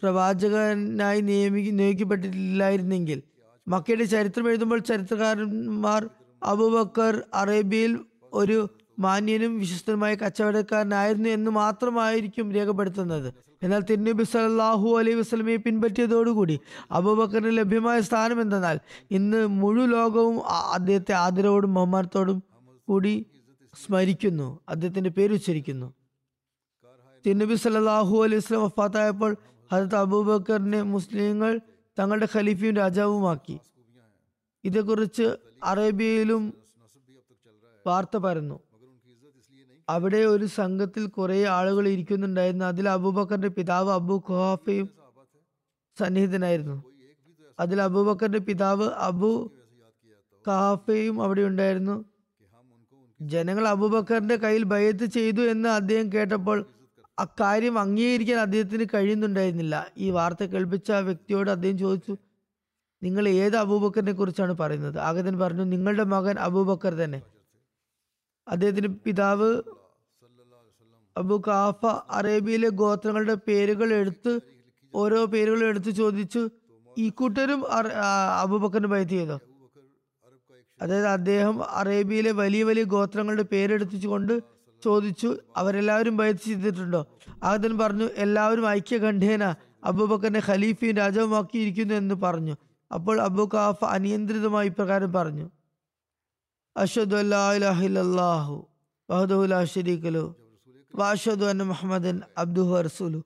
പ്രവാചകനായി 0.03 1.21
നിയമി 1.21 1.61
നിയോഗിക്കപ്പെട്ടിട്ടില്ലായിരുന്നെങ്കിൽ. 1.61 3.23
മക്കയുടെ 3.69 4.05
ചരിത്രം 4.05 4.49
എഴുതുമ്പോൾ 4.49 4.79
ചരിത്രകാരന്മാർ 4.79 6.09
അബൂബക്കർ 6.43 7.23
അറേബ്യയിൽ 7.35 7.99
ഒരു 8.33 8.69
മാന്യനും 8.99 9.59
വിശ്വസ്തനുമായ 9.59 10.15
കച്ചവടക്കാരനായിരുന്നു 10.15 11.29
എന്ന് 11.29 11.51
മാത്രമായിരിക്കും 11.51 12.53
രേഖപ്പെടുത്തുന്നത്. 12.53 13.50
എന്നാൽ 13.63 13.81
തിരുനബി 13.81 14.23
സല്ലാഹു 14.23 14.99
അലൈഹി 14.99 15.17
വസ്ലമയെ 15.17 15.57
പിൻപറ്റിയതോടുകൂടി 15.57 16.61
അബൂബക്കറിന് 16.91 17.59
ലഭ്യമായ 17.59 18.01
സ്ഥാനം 18.01 18.41
എന്തെന്നാൽ 18.41 18.81
ഇന്ന് 19.11 19.47
മുഴു 19.47 19.81
ലോകവും 19.81 20.47
അദ്ദേഹത്തെ 20.49 21.13
ആദരവോടും 21.13 21.75
ബഹുമാനത്തോടും 21.75 22.43
കൂടി 22.89 23.27
സ്മരിക്കുന്നു. 23.75 24.61
അദ്ദേഹത്തിന്റെ 24.69 25.11
പേര് 25.11 25.33
ഉച്ചരിക്കുന്നു. 25.33 25.95
തിരുനബി 27.27 27.55
സല്ലാഹു 27.55 28.17
അലൈഹി 28.25 28.37
വസ്ലം 28.37 28.63
വഫാത്തായപ്പോൾ 28.63 29.37
ഹജത് 29.73 29.95
അബൂബക്കറിനെ 29.95 30.83
മുസ്ലിങ്ങൾ 30.83 31.61
തങ്ങളുടെ 31.99 32.29
ഖലീഫയും 32.35 32.77
രാജാവുമാക്കി. 32.77 33.59
ഇതേക്കുറിച്ച് 34.65 35.37
അറേബ്യയിലും 35.65 36.55
വാർത്ത 37.87 38.17
പരന്നു. 38.17 38.59
അവിടെ 39.91 40.17
ഒരു 40.17 40.47
സംഘത്തിൽ 40.47 41.07
കുറെ 41.07 41.47
ആളുകൾ 41.47 41.89
ഇരിക്കുന്നുണ്ടായിരുന്നു. 41.89 42.65
അതിൽ 42.65 42.89
അബൂബക്കറിന്റെ 42.89 43.49
പിതാവ് 43.49 43.91
അബു 43.93 44.23
ഖുഹാഫയും 44.31 44.89
സന്നിഹിതനായിരുന്നു. 45.99 46.85
അതിൽ 47.61 47.83
അബൂബക്കറിന്റെ 47.83 48.39
പിതാവ് 48.39 48.89
അബു 49.09 49.53
ഖഹാഫയും 50.49 51.23
അവിടെ 51.23 51.43
ഉണ്ടായിരുന്നു. 51.43 52.05
ജനങ്ങൾ 53.21 53.69
അബൂബക്കറിന്റെ 53.69 54.37
കയ്യിൽ 54.37 54.63
ബയത്ത് 54.63 55.05
ചെയ്തു 55.05 55.41
എന്ന് 55.41 55.69
അദ്ദേഹം 55.69 56.13
കേട്ടപ്പോൾ 56.13 56.67
അക്കാര്യം 57.19 57.79
അംഗീകരിക്കാൻ 57.79 58.39
അദ്ദേഹത്തിന് 58.39 58.87
കഴിയുന്നുണ്ടായിരുന്നില്ല. 58.95 59.87
ഈ 59.97 60.11
വാർത്ത 60.11 60.45
കേൾപ്പിച്ച 60.45 60.93
വ്യക്തിയോട് 60.93 61.51
അദ്ദേഹം 61.51 61.79
ചോദിച്ചു 61.79 62.17
നിങ്ങൾ 63.03 63.29
ഏത് 63.29 63.57
അബൂബക്കറിനെ 63.57 64.13
കുറിച്ചാണ് 64.13 64.53
പറയുന്നത്? 64.53 64.99
ആഗതൻ 64.99 65.39
പറഞ്ഞു 65.39 65.65
നിങ്ങളുടെ 65.65 66.05
മകൻ 66.05 66.39
അബൂബക്കർ 66.39 66.95
തന്നെ. 66.95 67.23
അദ്ദേഹത്തിന്റെ 68.49 68.89
പിതാവ് 68.89 69.63
അബു 71.17 71.43
കാഫ 71.47 71.87
അറേബ്യയിലെ 72.11 72.69
ഗോത്രങ്ങളുടെ 72.69 73.35
പേരുകൾ 73.35 73.93
എടുത്ത് 73.93 74.41
ഓരോ 74.95 75.25
പേരുകൾ 75.25 75.65
എടുത്ത് 75.65 75.91
ചോദിച്ചു. 75.91 76.49
ഈ 76.99 77.09
കൂട്ടരും 77.09 77.65
അബുബക്കറിന് 78.41 78.87
ബൈത്ത് 78.87 79.11
ചെയ്തു. 79.11 79.39
അതായത് 80.83 81.07
അദ്ദേഹം 81.07 81.71
അറേബ്യയിലെ 81.71 82.33
വലിയ 82.33 82.63
വലിയ 82.65 82.83
ഗോത്രങ്ങളുടെ 82.83 83.43
പേരെടുത്തുകൊണ്ട് 83.43 84.41
ചോദിച്ചു. 84.85 85.37
അവരെല്ലാവരും 85.57 86.17
ബൈത്ത് 86.17 86.41
ചെയ്തിട്ടുണ്ടോ? 86.41 87.07
ആദൻ 87.43 87.79
പറഞ്ഞു 87.79 88.09
എല്ലാവരും 88.17 88.69
ഐക്യകണ്ഠേന 88.69 89.55
അബൂബക്കറിനെ 89.85 90.43
ഖലീഫയും 90.49 90.97
രാജാവുമാക്കിയിരിക്കുന്നു 90.97 91.95
എന്ന് 91.95 92.15
പറഞ്ഞു. 92.15 92.57
അപ്പോൾ 92.95 93.21
അബു 93.21 93.51
കാഫ 93.55 93.85
അനിയന്ത്രിതമായി 93.85 94.69
ഇപ്രകാരം 94.69 95.13
പറഞ്ഞു. 95.13 95.51
അഷദ് 96.77 97.15
അല്ലാഹു 97.15 98.69
വഹദഹു 99.11 99.47
ലാ 99.47 99.65
ശരീക 99.65 100.09
ലഹു. 100.09 100.40
വാഷദു 100.95 101.45
അന്ന 101.45 101.63
മുഹമ്മദൻ 101.63 102.21
അബ്ദുഹു 102.39 102.81
റസൂലു 102.81 103.23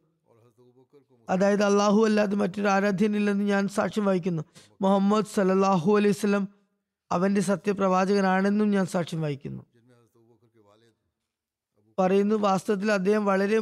അതായത് 1.31 1.63
അള്ളാഹു 1.63 2.05
അല്ലാതെ 2.05 2.37
മറ്റൊരു 2.37 2.69
ആരാധ്യനില്ലെന്ന് 2.69 3.45
ഞാൻ 3.45 3.69
സാക്ഷ്യം 3.69 4.05
വഹിക്കുന്നു. 4.05 4.43
മുഹമ്മദ് 4.81 5.27
സലല്ലാഹു 5.35 5.97
അലൈഹി 5.97 6.13
സ്വലം 6.13 6.49
അവന്റെ 7.13 7.41
സത്യപ്രവാചകനാണെന്നും 7.41 8.71
ഞാൻ 8.71 8.87
സാക്ഷ്യം 8.87 9.23
വഹിക്കുന്നു. 9.23 9.63
പറയുന്നു 11.99 12.35
വാസ്തവത്തിൽ 12.35 12.93
അദ്ദേഹം 12.93 13.27
വളരെ 13.27 13.59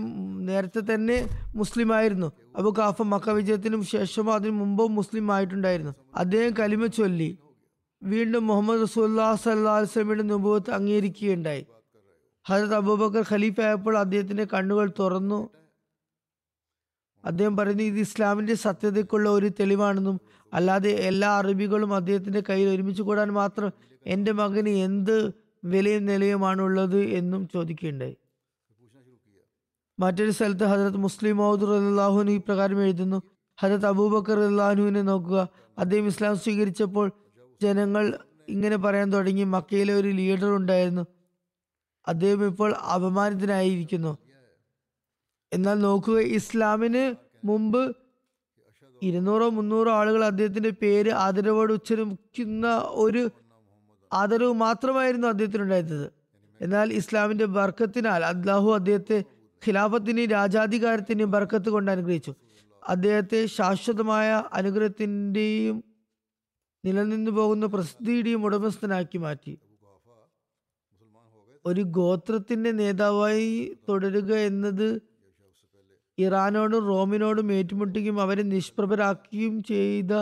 നേരത്തെ 0.49 0.95
തന്നെ 0.95 1.29
മുസ്ലിം 1.55 1.95
ആയിരുന്നു 1.95 2.33
അബു 2.57 2.75
കാഫ 2.79 3.03
മക്ക 3.03 3.31
വിജയത്തിനും 3.31 3.83
ശേഷമോ 3.83 4.35
അതിനു 4.35 4.51
മുമ്പോ 4.51 4.87
മുസ്ലിം 4.87 5.33
ആയിട്ടുണ്ടായിരുന്നു. 5.33 5.93
അദ്ദേഹം 6.15 6.55
കലിമ 6.61 6.87
ചൊല്ലി 6.87 7.39
വീണ്ടും 8.03 8.47
മുഹമ്മദ് 8.47 8.83
റസൂല്ലാ 8.83 9.35
സല്ലാ 9.35 9.79
വസ്ലമിയുടെ 9.79 10.23
നുബൂത്ത് 10.23 10.71
അംഗീകരിക്കുകയുണ്ടായി. 10.71 11.67
ഹജരത് 12.45 12.75
അബൂബക്കർ 12.75 13.25
ഖലീഫ 13.31 13.61
ആയപ്പോൾ 13.61 13.99
അദ്ദേഹത്തിന്റെ 13.99 14.47
കണ്ണുകൾ 14.55 14.93
തുറന്നു. 14.99 15.51
അദ്ദേഹം 17.25 17.57
പറയുന്നു 17.57 17.83
ഇത് 17.83 17.99
ഇസ്ലാമിന്റെ 17.99 18.55
സത്യതയ്ക്കുള്ള 18.55 19.29
ഒരു 19.29 19.49
തെളിവാണെന്നും 19.61 20.21
അല്ലാതെ 20.53 20.91
എല്ലാ 20.91 21.39
അറബികളും 21.39 21.95
അദ്ദേഹത്തിന്റെ 21.95 22.43
കയ്യിൽ 22.49 22.69
ഒരുമിച്ച് 22.69 23.03
കൂടാൻ 23.03 23.29
മാത്രം 23.33 23.71
എന്റെ 24.07 24.33
മകന് 24.33 24.69
എന്ത് 24.69 25.33
വിലയും 25.65 26.07
നിലയുമാണുള്ളത് 26.07 26.99
എന്നും 26.99 27.49
ചോദിക്കുകയുണ്ടായി. 27.49 28.17
മറ്റൊരു 29.99 30.31
സ്ഥലത്ത് 30.31 30.65
ഹജരത് 30.65 30.97
മുസ്ലിം 30.97 31.37
മൗദ് 31.37 32.31
ഈ 32.31 32.37
പ്രകാരം 32.37 32.83
എഴുതുന്നു 32.83 33.23
ഹജരത് 33.61 33.87
അബൂബക്കർ 33.87 34.41
അള്ളാഹുവിനെ 34.41 35.03
നോക്കുക. 35.03 35.49
അദ്ദേഹം 35.79 36.07
ഇസ്ലാം 36.07 36.37
സ്വീകരിച്ചപ്പോൾ 36.37 37.13
ജനങ്ങൾ 37.63 38.19
ഇങ്ങനെ 38.49 38.77
പറയാൻ 38.77 39.13
തുടങ്ങി. 39.13 39.45
മക്കയിലെ 39.45 39.95
ഒരു 39.95 40.09
ലീഡർ 40.09 40.51
ഉണ്ടായിരുന്നു. 40.57 41.07
അദ്ദേഹം 42.09 42.47
ഇപ്പോൾ 42.47 42.75
അപമാനിതനായിരിക്കുന്നു. 42.75 44.19
എന്നാൽ 45.53 45.75
നോക്കുക 45.75 46.19
ഇസ്ലാമിന് 46.19 47.15
മുമ്പ് 47.47 47.97
ഇരുന്നൂറോ 49.03 49.51
മുന്നൂറോ 49.51 49.93
ആളുകൾ 49.93 50.25
അദ്ദേഹത്തിന്റെ 50.25 50.71
പേര് 50.71 51.11
ആദരവോട് 51.11 51.73
ഉച്ചരിക്കുന്ന 51.73 52.83
ഒരു 52.85 53.31
ആദരവ് 54.13 54.53
മാത്രമായിരുന്നു 54.53 55.29
അദ്ദേഹത്തിനുണ്ടായിരുന്നത്. 55.29 56.13
എന്നാൽ 56.61 56.93
ഇസ്ലാമിന്റെ 56.93 57.45
ബർക്കത്തിനാൽ 57.45 58.25
അള്ളാഹു 58.25 58.73
അദ്ദേഹത്തെ 58.73 59.25
ഖിലാഫത്തിനെയും 59.67 60.31
രാജാധികാരത്തിന്റെയും 60.31 61.31
ബർക്കത്ത് 61.31 61.69
കൊണ്ട് 61.69 61.91
അനുഗ്രഹിച്ചു. 61.91 62.35
അദ്ദേഹത്തെ 62.89 63.47
ശാശ്വതമായ 63.47 64.45
അനുഗ്രഹത്തിന്റെയും 64.53 65.85
നിലനിന്നു 66.85 67.31
പോകുന്ന 67.31 67.67
പ്രസിദ്ധിയുടെയും 67.67 68.45
ഉടമസ്ഥനാക്കി 68.45 69.19
മാറ്റി. 69.19 69.59
ഒരു 71.65 71.81
ഗോത്രത്തിന്റെ 71.81 72.71
നേതാവായി 72.71 73.77
തുടരുക 73.89 74.35
എന്നത് 74.35 75.01
ഇറാനോടും 76.19 76.89
റോമിനോടും 76.89 77.53
ഏറ്റുമുട്ടുകയും 77.53 78.21
അവരെ 78.21 78.43
നിഷ്പ്രഭരാക്കുകയും 78.43 79.63
ചെയ്ത 79.63 80.13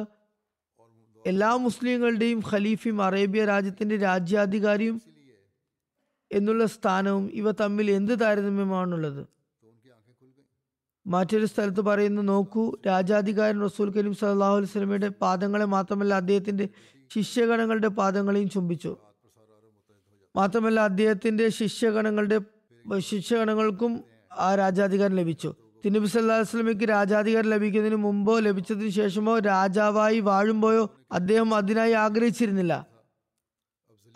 എല്ലാ 1.27 1.57
മുസ്ലിങ്ങളുടെയും 1.57 2.43
ഖലീഫയും 2.53 3.03
അറേബ്യ 3.03 3.45
രാജ്യത്തിന്റെ 3.45 3.97
രാജ്യാധികാരിയും 3.97 5.01
എന്നുള്ള 6.33 6.67
സ്ഥാനവും 6.67 7.31
ഇവ 7.33 7.51
തമ്മിൽ 7.51 7.91
എന്ത് 7.91 8.21
താരതമ്യമാണുള്ളത്? 8.21 9.27
മറ്റൊരു 11.07 11.47
സ്ഥലത്ത് 11.47 11.81
പറയുന്നു 11.81 12.23
നോക്കൂ 12.23 12.77
രാജാധികാരൻ 12.87 13.61
റസൂൽ 13.63 13.95
കരീം 13.97 14.15
സല്ലാഹു 14.15 15.09
പാദങ്ങളെ 15.21 15.65
മാത്രമല്ല 15.65 16.15
അദ്ദേഹത്തിന്റെ 16.15 16.69
ശിഷ്യഗണങ്ങളുടെ 17.11 17.89
പാദങ്ങളെയും 17.89 18.49
ചുംബിച്ചു. 18.49 18.97
മാത്രമല്ല 20.37 20.81
അദ്ദേഹത്തിന്റെ 20.81 21.49
ശിഷ്യഗണങ്ങളുടെ 21.49 22.41
ശിഷ്യഗണങ്ങൾക്കും 22.99 24.05
ആ 24.39 24.55
രാജാധികാരം 24.55 25.17
ലഭിച്ചു. 25.17 25.55
തിരുനബി 25.85 26.07
സല്ലാ 26.07 26.37
വസ്ലമിക്ക് 26.37 26.89
രാജാധികാരം 26.89 27.51
ലഭിക്കുന്നതിന് 27.51 27.97
മുമ്പോ 27.97 28.39
ലഭിച്ചതിന് 28.39 28.89
ശേഷമോ 28.89 29.39
രാജാവായി 29.39 30.21
വാഴുമ്പോയോ 30.21 30.91
അദ്ദേഹം 31.13 31.55
അതിനായി 31.55 31.93
ആഗ്രഹിച്ചിരുന്നില്ല. 31.93 32.87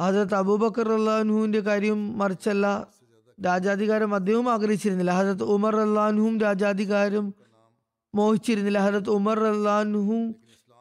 ഹജരത് 0.00 0.34
അബൂബക്കർ 0.34 0.92
അള്ളാഹുവിന്റെ 0.92 1.60
കാര്യം 1.60 2.18
മറിച്ചല്ല 2.18 2.86
രാജാധികാരം 3.44 4.14
അദ്ദേഹവും 4.14 4.50
ആഗ്രഹിച്ചിരുന്നില്ല. 4.50 5.10
ഹജരത് 5.10 5.42
ഉമർ 5.42 5.76
അള്ളാഹുവും 5.76 6.40
രാജാധികാരം 6.40 7.34
മോഹിച്ചിരുന്നില്ല. 8.14 8.78
ഹജരത് 8.78 9.10
ഉമർ 9.10 9.44
അള്ളാഹുവും 9.44 10.34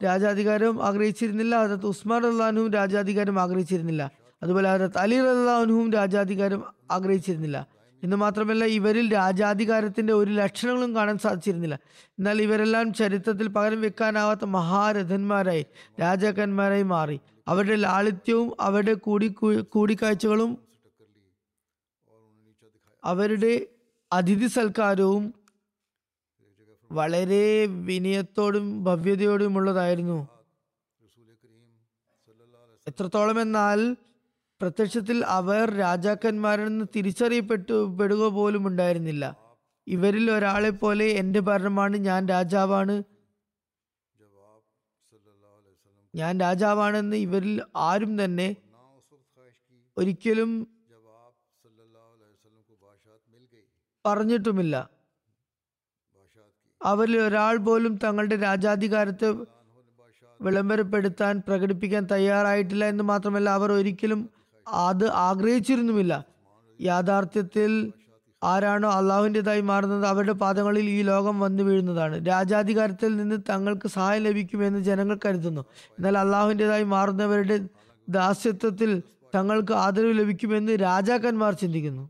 രാജാധികാരം 0.03 0.83
ആഗ്രഹിച്ചിരുന്നില്ല. 0.83 1.63
ഹജരത് 1.63 1.85
ഉസ്മാൻ 1.85 2.25
അള്ളാഹുവും 2.25 2.73
രാജാധികാരം 2.73 3.39
ആഗ്രഹിച്ചിരുന്നില്ല. 3.39 4.11
അതുപോലെ 4.43 4.69
ഹജരത് 4.69 4.97
അലി 4.97 5.15
അള്ളാഹുവും 5.15 5.93
രാജാധികാരം 5.93 6.63
ആഗ്രഹിച്ചിരുന്നില്ല. 6.91 7.67
എന്ന് 8.03 8.15
മാത്രമല്ല 8.15 8.65
ഇവരിൽ 8.65 9.13
രാജാധികാരത്തിന്റെ 9.13 10.13
ഒരു 10.13 10.31
ലക്ഷണങ്ങളും 10.31 10.95
കാണാൻ 10.95 11.17
സാധിച്ചിരുന്നില്ല. 11.17 11.79
എന്നാൽ 12.09 12.41
ഇവരെല്ലാം 12.41 12.93
ചരിത്രത്തിൽ 12.93 13.47
പകരം 13.47 13.81
വെക്കാനാവാത്ത 13.81 14.45
മഹാരഥന്മാരായി 14.45 15.65
രാജാക്കന്മാരായി 16.01 16.83
മാറി. 16.83 17.19
അവരുടെ 17.47 17.75
ലാളിത്യവും 17.75 18.51
അവരുടെ 18.59 18.93
കൂടി 18.93 19.27
കൂടിക്കാഴ്ചകളും 19.61 20.57
അവരുടെ 23.03 23.67
അതിഥി 24.13 24.47
സൽക്കാരവും 24.47 25.33
വളരെ 26.91 27.65
വിനയത്തോടും 27.65 28.83
ഭവ്യതയോടും 28.83 29.57
ഉള്ളതായിരുന്നു. 29.57 30.27
എത്രത്തോളം 32.87 33.41
എന്നാൽ 33.41 33.95
പ്രത്യക്ഷത്തിൽ 34.61 35.25
അവർ 35.25 35.69
രാജാക്കന്മാരെന്ന് 35.75 36.85
തിരിച്ചറിയപ്പെട്ടു 36.95 37.97
പെടുക 37.99 38.27
പോലും 38.27 38.67
ഉണ്ടായിരുന്നില്ല. 38.67 39.23
ഇവരിൽ 39.87 40.31
ഒരാളെ 40.31 40.69
പോലെ 40.69 41.05
എന്റെ 41.05 41.39
ഭരണമാണ് 41.39 41.97
ഞാൻ 41.97 42.27
രാജാവാണ്. 42.27 43.03
ഞാൻ 46.15 46.39
രാജാവാണെന്ന് 46.39 47.15
ഇവരിൽ 47.15 47.61
ആരും 47.75 48.23
തന്നെ 48.23 48.55
ഒരിക്കലും 49.97 50.67
പറഞ്ഞിട്ടുമില്ല. 54.05 54.89
അവരിൽ 56.81 57.17
ഒരാൾ 57.17 57.57
പോലും 57.57 57.99
തങ്ങളുടെ 58.03 58.35
രാജാധികാരത്തെ 58.35 59.29
വിളംബരപ്പെടുത്താൻ 60.41 61.41
പ്രകടിപ്പിക്കാൻ 61.47 62.07
തയ്യാറായിട്ടില്ല 62.11 62.85
എന്ന് 62.85 63.03
മാത്രമല്ല 63.03 63.49
അവർ 63.49 63.71
ഒരിക്കലും 63.71 64.29
അത് 64.67 65.09
ആഗ്രഹിച്ചിരുന്നുമില്ല. 65.09 66.25
യാഥാർത്ഥ്യത്തിൽ 66.81 67.93
ആരാണോ 68.43 68.91
അള്ളാഹുവിന്റെതായി 68.91 69.61
മാറുന്നത് 69.61 70.05
അവരുടെ 70.05 70.31
പാദങ്ങളിൽ 70.31 70.85
ഈ 70.85 71.01
ലോകം 71.01 71.39
വന്നു 71.39 71.63
വീഴുന്നതാണ്. 71.63 72.27
രാജാധികാരത്തിൽ 72.27 73.17
നിന്ന് 73.17 73.37
തങ്ങൾക്ക് 73.49 73.87
സഹായം 73.87 74.23
ലഭിക്കുമെന്ന് 74.23 74.79
ജനങ്ങൾ 74.79 75.19
കരുതുന്നു. 75.25 75.61
എന്നാൽ 75.89 76.17
അള്ളാഹുവിന്റെതായി 76.17 76.83
മാറുന്നവരുടെ 76.83 77.59
ദാസ്യത്വത്തിൽ 78.09 79.03
തങ്ങൾക്ക് 79.35 79.73
ആദരവ് 79.73 80.19
ലഭിക്കുമെന്ന് 80.19 80.71
രാജാക്കന്മാർ 80.71 81.53
ചിന്തിക്കുന്നു. 81.53 82.09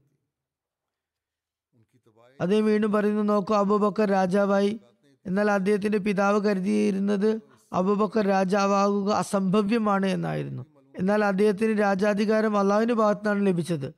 അദ്ദേഹം 2.42 2.66
വീണ്ടും 2.66 2.92
പറയുന്നു 2.92 3.22
നോക്കൂ 3.22 3.56
അബൂബക്കർ 3.56 4.10
രാജാവായി. 4.10 4.80
എന്നാൽ 5.26 5.52
അദ്ദേഹത്തിന്റെ 5.52 5.98
പിതാവ് 5.98 6.42
കരുതിയിരുന്നത് 6.42 7.42
അബൂബക്കർ 7.74 8.28
രാജാവാകുക 8.28 9.12
അസംഭവ്യമാണ് 9.12 10.06
എന്നായിരുന്നു. 10.06 10.73
എന്നാൽ 11.00 11.24
അദ്ദേഹത്തിന് 11.24 11.80
രാജാധികാരം 11.80 12.58
അള്ളാഹുവിന്റെ 12.58 12.94
ഭാഗത്തുനിന്നാണ് 12.94 13.48
ലഭിച്ചത്. 13.48 13.94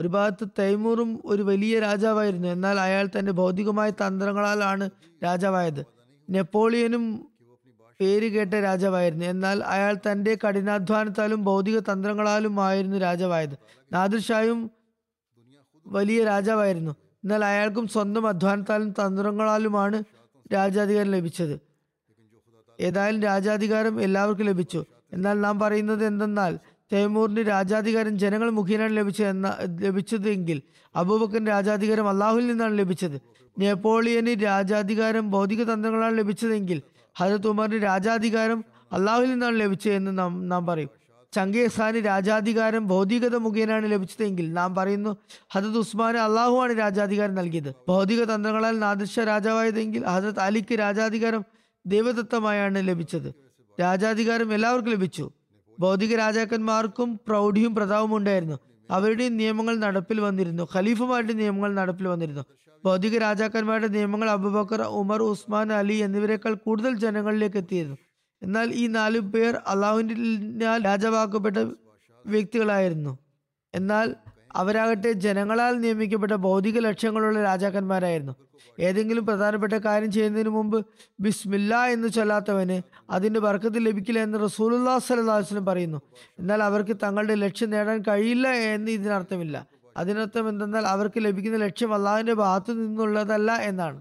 ഒരു 0.00 0.08
ഭാഗത്ത് 0.08 0.48
തൈമൂറും 0.58 1.22
ഒരു 1.24 1.42
വലിയ 1.42 1.80
രാജാവായിരുന്നു. 1.80 2.48
എന്നാൽ 2.48 2.80
അയാൾ 2.80 3.08
തന്റെ 3.18 3.32
ഭൗതികമായ 3.32 3.90
തന്ത്രങ്ങളാലാണ് 3.90 4.90
രാജാവായത്. 5.24 5.86
നെപ്പോളിയനും 6.30 7.30
പേര് 8.00 8.32
കേട്ട 8.32 8.54
രാജാവായിരുന്നു. 8.54 9.24
എന്നാൽ 9.24 9.62
അയാൾ 9.62 9.96
തന്റെ 10.12 10.38
കഠിനാധ്വാനത്താലും 10.46 11.44
ഭൗതിക 11.44 11.78
തന്ത്രങ്ങളാലും 11.78 12.60
ആയിരുന്നു 12.60 12.96
രാജാവായത്. 12.96 13.58
നാദിർ 13.92 14.20
ഷായും 14.20 14.70
വലിയ 15.86 16.24
രാജാവായിരുന്നു. 16.24 16.90
എന്നാൽ 17.24 17.44
അയാൾക്കും 17.44 17.88
സ്വന്തം 17.88 18.28
അധ്വാനത്താലും 18.28 18.90
തന്ത്രങ്ങളാലുമാണ് 18.90 20.04
രാജാധികാരം 20.52 21.10
ലഭിച്ചത്. 21.10 21.65
ഏതായാലും 22.80 23.22
രാജാധികാരം 23.22 24.00
എല്ലാവർക്കും 24.00 24.46
ലഭിച്ചു. 24.46 24.84
എന്നാൽ 25.12 25.40
നാം 25.40 25.58
പറയുന്നത് 25.58 26.04
എന്തെന്നാൽ 26.04 26.58
തൈമൂറിന് 26.92 27.42
രാജാധികാരം 27.48 28.18
ജനങ്ങൾ 28.18 28.50
മുഖേനയാണ് 28.50 28.96
ലഭിച്ചത് 28.96 29.28
എന്ന 29.28 29.56
ലഭിച്ചതെങ്കിൽ 29.80 30.62
അബൂബക്കറിന്റെ 30.94 31.50
രാജാധികാരം 31.50 32.08
അള്ളാഹുവിൽ 32.08 32.46
നിന്നാണ് 32.46 32.78
ലഭിച്ചത്. 32.78 33.16
നെപ്പോളിയന് 33.58 34.42
രാജാധികാരം 34.42 35.30
ഭൗതിക 35.30 35.62
തന്ത്രങ്ങളാണ് 35.62 36.18
ലഭിച്ചതെങ്കിൽ 36.18 36.82
ഹജരത് 37.16 37.48
ഉമറിന് 37.48 37.82
രാജാധികാരം 37.82 38.64
അള്ളാഹുവിൽ 38.92 39.30
നിന്നാണ് 39.30 39.60
ലഭിച്ചത് 39.60 39.94
എന്ന് 39.94 40.18
നാം 40.18 40.48
നാം 40.48 40.66
പറയും. 40.66 40.90
ചങ്കേസാന് 41.32 41.96
രാജാധികാരം 41.96 42.86
ഭൗതികത 42.88 43.36
മുഖേനയാണ് 43.36 43.90
ലഭിച്ചതെങ്കിൽ 43.90 44.52
നാം 44.52 44.74
പറയുന്നു 44.74 45.16
ഹജത് 45.54 45.78
ഉസ്മാന് 45.78 46.16
അള്ളാഹുവാണ് 46.16 46.78
രാജാധികാരം 46.78 47.34
നൽകിയത്. 47.34 47.70
ഭൗതിക 47.88 48.24
തന്ത്രങ്ങളാൽ 48.24 48.78
നാദിർഷ 48.78 49.18
രാജാവായതെങ്കിൽ 49.32 50.02
ഹജത് 50.04 50.40
അലിക്ക് 50.40 50.74
രാജാധികാരം 50.78 51.44
ദൈവദത്തമായാണ് 51.86 52.88
ലഭിച്ചത്. 52.88 53.34
രാജാധികാരം 53.80 54.54
എല്ലാവർക്കും 54.54 54.92
ലഭിച്ചു. 54.92 55.30
ഭൗതിക 55.80 56.16
രാജാക്കന്മാർക്കും 56.16 57.20
പ്രൗഢിയും 57.28 57.74
പ്രതാവും 57.74 58.16
ഉണ്ടായിരുന്നു. 58.16 58.56
അവരുടെയും 58.90 59.36
നിയമങ്ങൾ 59.36 59.76
നടപ്പിൽ 59.76 60.20
വന്നിരുന്നു. 60.20 60.68
ഖലീഫുമാരുടെ 60.74 61.32
നിയമങ്ങൾ 61.32 61.74
നടപ്പിൽ 61.74 62.08
വന്നിരുന്നു. 62.08 62.44
ഭൗതിക 62.84 63.18
രാജാക്കന്മാരുടെ 63.18 63.88
നിയമങ്ങൾ 63.88 64.30
അബുബക്കർ 64.30 64.82
ഉമർ 64.82 65.22
ഉസ്മാൻ 65.22 65.72
അലി 65.72 65.94
എന്നിവരെക്കാൾ 65.94 66.54
കൂടുതൽ 66.54 66.98
ജനങ്ങളിലേക്ക് 66.98 67.56
എത്തിയിരുന്നു. 67.56 67.96
എന്നാൽ 68.42 68.70
ഈ 68.72 68.86
നാലു 68.86 69.20
പേർ 69.20 69.54
അള്ളാഹുവിന്റെ 69.66 70.66
രാജാവാക്കപ്പെട്ട 70.78 71.56
വ്യക്തികളായിരുന്നു. 72.26 73.18
എന്നാൽ 73.74 74.14
അവരാകട്ടെ 74.56 75.12
ജനങ്ങളാൽ 75.12 75.80
നിയമിക്കപ്പെട്ട 75.80 76.32
ഭൗതിക 76.32 76.78
ലക്ഷ്യങ്ങളുള്ള 76.78 77.42
രാജാക്കന്മാരായിരുന്നു. 77.42 78.32
ഏതെങ്കിലും 78.80 79.26
പ്രധാനപ്പെട്ട 79.26 79.72
കാര്യം 79.72 80.12
ചെയ്യുന്നതിന് 80.12 80.48
മുമ്പ് 80.48 80.86
ബിസ്മില്ല 81.20 81.86
എന്ന് 81.86 82.08
ചൊല്ലാത്തവന് 82.08 82.82
അതിന്റെ 83.10 83.40
വർക്കത്തിൽ 83.40 83.84
ലഭിക്കില്ല 83.84 84.18
എന്ന് 84.20 84.38
റസൂലുല്ലാ 84.44 84.98
സലഹുസ്ലം 84.98 85.66
പറയുന്നു. 85.66 86.00
എന്നാൽ 86.38 86.62
അവർക്ക് 86.62 86.96
തങ്ങളുടെ 87.02 87.34
ലക്ഷ്യം 87.34 87.70
നേടാൻ 87.70 88.02
കഴിയില്ല 88.08 88.48
എന്ന് 88.48 88.90
ഇതിനർത്ഥമില്ല. 88.90 89.66
അതിനർത്ഥം 89.96 90.48
എന്തെന്നാൽ 90.48 90.86
അവർക്ക് 90.86 91.20
ലഭിക്കുന്ന 91.24 91.58
ലക്ഷ്യം 91.58 91.94
അള്ളാഹിന്റെ 91.94 92.32
ഭാഗത്തു 92.32 92.72
നിന്നുള്ളതല്ല 92.72 93.52
എന്നാണ്. 93.52 94.00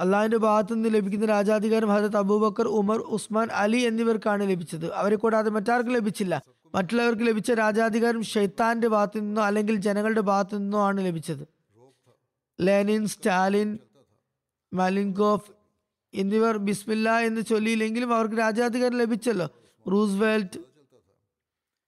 അള്ളാഹിന്റെ 0.00 0.36
ഭാഗത്തു 0.36 0.74
നിന്ന് 0.74 0.94
ലഭിക്കുന്ന 0.94 1.26
രാജാധികാരം 1.26 1.88
ഹജരത് 1.88 2.16
അബൂബക്കർ 2.16 2.68
ഉമർ 2.68 2.98
ഉസ്മാൻ 2.98 3.48
അലി 3.48 3.76
എന്നിവർക്കാണ് 3.76 4.50
ലഭിച്ചത്. 4.50 4.92
അവരെ 4.92 5.16
കൂടാതെ 5.16 5.50
മറ്റാർക്കും 5.50 5.92
ലഭിച്ചില്ല. 5.92 6.42
മറ്റുള്ളവർക്ക് 6.74 7.22
ലഭിച്ച 7.22 7.50
രാജാധികാരം 7.52 8.22
ഷെയ്ത്താന്റെ 8.22 8.88
ഭാഗത്തു 8.88 9.18
നിന്നോ 9.18 9.42
അല്ലെങ്കിൽ 9.42 9.76
ജനങ്ങളുടെ 9.76 10.20
ഭാഗത്തു 10.20 10.56
നിന്നോ 10.56 10.86
ആണ് 10.86 11.06
ലഭിച്ചത്. 11.06 11.44
ലെനിൻ 12.60 13.06
സ്റ്റാലിൻ 13.06 13.78
മലിൻകോഫ് 14.72 15.50
എന്നിവർ 16.14 16.56
ബിസ്മില്ല 16.56 17.18
എന്ന് 17.18 17.40
ചൊല്ലിയില്ലെങ്കിലും 17.40 18.14
അവർക്ക് 18.14 18.34
രാജാധികാരം 18.34 18.98
ലഭിച്ചല്ലോ. 18.98 19.48
റൂസ്വെൽറ്റ് 19.92 20.58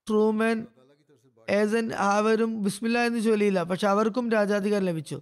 ട്രൂമൻ 0.08 0.66
ഏസൻ 1.48 1.92
ആവരും 1.92 2.62
ബിസ്മില്ല 2.62 2.98
എന്ന് 2.98 3.20
ചൊല്ലിയില്ല. 3.20 3.62
പക്ഷെ 3.62 3.88
അവർക്കും 3.88 4.30
രാജാധികാരം 4.30 4.84
ലഭിച്ചു. 4.84 5.20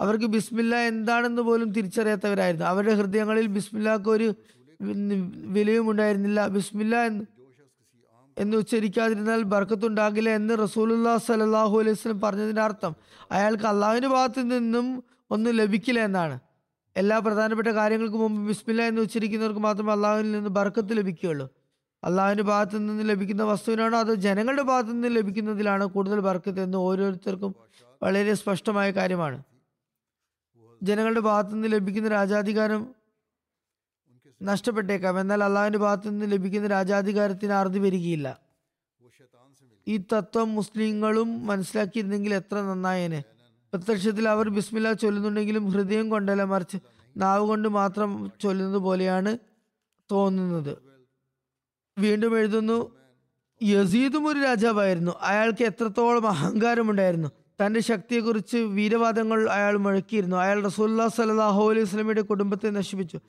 അവർക്ക് 0.00 0.24
ബിസ്മില്ല 0.24 0.76
എന്താണെന്ന് 0.76 1.42
പോലും 1.42 1.72
തിരിച്ചറിയാത്തവരായിരുന്നു. 1.72 2.66
അവരുടെ 2.66 2.94
ഹൃദയങ്ങളിൽ 2.94 3.46
ബിസ്മില്ലാക്ക് 3.46 4.08
ഒരു 4.08 4.34
വിലയും 5.56 5.90
ഉണ്ടായിരുന്നില്ല 5.90 6.46
ബിസ്മില്ല 6.46 7.06
എന്ന് 7.06 7.33
എന്ന് 8.38 8.56
ഉച്ചരിക്കാതിരുന്നാൽ 8.56 9.42
ബർക്കത്തുണ്ടാകില്ല 9.42 10.30
എന്ന് 10.30 10.54
റസൂലുല്ലാ 10.58 11.16
സലാഹു 11.16 11.80
അലൈഹി 11.80 11.92
വസ്ലം 11.92 12.20
പറഞ്ഞതിന്റെ 12.20 12.62
അർത്ഥം 12.62 12.96
അയാൾക്ക് 13.32 13.64
അള്ളാഹുവിന്റെ 13.64 14.08
ഭാഗത്തു 14.08 14.40
നിന്നും 14.40 15.04
ഒന്നും 15.30 15.54
ലഭിക്കില്ല 15.54 16.00
എന്നാണ്. 16.00 16.40
എല്ലാ 16.96 17.18
പ്രധാനപ്പെട്ട 17.18 17.68
കാര്യങ്ങൾക്ക് 17.68 18.16
മുമ്പ് 18.16 18.48
ബിസ്മില്ല 18.48 18.82
എന്ന് 18.82 19.00
ഉച്ചരിക്കുന്നവർക്ക് 19.00 19.60
മാത്രമേ 19.60 19.92
അള്ളാഹുവിൽ 19.92 20.32
നിന്ന് 20.32 20.50
ബർക്കത്ത് 20.50 20.96
ലഭിക്കുകയുള്ളൂ. 20.96 21.50
അള്ളാഹുവിന്റെ 22.04 22.42
ഭാഗത്തു 22.42 22.76
നിന്ന് 22.76 23.08
ലഭിക്കുന്ന 23.08 23.42
വസ്തുവിനാണോ 23.42 23.98
അതോ 23.98 24.14
ജനങ്ങളുടെ 24.14 24.62
ഭാഗത്തു 24.62 24.90
നിന്ന് 24.90 25.16
ലഭിക്കുന്നതിലാണോ 25.16 25.86
കൂടുതൽ 25.86 26.20
ബർക്കത്ത് 26.20 26.60
എന്ന് 26.60 26.78
ഓരോരുത്തർക്കും 26.78 27.54
വളരെ 28.02 28.34
സ്പഷ്ടമായ 28.34 28.90
കാര്യമാണ്. 28.90 29.42
ജനങ്ങളുടെ 30.82 31.20
ഭാഗത്തു 31.20 31.50
നിന്ന് 31.50 31.68
ലഭിക്കുന്ന 31.72 32.08
രാജാധികാരം 32.08 32.94
നഷ്ടപ്പെട്ടേക്കാം. 34.44 35.20
എന്നാൽ 35.20 35.44
അള്ളാഹുവിന്റെ 35.44 35.78
ഭാഗത്തു 35.78 36.08
നിന്ന് 36.08 36.32
ലഭിക്കുന്ന 36.32 36.68
രാജാധികാരത്തിന് 36.68 37.52
അറുതി 37.52 37.78
വരികയില്ല. 37.78 38.40
ഈ 39.88 39.96
തത്വം 39.96 40.54
മുസ്ലിങ്ങളും 40.54 41.46
മനസ്സിലാക്കിയിരുന്നെങ്കിൽ 41.46 42.34
എത്ര 42.34 42.60
നന്നായേനെ. 42.60 43.24
പ്രത്യക്ഷത്തിൽ 43.72 44.28
അവർ 44.28 44.48
ബിസ്മില്ല 44.48 44.92
ചൊല്ലുന്നുണ്ടെങ്കിലും 44.92 45.70
ഹൃദയം 45.70 46.08
കൊണ്ടല്ല 46.08 46.44
മറിച്ച് 46.44 46.76
നാവ് 47.16 47.46
കൊണ്ട് 47.46 47.68
മാത്രം 47.68 48.32
ചൊല്ലുന്നത് 48.40 48.78
പോലെയാണ് 48.78 49.38
തോന്നുന്നത്. 50.12 50.78
വീണ്ടും 51.98 52.38
എഴുതുന്നു 52.38 52.96
യസീദും 53.62 54.26
ഒരു 54.26 54.38
രാജാവായിരുന്നു. 54.38 55.12
അയാൾക്ക് 55.20 55.64
എത്രത്തോളം 55.64 56.28
അഹങ്കാരമുണ്ടായിരുന്നു. 56.28 57.28
തന്റെ 57.66 57.80
ശക്തിയെക്കുറിച്ച് 57.80 58.56
വീരവാദങ്ങൾ 58.56 59.48
അയാൾ 59.48 59.76
മുഴക്കിയിരുന്നു. 59.76 60.36
അയാൾ 60.36 60.64
റസൂല്ലാ 60.64 61.08
സലാഹു 61.08 61.70
അലൈഹി 61.70 61.84
സ്വലമിയുടെ 61.84 62.20
കുടുംബത്തെ 62.20 62.70
നശിപ്പിച്ചു. 62.70 63.20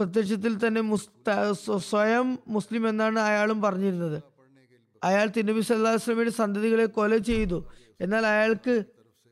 പ്രത്യക്ഷത്തിൽ 0.00 0.66
തന്നെ 0.66 0.96
സ്വയം 1.78 2.38
മുസ്ലിം 2.48 2.88
എന്നാണ് 2.88 3.18
അയാളും 3.18 3.62
പറഞ്ഞിരുന്നത്. 3.62 4.22
അയാൾ 5.04 5.26
തിരുനബി 5.26 5.60
സല്ലാ 5.60 5.92
വസ്ലമിയുടെ 5.92 6.30
സന്തതികളെ 6.30 6.84
കൊല 6.84 7.16
ചെയ്തു. 7.16 7.68
എന്നാൽ 8.00 8.26
അയാൾക്ക് 8.26 8.84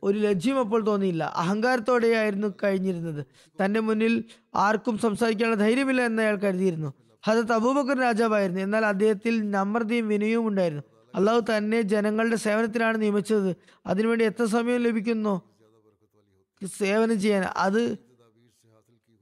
ഒരു 0.03 0.19
ലജ്ജ്യം 0.19 0.59
അപ്പോൾ 0.59 0.85
തോന്നിയില്ല. 0.85 1.33
അഹങ്കാരത്തോടെയായിരുന്നു 1.37 2.49
കഴിഞ്ഞിരുന്നത്. 2.65 3.27
തന്റെ 3.65 3.81
മുന്നിൽ 3.81 4.25
ആർക്കും 4.55 4.99
സംസാരിക്കാനുള്ള 4.99 5.61
ധൈര്യമില്ല 5.61 6.03
എന്ന് 6.03 6.23
അയാൾ 6.23 6.37
കരുതിയിരുന്നു. 6.37 6.93
ഹജത് 7.27 7.53
അബൂബക്കർ 7.53 8.01
രാജാവായിരുന്നു. 8.01 8.61
എന്നാൽ 8.61 8.87
അദ്ദേഹത്തിൽ 8.87 9.51
നമ്രതയും 9.51 10.09
വിനയവും 10.09 10.47
ഉണ്ടായിരുന്നു. 10.47 10.83
അള്ളാഹു 11.15 11.41
തന്നെ 11.57 11.81
ജനങ്ങളുടെ 11.81 12.37
സേവനത്തിനാണ് 12.37 13.01
നിയമിച്ചത്. 13.03 13.57
അതിനുവേണ്ടി 13.87 14.25
എത്ര 14.25 14.45
സമയം 14.45 14.81
ലഭിക്കുന്നു? 14.81 15.43
സേവനം 16.79 17.21
ചെയ്യാൻ. 17.21 17.43
അത് 17.43 18.08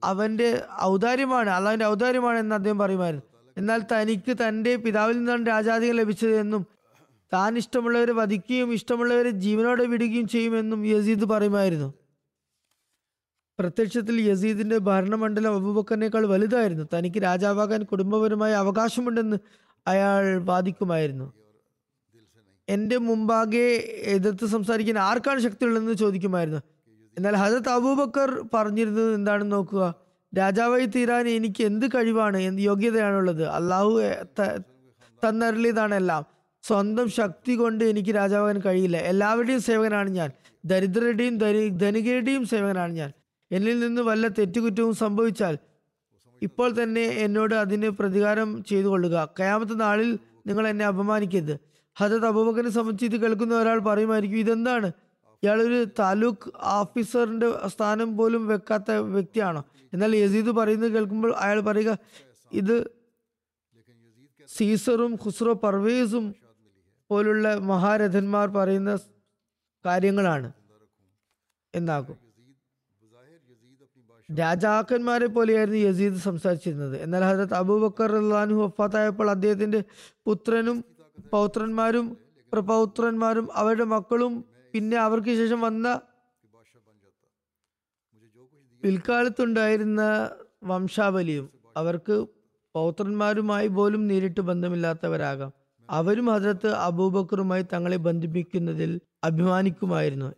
അവന്റെ 0.05 0.63
ഔദാര്യമാണ് 0.83 1.51
അള്ളാഹുവിന്റെ 1.51 1.87
ഔദാര്യമാണ് 1.87 2.39
എന്ന് 2.39 2.55
അദ്ദേഹം 2.55 2.79
പറയുമായിരുന്നു. 2.79 3.23
എന്നാൽ 3.57 3.83
തനിക്ക് 3.93 4.37
തന്റെ 4.37 4.77
പിതാവിൽ 4.77 5.17
നിന്നാണ് 5.19 5.47
രാജാധികം 5.47 5.97
ലഭിച്ചത് 5.97 6.35
എന്നും 6.35 6.67
താൻ 7.33 7.59
ഇഷ്ടമുള്ളവരെ 7.59 8.13
വധിക്കുകയും 8.13 8.73
ഇഷ്ടമുള്ളവരെ 8.73 9.31
ജീവനോടെ 9.31 9.87
വിടുകയും 9.87 10.29
ചെയ്യുമെന്നും 10.29 10.87
യസീദ് 10.87 11.25
പറയുമായിരുന്നു. 11.25 11.95
പ്രത്യക്ഷത്തിൽ 13.59 14.21
യസീദിന്റെ 14.21 14.79
ഭരണമണ്ഡലം 14.79 15.55
അബൂബക്കറിനേക്കാൾ 15.55 16.27
വലുതായിരുന്നു. 16.27 16.85
തനിക്ക് 16.95 17.23
രാജാവാകാൻ 17.23 17.83
കുടുംബപരമായ 17.83 18.53
അവകാശമുണ്ടെന്ന് 18.53 19.37
അയാൾ 19.87 20.39
വാദിക്കുമായിരുന്നു. 20.39 21.33
എന്റെ 22.69 22.97
മുമ്പാകെ 22.97 23.67
എതിർത്ത് 24.03 24.47
സംസാരിക്കാൻ 24.47 24.99
ആർക്കാണ് 24.99 25.41
ശക്തിയുള്ളതെന്ന് 25.41 25.93
ചോദിക്കുമായിരുന്നു. 25.93 26.76
എന്നാൽ 27.17 27.37
ഹജത് 27.37 27.69
അബൂബക്കർ 27.69 28.45
പറഞ്ഞിരുന്നത് 28.55 29.15
എന്താണെന്ന് 29.15 29.53
നോക്കുക? 29.53 29.95
രാജാവായി 30.39 30.87
തീരാൻ 30.87 31.29
എനിക്ക് 31.29 31.65
എന്ത് 31.65 31.87
കഴിവാണ്? 31.87 32.37
എന്ത് 32.37 32.63
യോഗ്യതയാണുള്ളത്? 32.63 33.47
അള്ളാഹു 33.47 34.01
തന്നരളിയതാണ് 35.29 35.95
എല്ലാം. 35.95 36.27
സ്വന്തം 36.63 37.09
ശക്തി 37.09 37.55
കൊണ്ട് 37.55 37.85
എനിക്ക് 37.85 38.15
രാജാവാകാൻ 38.15 38.61
കഴിയില്ല. 38.61 38.97
എല്ലാവരുടെയും 38.97 39.61
സേവകനാണ് 39.61 40.11
ഞാൻ. 40.11 40.31
ദരിദ്രരുടെയും 40.65 41.39
ധനി- 41.39 41.73
ധനികരുടെയും 41.73 42.45
സേവകനാണ് 42.45 42.93
ഞാൻ. 42.93 43.13
എന്നിൽ 43.53 43.81
നിന്ന് 43.81 44.03
വല്ല 44.03 44.29
തെറ്റുകുറ്റവും 44.29 44.95
സംഭവിച്ചാൽ 44.95 45.59
ഇപ്പോൾ 46.43 46.83
തന്നെ 46.83 47.01
എന്നോട് 47.01 47.55
അതിന് 47.55 47.89
പ്രതികാരം 47.89 48.65
ചെയ്തു 48.65 48.87
കൊള്ളുക. 48.87 49.29
കയാമത്തെ 49.41 49.75
നാളിൽ 49.75 50.19
നിങ്ങൾ 50.47 50.69
എന്നെ 50.69 50.85
അപമാനിക്കരുത്. 50.85 51.59
ഹജത് 51.99 52.27
അബൂബക്കറിനെ 52.27 52.71
സംബന്ധിച്ച് 52.71 53.17
ഇത് 53.17 53.23
കേൾക്കുന്ന 53.23 53.55
ഒരാൾ 53.55 53.79
പറയുമായിരിക്കും 53.79 54.39
ഇതെന്താണ്? 54.39 54.93
ഇയാളൊരു 55.43 55.87
താലൂക്ക് 55.99 56.53
ഓഫീസറിന്റെ 56.63 57.69
സ്ഥാനം 57.69 58.17
പോലും 58.17 58.47
വെക്കാത്ത 58.47 58.91
വ്യക്തിയാണ്? 58.91 59.63
എന്നാൽ 59.93 60.17
യസീദ് 60.17 60.51
പറയുന്നത് 60.51 60.93
കേൾക്കുമ്പോൾ 60.93 61.35
അയാൾ 61.37 61.61
പറയുക 61.61 61.99
ഇത് 62.53 62.91
സീസറും 64.49 65.13
ഖുസ്രോ 65.15 65.53
പർവേസും 65.53 66.35
പോലുള്ള 67.11 67.55
മഹാരഥന്മാർ 67.55 68.49
പറയുന്ന 68.49 68.99
കാര്യങ്ങളാണ് 69.87 70.53
എന്നാകും. 71.75 72.19
രാജാക്കന്മാരെ 74.39 75.27
പോലെയായിരുന്നു 75.27 75.79
യസീദ് 75.79 76.17
സംസാരിച്ചിരുന്നത്. 76.17 77.03
എന്നാൽ 77.03 77.23
ഹജരത് 77.23 77.55
അബൂബക്കർ 77.55 78.11
റഹ്ലാനു 78.13 78.55
വഫാത്തായപ്പോൾ 78.55 79.31
അദ്ദേഹത്തിന്റെ 79.31 79.85
പുത്രനും 80.27 80.85
പൗത്രന്മാരും 81.33 82.17
പ്രപൗത്രന്മാരും 82.53 83.49
അവരുടെ 83.53 83.85
മക്കളും 83.85 84.56
പിന്നെ 84.77 84.97
അവർക്ക് 84.97 85.27
ശേഷം 85.27 85.61
വന്ന 85.61 86.01
പിൽക്കാലത്തുണ്ടായിരുന്ന 88.83 90.31
വംശാവലിയും 90.65 91.51
അവർക്ക് 91.77 92.27
പൗത്രന്മാരുമായി 92.75 93.69
പോലും 93.69 94.09
നേരിട്ട് 94.09 94.41
ബന്ധമില്ലാത്തവരാകാം. 94.41 95.53
അവരും 95.91 96.27
ഹജരത്ത് 96.27 96.67
അബൂബക്കറുമായി 96.67 97.65
തങ്ങളെ 97.73 97.97
ബന്ധിപ്പിക്കുന്നതിൽ 97.97 99.01
അഭിമാനിക്കുമായിരുന്നു 99.25 100.33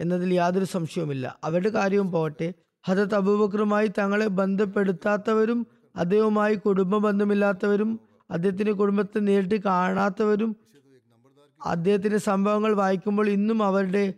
എന്നതിൽ 0.00 0.34
യാതൊരു 0.34 0.64
സംശയവുമില്ല. 0.64 1.38
അവരുടെ 1.44 1.68
കാര്യവും 1.68 2.12
പോകട്ടെ. 2.12 2.54
ഹജരത്ത് 2.86 3.14
അബൂബക്കറുമായി 3.14 3.90
തങ്ങളെ 3.98 4.26
ബന്ധപ്പെടുത്താത്തവരും 4.26 5.66
അദ്ദേഹവുമായി 5.96 6.54
കുടുംബ 6.54 6.96
ബന്ധമില്ലാത്തവരും 6.96 8.00
അദ്ദേഹത്തിന്റെ 8.30 8.72
കുടുംബത്തെ 8.72 9.18
നേരിട്ട് 9.18 9.54
കാണാത്തവരും 9.54 10.56
അദ്ദേഹത്തിന്റെ 11.64 12.18
സംഭവങ്ങൾ 12.18 12.74
വായിക്കുമ്പോൾ 12.74 13.28
ഇന്നും 13.28 13.62
അവരുടെ 13.62 14.14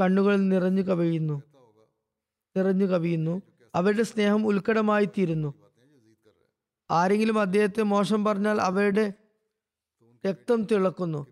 കണ്ണുകൾ 0.00 0.36
നിറഞ്ഞു 0.36 0.82
കവിയുന്നു. 0.82 1.42
നിറഞ്ഞു 2.56 2.84
കവിയുന്നു. 2.84 3.42
അവരുടെ 3.74 4.02
സ്നേഹം 4.02 4.46
ഉത്കടമായി 4.46 5.04
തീരുന്നു 5.04 5.54
ആരെങ്കിലും 6.90 7.40
അദ്ദേഹത്തെ 7.40 7.82
മോശം 7.82 8.24
പറഞ്ഞാൽ 8.24 8.60
അവരുടെ 8.60 9.12
രക്തം 10.28 10.64
തിളക്കുന്നു. 10.64 11.26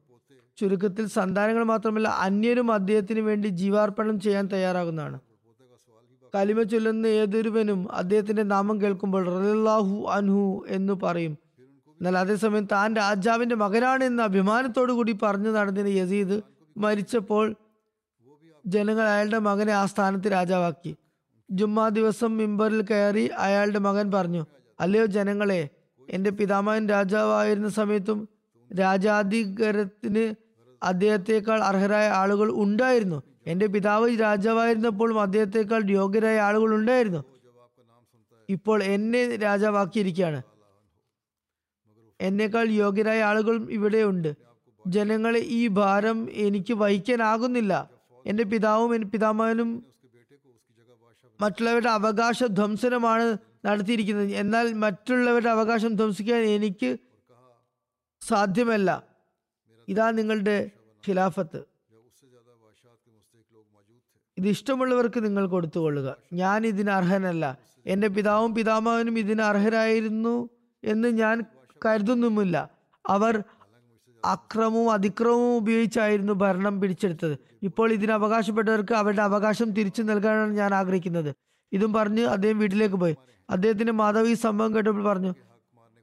ചുരുക്കത്തിൽ 0.56 1.06
സന്താനങ്ങൾ 1.06 1.62
മാത്രമല്ല 1.62 2.08
അന്യരും 2.08 2.72
അദ്ദേഹത്തിന് 2.72 3.20
വേണ്ടി 3.20 3.48
ജീവാർപ്പണം 3.48 4.20
ചെയ്യാൻ 4.20 4.46
തയ്യാറാകുന്നതാണ്. 4.46 5.20
കലിമ 6.34 6.62
ചൊല്ലുന്ന 6.62 7.06
ഏതൊരുവനും 7.06 7.92
അദ്ദേഹത്തിന്റെ 7.92 8.42
നാമം 8.42 8.82
കേൾക്കുമ്പോൾ 8.82 9.24
റലാഹു 9.24 10.06
അൻഹു 10.12 10.64
എന്ന് 10.68 10.92
പറയും. 10.92 11.43
എന്നാൽ 12.00 12.18
അതേസമയം 12.18 12.64
താൻ 12.64 12.96
രാജാവിന്റെ 12.96 13.54
മകനാണ് 13.54 14.04
എന്ന് 14.04 14.22
അഭിമാനത്തോടു 14.22 14.92
കൂടി 14.92 15.12
പറഞ്ഞു 15.22 15.50
നടന്നിരുന്ന 15.50 15.94
യസീദ് 15.94 16.40
മരിച്ചപ്പോൾ 16.76 17.54
ജനങ്ങൾ 18.66 19.08
അയാളുടെ 19.08 19.38
മകനെ 19.38 19.72
ആ 19.72 19.86
സ്ഥാനത്ത് 19.86 20.32
രാജാവാക്കി. 20.32 20.96
ജുമ്മാ 21.50 21.88
ദിവസം 21.88 22.36
മിമ്പറിൽ 22.36 22.82
കയറി 22.82 23.26
അയാളുടെ 23.26 23.78
മകൻ 23.78 24.10
പറഞ്ഞു 24.10 24.46
അല്ലയോ 24.80 25.04
ജനങ്ങളെ 25.06 25.68
എന്റെ 26.10 26.30
പിതാമഹൻ 26.30 26.88
രാജാവായിരുന്ന 26.88 27.68
സമയത്തും 27.68 28.28
രാജാധികാരത്തിന് 28.80 30.34
അദ്ദേഹത്തെക്കാൾ 30.82 31.62
അർഹരായ 31.62 32.08
ആളുകൾ 32.08 32.50
ഉണ്ടായിരുന്നു. 32.52 33.22
എന്റെ 33.46 33.66
പിതാവ് 33.66 34.20
രാജാവായിരുന്നപ്പോഴും 34.20 35.20
അദ്ദേഹത്തെക്കാൾ 35.20 35.90
യോഗ്യരായ 35.90 36.40
ആളുകൾ 36.40 36.74
ഉണ്ടായിരുന്നു. 36.74 37.24
ഇപ്പോൾ 38.48 38.82
എന്നെ 38.82 39.36
രാജാവാക്കിയിരിക്കുകയാണ്. 39.36 40.42
എന്നേക്കാൾ 42.24 42.68
യോഗ്യരായ 42.68 43.22
ആളുകളും 43.22 43.72
ഇവിടെയുണ്ട്. 43.72 44.30
ജനങ്ങളെ 44.86 45.40
ഈ 45.40 45.68
ഭാരം 45.68 46.28
എനിക്ക് 46.32 46.74
വഹിക്കാനാകുന്നില്ല. 46.74 47.90
എന്റെ 48.26 48.44
പിതാവും 48.44 48.94
എന്റെ 48.94 49.06
പിതാമഹനും 49.06 49.70
മറ്റുള്ളവരുടെ 51.40 51.90
അവകാശ 51.90 52.44
ധ്വംസനമാണ് 52.44 53.36
നടത്തിയിരിക്കുന്നത്. 53.66 54.28
എന്നാൽ 54.28 54.72
മറ്റുള്ളവരുടെ 54.72 55.50
അവകാശം 55.50 55.96
ധ്വംസിക്കാൻ 55.96 56.40
എനിക്ക് 56.40 56.90
സാധ്യമല്ല. 58.20 58.90
ഇതാ 59.88 60.10
നിങ്ങളുടെ 60.10 60.70
ഖിലാഫത്ത്. 61.08 61.60
ഇത് 64.38 64.48
ഇഷ്ടമുള്ളവർക്ക് 64.48 65.24
നിങ്ങൾ 65.24 65.46
കൊടുത്തുകൊള്ളുക. 65.46 66.16
ഞാൻ 66.32 66.66
ഇതിന് 66.66 66.90
അർഹനല്ല. 66.90 67.58
എന്റെ 67.86 68.08
പിതാവും 68.08 68.54
പിതാമഹനും 68.54 69.18
ഇതിന് 69.18 69.42
അർഹരായിരുന്നു 69.42 70.48
എന്ന് 70.84 71.08
ഞാൻ 71.08 71.44
കരുതുന്നുമില്ല. 71.84 72.70
അവർ 73.08 73.42
അക്രമവും 74.24 74.92
അതിക്രമവും 74.92 75.56
ഉപയോഗിച്ചായിരുന്നു 75.56 76.32
ഭരണം 76.32 76.80
പിടിച്ചെടുത്തത്. 76.80 77.38
ഇപ്പോൾ 77.62 77.92
ഇതിന് 77.92 78.12
അവകാശപ്പെട്ടവർക്ക് 78.12 78.94
അവരുടെ 78.94 79.22
അവകാശം 79.22 79.70
തിരിച്ചു 79.70 80.02
നൽകാനാണ് 80.02 80.52
ഞാൻ 80.52 80.74
ആഗ്രഹിക്കുന്നത്. 80.74 81.34
ഇതും 81.72 81.92
പറഞ്ഞ് 81.92 82.20
അദ്ദേഹം 82.20 82.58
വീട്ടിലേക്ക് 82.58 82.94
പോയി. 82.94 83.16
അദ്ദേഹത്തിന്റെ 83.50 83.92
മാതാവ് 83.92 84.28
ഈ 84.28 84.34
സംഭവം 84.34 84.76
കേട്ടപ്പോൾ 84.76 85.04
പറഞ്ഞു 85.04 85.34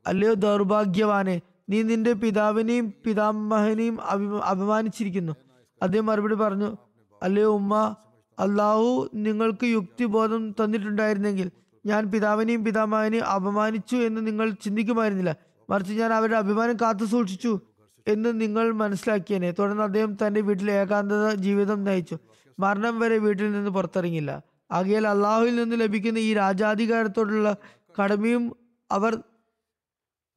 അല്ലയോ 0.07 0.33
ദൗർഭാഗ്യവാനെ 0.33 1.41
നീ 1.69 1.81
നിന്റെ 1.81 2.13
പിതാവിനെയും 2.13 2.93
പിതാമഹനെയും 3.05 4.01
അഭിമ 4.01 4.37
അപമാനിച്ചിരിക്കുന്നു. 4.37 5.33
അദ്ദേഹം 5.81 6.05
മറുപടി 6.05 6.35
പറഞ്ഞു 6.35 6.77
അല്ലയോ 7.23 7.53
ഉമ്മ 7.53 7.95
അള്ളാഹു 8.39 9.09
നിങ്ങൾക്ക് 9.13 9.65
യുക്തിബോധം 9.65 10.51
തന്നിട്ടുണ്ടായിരുന്നെങ്കിൽ 10.51 11.51
ഞാൻ 11.85 12.11
പിതാവിനെയും 12.11 12.65
പിതാമഹനെയും 12.65 13.25
അപമാനിച്ചു 13.25 13.95
എന്ന് 13.95 14.27
നിങ്ങൾ 14.27 14.49
ചിന്തിക്കുമായിരുന്നില്ല. 14.49 15.35
മറിച്ച് 15.71 15.93
ഞാൻ 15.93 16.13
അവരുടെ 16.13 16.37
അഭിമാനം 16.37 16.75
കാത്തു 16.81 17.05
സൂക്ഷിച്ചു 17.05 17.59
എന്ന് 18.07 18.41
നിങ്ങൾ 18.41 18.71
മനസ്സിലാക്കിയനെ. 18.71 19.51
തുടർന്ന് 19.51 19.83
അദ്ദേഹം 19.83 20.17
തന്റെ 20.21 20.41
വീട്ടിൽ 20.41 20.71
ഏകാന്തത 20.71 21.33
ജീവിതം 21.45 21.83
നയിച്ചു. 21.83 22.17
മരണം 22.59 22.99
വരെ 22.99 23.17
വീട്ടിൽ 23.17 23.51
നിന്ന് 23.51 23.71
പുറത്തിറങ്ങില്ല 23.71 24.31
ആകയാൽ 24.71 25.07
അള്ളാഹുവിൽ 25.07 25.55
നിന്ന് 25.55 25.75
ലഭിക്കുന്ന 25.81 26.19
ഈ 26.19 26.33
രാജാധികാരത്തോടുള്ള 26.33 27.55
കടമയും 27.99 28.43
അവർ 28.91 29.13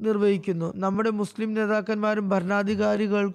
നിർവഹിക്കുന്നു. 0.00 0.72
നമ്മുടെ 0.76 1.10
മുസ്ലിം 1.10 1.54
നേതാക്കന്മാരും 1.54 2.28
ഭരണാധികാരികളും 2.28 3.34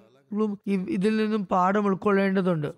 ഇതിൽ 0.96 1.16
നിന്നും 1.16 1.46
പാഠം 1.46 1.86
ഉൾക്കൊള്ളേണ്ടതുണ്ട്. 1.86 2.70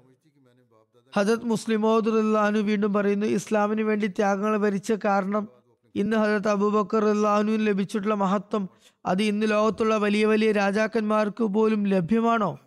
ഹജത് 1.17 1.45
മുസ്ലിമോദ് 1.45 2.07
റഹ്ലാനു 2.07 2.59
വീണ്ടും 2.59 2.93
പറയുന്നു 2.93 3.27
ഇസ്ലാമിന് 3.27 3.83
വേണ്ടി 3.83 4.07
ത്യാഗങ്ങൾ 4.07 4.57
ഭരിച്ച 4.57 4.93
കാരണം 5.05 5.49
ഇന്ന് 5.95 6.17
ഹജറത്ത് 6.17 6.49
അബൂബക്കർ 6.49 7.05
അള്ളാഹുവിന് 7.05 7.67
ലഭിച്ചിട്ടുള്ള 7.67 8.15
മഹത്വം 8.15 8.69
അത് 9.07 9.23
ഇന്ന് 9.23 9.51
ലോകത്തുള്ള 9.51 9.97
വലിയ 9.97 10.27
വലിയ 10.27 10.53
രാജാക്കന്മാർക്ക് 10.53 11.45
പോലും 11.45 11.87
ലഭ്യമാണോ? 11.87 12.59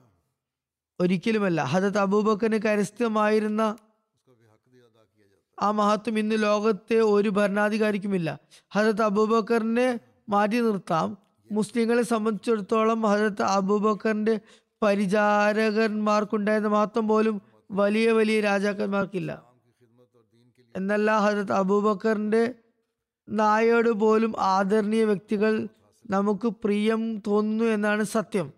ഒരിക്കലുമല്ല. 0.99 1.63
ഹജത് 1.63 1.97
അബൂബക്കറിന് 1.97 2.57
കരസ്ഥമായിരുന്ന 2.57 3.75
ആ 5.61 5.71
മഹത്വം 5.71 6.19
ഇന്ന് 6.19 6.43
ലോകത്തെ 6.43 6.95
ഒരു 6.95 7.29
ഭരണാധികാരിക്കുമില്ല. 7.29 8.39
ഹജത് 8.73 9.01
അബൂബക്കറിനെ 9.01 9.99
മാറ്റി 10.29 10.61
നിർത്താം. 10.61 11.17
മുസ്ലിങ്ങളെ 11.51 12.01
സംബന്ധിച്ചിടത്തോളം 12.01 13.01
ഹജരത്ത് 13.01 13.41
അബൂബക്കറിന്റെ 13.41 14.39
പരിചാരകന്മാർക്കുണ്ടായിരുന്ന 14.81 16.69
മഹത്വം 16.69 17.07
പോലും 17.07 17.41
വലിയ 17.71 18.11
വലിയ 18.11 18.41
രാജാക്കന്മാർക്കില്ല. 18.41 19.43
എന്നല്ല 20.75 21.17
ഹജരത്ത് 21.17 21.51
അബൂബക്കറിന്റെ 21.51 22.53
നായോട് 23.29 23.89
പോലും 23.89 24.35
ആദരണീയ 24.39 25.03
വ്യക്തികൾ 25.05 25.67
നമുക്ക് 26.09 26.47
പ്രിയം 26.47 27.21
തോന്നുന്നു 27.27 27.65
എന്നാണ് 27.65 28.03
സത്യം. 28.03 28.53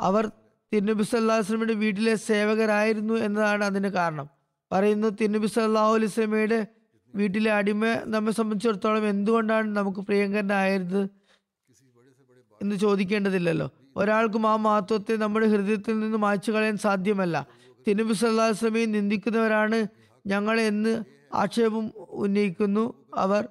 അവർ 0.00 0.30
തിരുനബി 0.72 1.02
സല്ലാഹുസ്ലമിയുടെ 1.02 1.72
വീട്ടിലെ 1.72 2.14
സേവകരായിരുന്നു 2.14 3.14
എന്നതാണ് 3.14 3.64
അതിന് 3.64 3.88
കാരണം. 3.88 4.28
പറയുന്നു 4.72 5.08
തിരുനബി 5.08 5.46
സല്ലാഹു 5.46 5.94
അലൈഹി 5.94 6.10
സ്വലമയുടെ 6.10 6.66
വീട്ടിലെ 7.14 7.52
അടിമ 7.52 7.86
നമ്മെ 7.86 8.32
സംബന്ധിച്ചിടത്തോളം 8.32 9.08
എന്തുകൊണ്ടാണ് 9.08 9.76
നമുക്ക് 9.76 10.00
പ്രിയങ്കരനായത് 10.00 11.08
എന്ന് 12.62 12.76
ചോദിക്കേണ്ടതില്ലല്ലോ. 12.76 13.70
ഒരാൾക്കും 13.96 14.46
ആ 14.46 14.56
മഹത്വത്തെ 14.56 15.16
നമ്മുടെ 15.16 15.46
ഹൃദയത്തിൽ 15.46 16.00
നിന്ന് 16.00 16.18
മായ്ച്ചു 16.18 16.52
കളയാൻ 16.52 16.76
സാധ്യമല്ല. 16.76 17.46
തിരുനബി 17.86 18.12
സല്ലാഹു 18.12 18.50
വസ്ലമയെ 18.50 18.84
നിന്ദിക്കുന്നവരാണ് 18.84 19.86
ഞങ്ങളെ 20.26 20.66
എന്ന് 20.66 21.04
ആക്ഷേപം 21.34 21.92
ഉന്നയിക്കുന്നു 22.10 23.04
അവർ. 23.14 23.48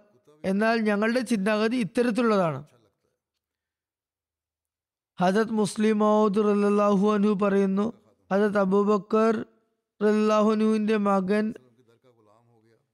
എന്നാൽ 0.49 0.77
ഞങ്ങളുടെ 0.87 1.21
ചിന്താഗതി 1.31 1.77
ഇത്തരത്തിലുള്ളതാണ്. 1.85 2.59
ഹജത് 5.19 5.53
മുസ്ലിം 5.59 5.97
മൗദ് 6.03 6.41
റല്ലാഹു 6.47 7.05
അനു 7.15 7.29
പറയുന്നു 7.43 7.85
ഹജത് 8.31 8.59
അബൂബക്കർ 8.63 9.33
റല്ലാഹുനുവിന്റെ 10.01 10.97
മകൻ 11.09 11.45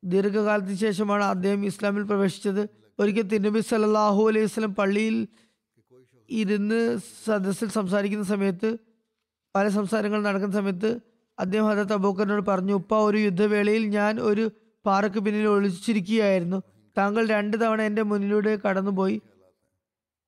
ദീർഘകാലത്തിന് 0.03 0.77
ശേഷമാണ് 0.85 1.23
അദ്ദേഹം 1.33 1.61
ഇസ്ലാമിൽ 1.69 2.03
പ്രവേശിച്ചത്. 2.11 2.61
ഒരിക്കൽ 2.99 3.25
തിരുനബി 3.31 3.61
സല്ലാഹു 3.71 4.21
അലൈഹി 4.29 4.45
വസ്ലം 4.49 4.73
പള്ളിയിൽ 4.79 5.17
ഇരുന്ന് 6.29 6.79
സദസ്സിൽ 7.25 7.69
സംസാരിക്കുന്ന 7.77 8.25
സമയത്ത് 8.33 8.69
പല 9.55 9.65
സംസാരങ്ങൾ 9.77 10.19
നടക്കുന്ന 10.27 10.55
സമയത്ത് 10.59 10.91
അദ്ദേഹം 11.37 11.67
ഹജത് 11.71 11.93
അബൂക്കറിനോട് 11.93 12.45
പറഞ്ഞു 12.51 12.73
ഉപ്പ 12.81 12.93
ഒരു 13.07 13.19
യുദ്ധവേളയിൽ 13.27 13.83
ഞാൻ 13.97 14.13
ഒരു 14.29 14.43
പാറക്ക് 14.85 15.19
പിന്നിൽ 15.25 15.47
ഒളിച്ചിരിക്കുകയായിരുന്നു. 15.55 16.59
താങ്കൾ 16.97 17.27
രണ്ട് 17.27 17.61
തവണ 17.61 17.81
എന്റെ 17.81 18.01
മുന്നിലൂടെ 18.01 18.59
കടന്നുപോയി. 18.67 19.21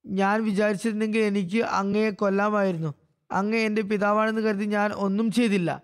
ഞാൻ 0.05 0.43
വിചാരിച്ചിരുന്നെങ്കിൽ 0.43 1.19
എനിക്ക് 1.19 1.57
അങ്ങയെ 1.57 2.09
കൊല്ലാമായിരുന്നു. 2.09 2.93
അങ്ങ് 3.31 3.57
എന്റെ 3.57 3.81
പിതാവാണെന്ന് 3.81 4.41
കരുതി 4.41 4.65
ഞാൻ 4.65 4.93
ഒന്നും 4.93 5.31
ചെയ്തില്ല. 5.31 5.81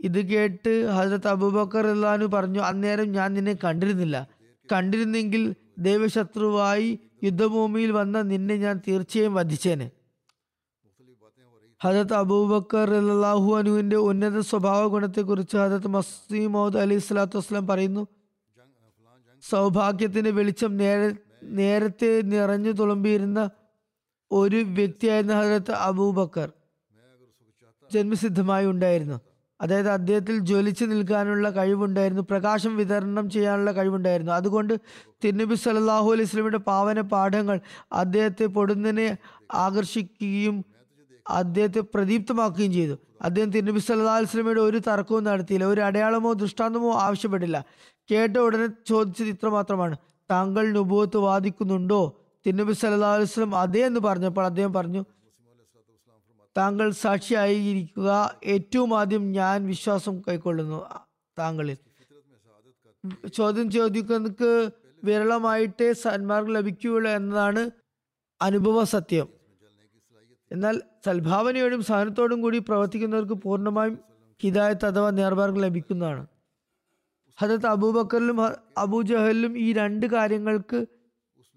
ഇത് 0.00 0.26
കേട്ട് 0.26 0.86
ഹജരത്ത് 0.86 1.28
അബൂബക്കർ 1.28 1.84
റഹ്ലാനു 1.84 2.26
പറഞ്ഞു 2.26 2.60
അന്നേരം 2.60 3.12
ഞാൻ 3.12 3.34
നിന്നെ 3.34 3.56
കണ്ടിരുന്നില്ല. 3.64 4.28
കണ്ടിരുന്നെങ്കിൽ 4.72 5.54
ദൈവശത്രുവായി 5.78 6.98
യുദ്ധഭൂമിയിൽ 7.24 7.90
വന്ന 7.90 8.22
നിന്നെ 8.22 8.56
ഞാൻ 8.56 8.80
തീർച്ചയായും 8.88 9.34
വധിച്ചേനെ. 9.34 9.90
ഹജത് 11.82 12.14
അബൂബക്കർ 12.14 12.94
അള്ളാഹു 12.94 13.56
അനുവിന്റെ 13.56 13.96
ഉന്നത 13.96 14.40
സ്വഭാവ 14.40 14.86
ഗുണത്തെക്കുറിച്ച് 14.86 15.56
ഹജത് 15.56 15.88
മസീമോദ് 15.88 16.78
അലി 16.78 16.98
സ്വലാത്തു 16.98 17.38
വസ്ലാം 17.38 17.66
പറയുന്നു 17.66 18.06
സൗഭാഗ്യത്തിന്റെ 19.42 20.30
വെളിച്ചം 20.30 20.76
നേരെ 20.76 21.08
നേരത്തെ 21.42 22.22
നിറഞ്ഞു 22.22 22.72
തുളുമ്പിയിരുന്ന 22.72 23.50
ഒരു 24.32 24.56
വ്യക്തിയായിരുന്ന 24.56 25.34
ഹജരത്ത് 25.40 25.70
അബൂബക്കർ 25.70 26.48
ജന്മസിദ്ധമായി 27.92 28.66
ഉണ്ടായിരുന്നു. 28.66 29.20
അതായത് 29.60 29.88
അദ്ദേഹത്തിൽ 29.88 30.38
ജ്വലിച്ചു 30.38 30.84
നിൽക്കാനുള്ള 30.84 31.50
കഴിവുണ്ടായിരുന്നു 31.50 32.22
പ്രകാശം 32.22 32.76
വിതരണം 32.76 33.30
ചെയ്യാനുള്ള 33.30 33.72
കഴിവുണ്ടായിരുന്നു. 33.72 34.32
അതുകൊണ്ട് 34.32 34.74
തിരുനബി 35.24 35.54
സല്ലാഹു 35.54 36.12
അലൈഹി 36.12 36.28
സ്വലമിയുടെ 36.28 36.58
പാവന 36.58 37.00
പാഠങ്ങൾ 37.00 37.60
അദ്ദേഹത്തെ 37.92 38.46
പൊടുന്നനെ 38.46 39.16
ആകർഷിക്കുകയും 39.52 40.64
അദ്ദേഹത്തെ 41.26 41.80
പ്രദീപ്തമാക്കുകയും 41.80 42.72
ചെയ്തു. 42.72 42.98
അദ്ദേഹം 43.22 43.50
തിരുനബി 43.50 43.78
സല്ലാ 43.78 44.14
അലൈഹി 44.14 44.30
സ്വലമിയുടെ 44.30 44.60
ഒരു 44.60 44.78
തർക്കവും 44.78 45.24
നടത്തിയില്ല 45.24 45.64
ഒരു 45.64 45.80
അടയാളമോ 45.80 46.32
ദൃഷ്ടാന്തമോ 46.32 46.92
ആവശ്യപ്പെട്ടില്ല. 46.92 47.64
കേട്ട 48.10 48.36
ഉടനെ 48.36 48.68
ചോദിച്ചത് 48.86 49.28
ഇത്ര 49.28 49.48
മാത്രമാണ്. 49.48 49.96
താങ്കൾ 50.30 50.72
നുബൂത്ത് 50.72 51.16
വാദിക്കുന്നുണ്ടോ? 51.16 52.00
തിരുനബി 52.46 52.72
സല്ലാ 52.72 53.14
അലൈഹി 53.14 53.28
സ്വലം 53.28 53.56
അതേ 53.56 53.86
എന്ന് 53.86 54.00
പറഞ്ഞപ്പോൾ 54.00 54.44
അദ്ദേഹം 54.44 54.72
പറഞ്ഞു 54.72 55.04
താങ്കൾ 56.56 56.90
സാക്ഷിയായിരിക്കുക 56.90 58.40
ഏറ്റവും 58.44 58.98
ആദ്യം 58.98 59.32
ഞാൻ 59.32 59.66
വിശ്വാസം 59.66 60.20
കൈക്കൊള്ളുന്നു 60.20 60.84
താങ്കളിൽ. 61.38 61.76
ചോദ്യം 63.34 63.70
ചോദിക്കുന്നവർക്ക് 63.70 64.70
വിരളമായിട്ടേ 65.04 65.92
സന്മാർഗം 65.92 66.52
ലഭിക്കുകയുള്ളൂ 66.52 67.10
എന്നതാണ് 67.10 67.70
അനുഭവ 68.42 68.84
സത്യം. 68.84 69.28
എന്നാൽ 70.52 70.82
സൽഭാവനയോടും 71.06 71.82
സഹനത്തോടും 71.82 72.42
കൂടി 72.42 72.58
പ്രവർത്തിക്കുന്നവർക്ക് 72.58 73.32
പൂർണമായും 73.32 73.98
ഹിദായത്ത് 74.42 74.86
അഥവാ 74.86 75.10
നേർമാർഗം 75.10 75.60
ലഭിക്കുന്നതാണ്. 75.60 76.26
ഹജരത്ത് 77.40 77.66
അബൂബക്കറിലും 77.66 78.38
അബൂജഹലിലും 78.78 79.58
ഈ 79.58 79.72
രണ്ട് 79.72 80.06
കാര്യങ്ങൾക്ക് 80.06 80.86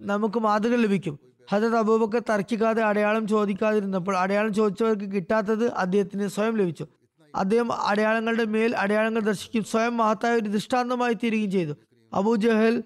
നമുക്ക് 0.01 0.39
മാതൃക 0.39 0.75
ലഭിക്കും. 0.75 1.19
ഹജത് 1.51 1.75
അബൂബക്കർ 1.75 2.21
തർക്കിക്കാതെ 2.29 2.83
അടയാളം 2.83 3.27
ചോദിക്കാതിരുന്നപ്പോൾ 3.27 4.17
അടയാളം 4.17 4.53
ചോദിച്ചവർക്ക് 4.53 5.11
കിട്ടാത്തത് 5.11 5.71
അദ്ദേഹത്തിന് 5.71 6.27
സ്വയം 6.27 6.57
ലഭിച്ചു. 6.57 6.87
അദ്ദേഹം 7.35 7.73
അടയാളങ്ങളുടെ 7.73 8.45
മേൽ 8.45 8.75
അടയാളങ്ങൾ 8.75 9.21
ദർശിക്കും 9.21 9.63
സ്വയം 9.63 9.97
മഹത്തായ 9.97 10.33
ഒരു 10.35 10.49
ദൃഷ്ടാന്തമായി 10.49 11.13
തീരുകയും 11.13 11.51
ചെയ്തു. 11.51 11.73
അബൂജഹൽ 12.13 12.83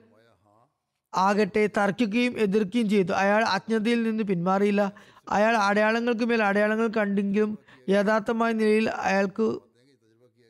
ആകട്ടെ 1.16 1.70
തർക്കിക്കുകയും 1.78 2.34
എതിർക്കുകയും 2.38 2.89
ചെയ്തു. 2.89 3.12
അയാൾ 3.12 3.43
അജ്ഞതയിൽ 3.43 4.04
നിന്ന് 4.04 4.24
പിന്മാറിയില്ല. 4.24 4.91
അയാൾ 5.30 5.58
അടയാളങ്ങൾക്ക് 5.58 6.26
മേൽ 6.26 6.43
അടയാളങ്ങൾ 6.43 6.88
കണ്ടെങ്കിലും 6.88 7.58
യഥാർത്ഥമായ 7.89 8.52
നിലയിൽ 8.52 8.89
അയാൾക്ക് 8.89 9.60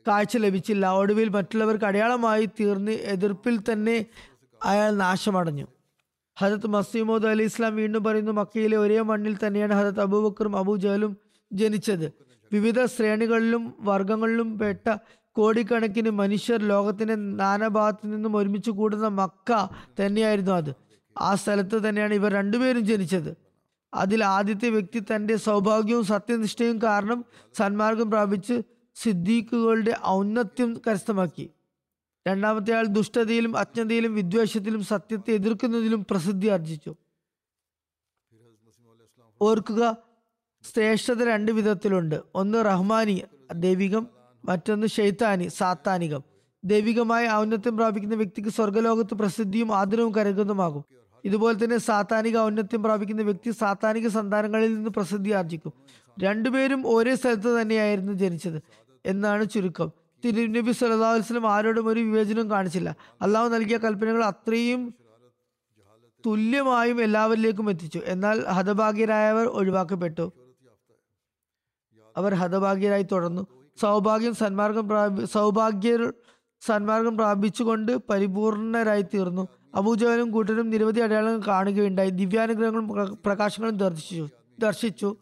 കാഴ്ച 0.06 0.36
ലഭിച്ചില്ല. 0.36 0.90
ഒടുവിൽ 0.90 1.28
മറ്റുള്ളവർക്ക് 1.28 1.84
അടയാളമായി 1.84 2.44
തീർന്ന് 2.44 2.92
എതിർപ്പിൽ 2.92 3.60
തന്നെ 3.72 4.06
അയാൾ 4.64 4.96
നാശമടഞ്ഞു. 4.96 5.66
ഹജത് 6.38 6.66
മസീമോദ് 6.66 7.26
അലി 7.26 7.42
ഇസ്ലാം 7.42 7.76
വീണ്ടും 7.76 8.04
പറയുന്നു 8.04 8.32
മക്കയിലെ 8.32 8.76
ഒരേ 8.76 9.00
മണ്ണിൽ 9.00 9.36
തന്നെയാണ് 9.46 9.74
ഹജത് 9.74 10.00
അബൂബക്കറും 10.00 10.56
അബൂജഹലും 10.56 11.16
ജനിച്ചത്. 11.52 12.12
വിവിധ 12.52 12.84
ശ്രേണികളിലും 12.84 13.74
വർഗങ്ങളിലും 13.80 14.58
പെട്ട 14.58 14.96
കോടിക്കണക്കിന് 15.32 16.10
മനുഷ്യർ 16.10 16.60
ലോകത്തിന്റെ 16.62 17.14
നാനാഭാഗത്തു 17.14 18.06
നിന്നും 18.06 18.36
ഒരുമിച്ച് 18.36 18.70
കൂടുന്ന 18.70 19.08
മക്ക 19.08 19.52
തന്നെയായിരുന്നു 20.00 20.52
അത്. 20.52 20.74
ആ 21.18 21.34
സ്ഥലത്ത് 21.34 21.88
തന്നെയാണ് 21.88 22.14
ഇവർ 22.14 22.32
രണ്ടുപേരും 22.32 22.84
ജനിച്ചത്. 22.84 23.36
അതിൽ 23.94 24.24
ആദ്യത്തെ 24.24 24.68
വ്യക്തി 24.68 24.98
തന്റെ 24.98 25.36
സൗഭാഗ്യവും 25.36 26.04
സത്യനിഷ്ഠയും 26.04 26.82
കാരണം 26.82 27.24
സന്മാർഗം 27.54 28.10
പ്രാപിച്ച് 28.10 28.62
സിദ്ദീഖുകളുടെ 29.02 29.96
ഔന്നത്യം 30.06 30.80
കരസ്ഥമാക്കി. 30.86 31.50
രണ്ടാമത്തെ 32.28 32.72
ആൾ 32.74 32.86
ദുഷ്ടതയിലും 32.86 33.56
അജ്ഞതയിലും 33.56 34.14
വിദ്വേഷത്തിലും 34.14 34.84
സത്യത്തെ 34.84 35.30
എതിർക്കുന്നതിലും 35.30 36.06
പ്രസിദ്ധി 36.10 36.46
ആർജിച്ചു. 36.46 36.94
ഓർക്കുക 39.42 39.96
ശ്രേഷ്ഠത 40.74 41.22
രണ്ട് 41.22 41.52
വിധത്തിലുണ്ട്. 41.52 42.22
ഒന്ന് 42.34 42.64
റഹ്മാനി 42.64 43.22
ദൈവികം. 43.54 44.06
മറ്റൊന്ന് 44.44 44.86
ഷെയ്ത്താനി 44.86 45.48
സാത്താനികം. 45.48 46.22
ദൈവികമായ 46.64 47.28
ഔന്നത്യം 47.30 47.76
പ്രാപിക്കുന്ന 47.76 48.14
വ്യക്തിക്ക് 48.14 48.48
സ്വർഗലോകത്ത് 48.48 49.14
പ്രസിദ്ധിയും 49.14 49.74
ആദരവും 49.74 50.14
കരുകുന്നതുമാകും 50.14 50.84
ഇതുപോലെ 51.24 51.64
തന്നെ 51.64 51.78
സാത്താനിക 51.78 52.38
ഔന്നത്യം 52.38 52.82
പ്രാപിക്കുന്ന 52.82 53.22
വ്യക്തി 53.22 53.50
സാത്താനിക 53.50 54.08
സന്താനങ്ങളിൽ 54.08 54.74
നിന്ന് 54.74 54.90
പ്രസിദ്ധി 54.90 55.30
ആർജിക്കും. 55.30 55.72
രണ്ടുപേരും 56.22 56.86
ഒരേ 56.86 57.14
സ്ഥലത്ത് 57.14 57.62
തന്നെയായിരുന്നു 57.62 58.12
ജനിച്ചത്. 58.12 58.62
എന്നാണ് 59.06 59.44
ചുരുക്കം. 59.48 59.92
തിരുനബി 60.24 60.70
വസല്ലം 60.70 61.52
ആരോടും 61.52 61.86
ഒരു 61.88 62.00
വിവേചനവും 62.00 62.50
കാണിച്ചില്ല. 62.50 62.96
അള്ളാഹു 63.22 63.48
നൽകിയ 63.48 63.76
കൽപ്പനകൾ 63.76 64.24
അത്രയും 64.24 64.94
തുല്യമായും 66.26 67.02
എല്ലാവരിലേക്കും 67.02 67.70
എത്തിച്ചു. 67.70 68.00
എന്നാൽ 68.04 68.44
ഹതഭാഗ്യരായവർ 68.44 69.46
ഒഴിവാക്കപ്പെട്ടു. 69.46 70.32
അവർ 72.16 72.34
ഹതഭാഗ്യരായി 72.34 73.06
തുടർന്നു. 73.12 73.46
സൗഭാഗ്യം 73.80 74.34
സന്മാർഗം 74.34 74.88
പ്രാപി 74.88 75.24
സൗഭാഗ്യർ 75.24 76.12
സന്മാർഗം 76.60 77.16
പ്രാപിച്ചുകൊണ്ട് 77.16 77.96
പരിപൂർണരായി 78.10 79.02
തീർന്നു. 79.02 79.48
അബൂജവനും 79.74 80.30
കൂട്ടരും 80.30 80.70
നിരവധി 80.70 81.00
അടയാളങ്ങൾ 81.00 81.40
കാണുകയുണ്ടായി. 81.48 82.10
ദിവ്യാനുഗ്രഹങ്ങളും 82.10 83.18
പ്രകാശങ്ങളും 83.26 83.76
ദർശിച്ചു 83.76 84.28
ദർശിച്ചു. 84.58 85.16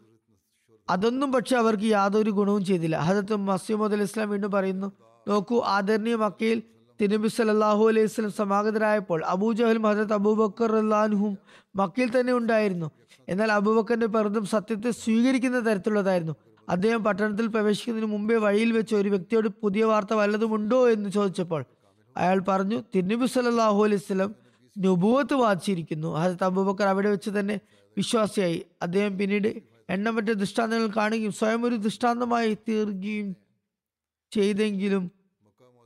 അതൊന്നും 0.91 1.32
പക്ഷെ 1.32 1.57
അവർക്ക് 1.57 1.82
യാതൊരു 1.82 2.30
ഗുണവും 2.30 2.64
ചെയ്തില്ല. 2.64 2.97
ഹജത്ത് 2.97 3.37
മസീമദ് 3.37 3.93
അലി 3.93 4.03
ഇസ്ലാം 4.03 4.30
വീണ്ടും 4.30 4.51
പറയുന്നു 4.51 4.93
നോക്കൂ 5.28 5.61
ആദരണീയ 5.61 6.14
മക്കയിൽ 6.14 6.62
തിരുനബി 7.01 7.28
സലാഹു 7.28 7.89
അലൈഹി 7.89 8.07
സ്വലം 8.07 8.32
സമാഗതരായപ്പോൾ 8.32 9.24
അബൂജഹലും 9.24 9.82
ഹജത് 9.82 10.12
അബൂബക്കർ 10.12 10.76
അള്ളാൻഹും 10.76 11.39
മക്കയിൽ 11.76 12.20
തന്നെ 12.20 12.32
ഉണ്ടായിരുന്നു. 12.32 12.91
എന്നാൽ 13.28 13.53
അബൂബക്കറിന്റെ 13.53 14.07
പിറതും 14.07 14.47
സത്യത്തെ 14.47 14.91
സ്വീകരിക്കുന്ന 14.91 15.70
തരത്തിലുള്ളതായിരുന്നു. 15.70 16.35
അദ്ദേഹം 16.68 17.05
പട്ടണത്തിൽ 17.05 17.47
പ്രവേശിക്കുന്നതിന് 17.47 18.12
മുമ്പേ 18.12 18.37
വഴിയിൽ 18.37 18.72
വെച്ച് 18.72 18.95
ഒരു 18.95 19.09
വ്യക്തിയോട് 19.09 19.49
പുതിയ 19.49 19.85
വാർത്ത 19.85 20.14
വല്ലതുമുണ്ടോ 20.14 20.89
എന്ന് 20.91 21.11
ചോദിച്ചപ്പോൾ 21.11 21.64
അയാൾ 22.16 22.43
പറഞ്ഞു 22.49 22.82
തിരുനബി 22.95 23.26
സല്ലാഹു 23.26 23.85
അലൈഹി 23.85 24.03
വസല്ലം 24.05 24.35
നുബുവത്ത് 24.78 25.35
വാദിച്ചിരിക്കുന്നു. 25.35 26.14
ഹജത് 26.14 26.45
അബൂബക്കർ 26.45 26.87
അവിടെ 26.87 27.11
വെച്ച് 27.11 27.30
തന്നെ 27.30 27.61
വിശ്വാസിയായി. 27.97 28.64
അദ്ദേഹം 28.82 29.18
പിന്നീട് 29.18 29.74
എണ്ണമറ്റ 29.91 30.24
ദൃഷ്ടാന്തങ്ങൾ 30.24 30.87
കാണുകയും 30.87 31.32
സ്വയം 31.32 31.64
ഒരു 31.64 31.76
ദൃഷ്ടാന്തമായി 31.76 32.55
തീർക്കുകയും 32.55 33.37
ചെയ്തെങ്കിലും 34.30 35.11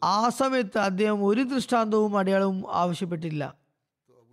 ആ 0.03 0.29
സമയത്ത് 0.29 0.79
അദ്ദേഹം 0.79 1.25
ഒരു 1.25 1.43
ദൃഷ്ടാന്തവും 1.43 2.19
അടയാളവും 2.19 2.65
ആവശ്യപ്പെട്ടില്ല. 2.69 3.55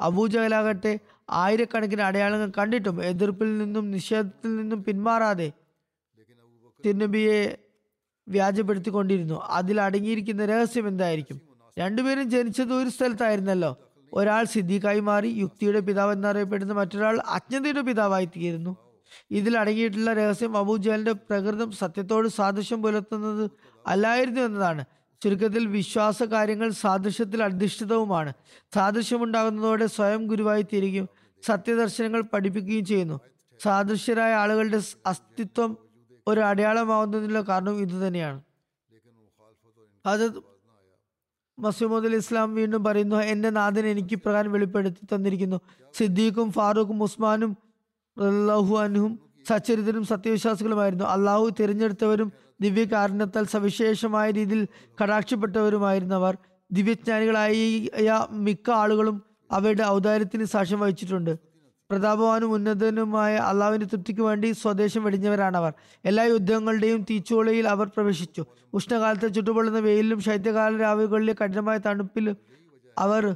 അബൂജഹലാകട്ടെ 0.01 0.99
ആയിരക്കണക്കിന് 1.29 2.01
അടയാളങ്ങൾ 2.01 2.51
കണ്ടിട്ടും 2.57 3.03
എതിർപ്പിൽ 3.03 3.57
നിന്നും 3.57 3.91
നിഷേധത്തിൽ 3.91 4.55
നിന്നും 4.55 4.83
പിന്മാറാതെ 4.83 5.51
തിരുനബിയെ 6.85 7.57
വ്യാജപ്പെടുത്തിക്കൊണ്ടിരുന്നു. 8.27 9.41
അതിൽ 9.43 9.81
അടങ്ങിയിരിക്കുന്ന 9.81 10.45
രഹസ്യം 10.45 10.87
എന്തായിരിക്കും? 10.87 11.41
രണ്ടുപേരും 11.79 12.29
ജനിച്ചത് 12.29 12.73
ഒരു 12.73 12.89
സ്ഥലത്തായിരുന്നല്ലോ. 12.89 13.77
ഒരാൾ 14.13 14.43
സിദ്ദീഖായി 14.43 14.99
മാറി 14.99 15.27
യുക്തിയുടെ 15.27 15.79
പിതാവ് 15.79 16.11
എന്നറിയപ്പെടുന്ന 16.11 16.73
മറ്റൊരാൾ 16.73 17.19
അജ്ഞതയുടെ 17.19 17.81
പിതാവായി 17.81 18.25
തീരുന്നു. 18.25 18.84
ഇതിൽ 19.31 19.57
അടങ്ങിയിട്ടുള്ള 19.57 20.13
രഹസ്യം 20.13 20.57
അബൂജഹലിന്റെ 20.57 21.11
പ്രകൃതം 21.11 21.71
സത്യത്തോട് 21.71 22.27
സാദൃശ്യം 22.27 22.81
പുലർത്തുന്നത് 22.81 23.51
അല്ലായിരുന്നു 23.87 24.41
എന്നതാണ്. 24.41 24.85
ചുരുക്കത്തിൽ 25.23 25.67
വിശ്വാസ 25.67 26.23
കാര്യങ്ങൾ 26.23 26.69
സാദൃശ്യത്തിൽ 26.69 27.43
അധിഷ്ഠിതവുമാണ്. 27.43 28.33
സാദൃശ്യമുണ്ടാകുന്നതോടെ 28.73 29.85
സ്വയം 29.85 30.27
ഗുരുവായി 30.27 30.61
തീരുകയും 30.61 31.09
സത്യദർശനങ്ങൾ 31.45 32.21
പഠിപ്പിക്കുകയും 32.21 32.85
ചെയ്യുന്നു. 32.85 33.19
സാദൃശ്യരായ 33.61 34.33
ആളുകളുടെ 34.33 34.81
അസ്തിത്വം 35.05 35.77
ഒരു 36.27 36.39
അടയാളമാവുന്നതിനുള്ള 36.39 37.41
കാരണം 37.41 37.79
ഇതുതന്നെയാണ് 37.79 38.41
അത് 40.05 40.55
മസൂമദ് 41.59 42.05
ഇസ്ലാം 42.05 42.55
വീണ്ടും 42.55 42.83
പറയുന്നു 42.83 43.15
എന്റെ 43.15 43.49
നാഥൻ 43.49 43.85
എനിക്ക് 43.85 44.13
ഇപ്രകാരം 44.13 44.51
വെളിപ്പെടുത്തി 44.51 45.15
തന്നിരിക്കുന്നു. 45.15 45.61
സിദ്ദീഖും 45.93 46.51
ഫാറൂഖും 46.51 47.03
ഉസ്മാനും 47.03 47.57
റളിയല്ലാഹു 48.19 48.73
അൻഹും 48.77 49.19
സച്ചരിതരും 49.47 50.03
സത്യവിശ്വാസികളുമായിരുന്നു. 50.05 51.05
അള്ളാഹു 51.05 51.49
തിരഞ്ഞെടുത്തവരും 51.59 52.31
ദിവ്യകാരണത്താൽ 52.61 53.45
സവിശേഷമായ 53.45 54.31
രീതിയിൽ 54.31 54.67
കടാക്ഷപ്പെട്ടവരുമായിരുന്നവർ 55.01 56.37
ദിവ്യജ്ഞാനികളായ 56.71 58.19
മിക്ക 58.31 58.71
ആളുകളും 58.71 59.23
അവരുടെ 59.51 59.83
ഔദാര്യത്തിന് 59.83 60.45
സാക്ഷ്യം 60.45 60.79
വഹിച്ചിട്ടുണ്ട്. 60.79 61.33
പ്രതാപവാനും 61.89 62.51
ഉന്നതനുമായ 62.53 63.35
അള്ളാവിന്റെ 63.35 63.85
തൃപ്തിക്ക് 63.85 64.21
വേണ്ടി 64.21 64.51
സ്വദേശം 64.51 65.03
വെടിഞ്ഞവരാണവർ. 65.03 65.73
എല്ലാ 66.05 66.23
യുദ്ധങ്ങളുടെയും 66.23 67.01
തീച്ചുളയിൽ 67.09 67.67
അവർ 67.67 67.87
പ്രവേശിച്ചു. 67.87 68.45
ഉഷ്ണകാലത്തെ 68.73 69.27
ചുട്ടുപൊള്ളുന്ന 69.27 69.79
വെയിലിലും 69.79 70.19
ശൈത്യകാല 70.19 70.77
രാവുകളിലെ 70.77 71.35
കഠിനമായ 71.43 71.77
തണുപ്പിലും 71.77 72.37
അവർ 72.97 73.35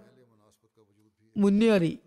മുന്നേറി. 1.38 2.00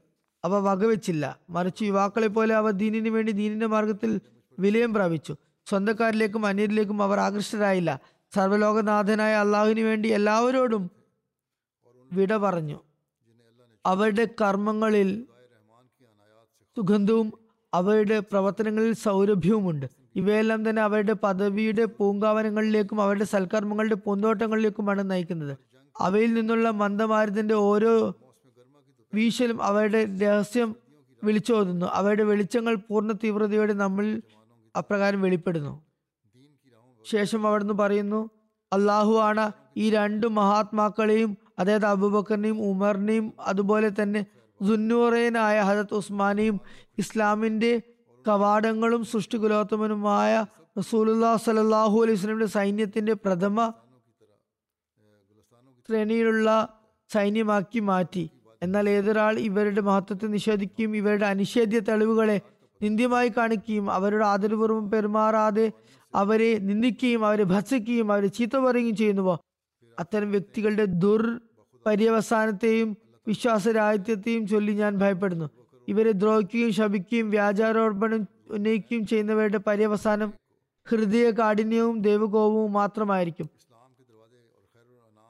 അവ 0.45 0.59
വകവെച്ചില്ല. 0.59 1.39
മറിച്ച് 1.51 1.83
യുവാക്കളെ 1.83 2.27
പോലെ 2.27 2.55
അവ 2.55 2.71
ദീനിനു 2.71 3.11
വേണ്ടി 3.11 3.33
ദീനിന്റെ 3.33 3.67
മാർഗത്തിൽ 3.67 4.21
വിലയം 4.59 4.95
പ്രാപിച്ചു. 4.95 5.37
സ്വന്തക്കാരിലേക്കും 5.67 6.47
അന്യരിലേക്കും 6.47 7.03
അവർ 7.03 7.21
ആകൃഷ്ടരായില്ല. 7.21 8.01
സർവലോകനാഥനായ 8.35 9.35
അള്ളാഹുവിന് 9.35 9.81
വേണ്ടി 9.81 10.09
എല്ലാവരോടും 10.09 10.91
വിട 12.13 12.37
പറഞ്ഞു. 12.37 12.81
അവരുടെ 13.87 14.29
കർമ്മങ്ങളിൽ 14.41 15.27
സുഗന്ധവും 16.77 17.33
അവരുടെ 17.75 18.19
പ്രവർത്തനങ്ങളിൽ 18.19 18.93
സൗരഭ്യവുമുണ്ട്. 18.93 19.87
ഇവയെല്ലാം 20.17 20.71
തന്നെ 20.71 20.83
അവരുടെ 20.83 21.13
പദവിയുടെ 21.13 21.85
പൂങ്കാവനങ്ങളിലേക്കും 21.85 23.03
അവരുടെ 23.03 23.25
സൽക്കർമ്മങ്ങളുടെ 23.25 23.95
പൂന്തോട്ടങ്ങളിലേക്കുമാണ് 23.95 25.11
നയിക്കുന്നത്. 25.11 25.59
അവയിൽ 26.01 26.35
നിന്നുള്ള 26.35 26.71
മന്ദമാരുതന്റെ 26.71 27.55
ഓരോ 27.55 28.15
വീശലും 29.15 29.63
അവരുടെ 29.63 30.19
രഹസ്യം 30.23 30.77
വിളിച്ചോതുന്നു. 31.25 31.87
അവരുടെ 31.87 32.23
വെളിച്ചങ്ങൾ 32.23 32.75
പൂർണ 32.75 33.13
തീവ്രതയോടെ 33.13 33.73
നമ്മൾ 33.73 34.23
അപ്രകാരം 34.77 35.23
വെളിപ്പെടുന്നു. 35.23 35.73
ശേഷം 37.05 37.47
അവിടുന്ന് 37.47 37.75
പറയുന്നു 37.75 38.31
അള്ളാഹു 38.73 39.15
ആണ് 39.19 39.53
ഈ 39.77 39.91
രണ്ട് 39.91 40.27
മഹാത്മാക്കളെയും 40.27 41.37
അതായത് 41.59 41.87
അബൂബക്കറിനെയും 41.87 42.59
ഉമറിനെയും 42.71 43.33
അതുപോലെ 43.41 43.91
തന്നെ 44.03 44.27
സുന്നൂറേനായ 44.61 45.61
ഹജത് 45.61 45.95
ഉസ്മാനെയും 45.95 46.61
ഇസ്ലാമിന്റെ 46.99 47.83
കവാടങ്ങളും 48.29 49.05
സൃഷ്ടികുലോത്തമനുമായ 49.05 50.47
റസൂലുല്ലാ 50.79 51.37
സലാഹു 51.37 52.03
അലൈഹി 52.03 52.17
സ്വലമിന്റെ 52.17 52.47
സൈന്യത്തിന്റെ 52.47 53.13
പ്രഥമ 53.13 53.73
ശ്രേണിയിലുള്ള 55.89 56.79
സൈന്യമാക്കി 57.11 57.81
മാറ്റി. 57.81 58.31
എന്നാൽ 58.63 58.89
ഏതൊരാൾ 58.89 59.39
ഇവരുടെ 59.39 59.81
മഹത്വത്തെ 59.81 60.27
നിഷേധിക്കുകയും 60.27 60.97
ഇവരുടെ 60.97 61.27
അനിഷേധ്യ 61.27 61.79
തെളിവുകളെ 61.81 62.41
നിന്ദ്യമായി 62.83 63.33
കാണിക്കുകയും 63.37 63.91
അവരുടെ 63.91 64.25
ആദരപൂർവം 64.25 64.91
പെരുമാറാതെ 64.91 65.73
അവരെ 66.15 66.59
നിന്ദിക്കുകയും 66.59 67.27
അവരെ 67.27 67.45
ഭസിക്കുകയും 67.45 68.13
അവരെ 68.13 68.27
ചീത്ത 68.27 68.57
പറയുകയും 68.57 68.97
ചെയ്യുന്നുവോ? 68.97 69.41
അത്തരം 69.99 70.31
വ്യക്തികളുടെ 70.31 70.85
ദുർ 70.85 71.41
പര്യവസാനത്തെയും 71.87 72.97
വിശ്വാസരാഹിത്യത്തെയും 73.27 74.47
ചൊല്ലി 74.47 74.73
ഞാൻ 74.73 74.97
ഭയപ്പെടുന്നു. 74.97 75.51
ഇവരെ 75.89 76.13
ദ്രോഹിക്കുകയും 76.13 76.73
ശപിക്കുകയും 76.73 77.31
വ്യാജാരോപണം 77.31 78.29
ഉന്നയിക്കുകയും 78.51 79.07
ചെയ്യുന്നവരുടെ 79.07 79.59
പര്യവസാനം 79.59 80.33
ഹൃദയ 80.91 81.31
കാഠിന്യവും 81.31 82.01
ദൈവകോപവും 82.01 82.73
മാത്രമായിരിക്കും. 82.73 83.62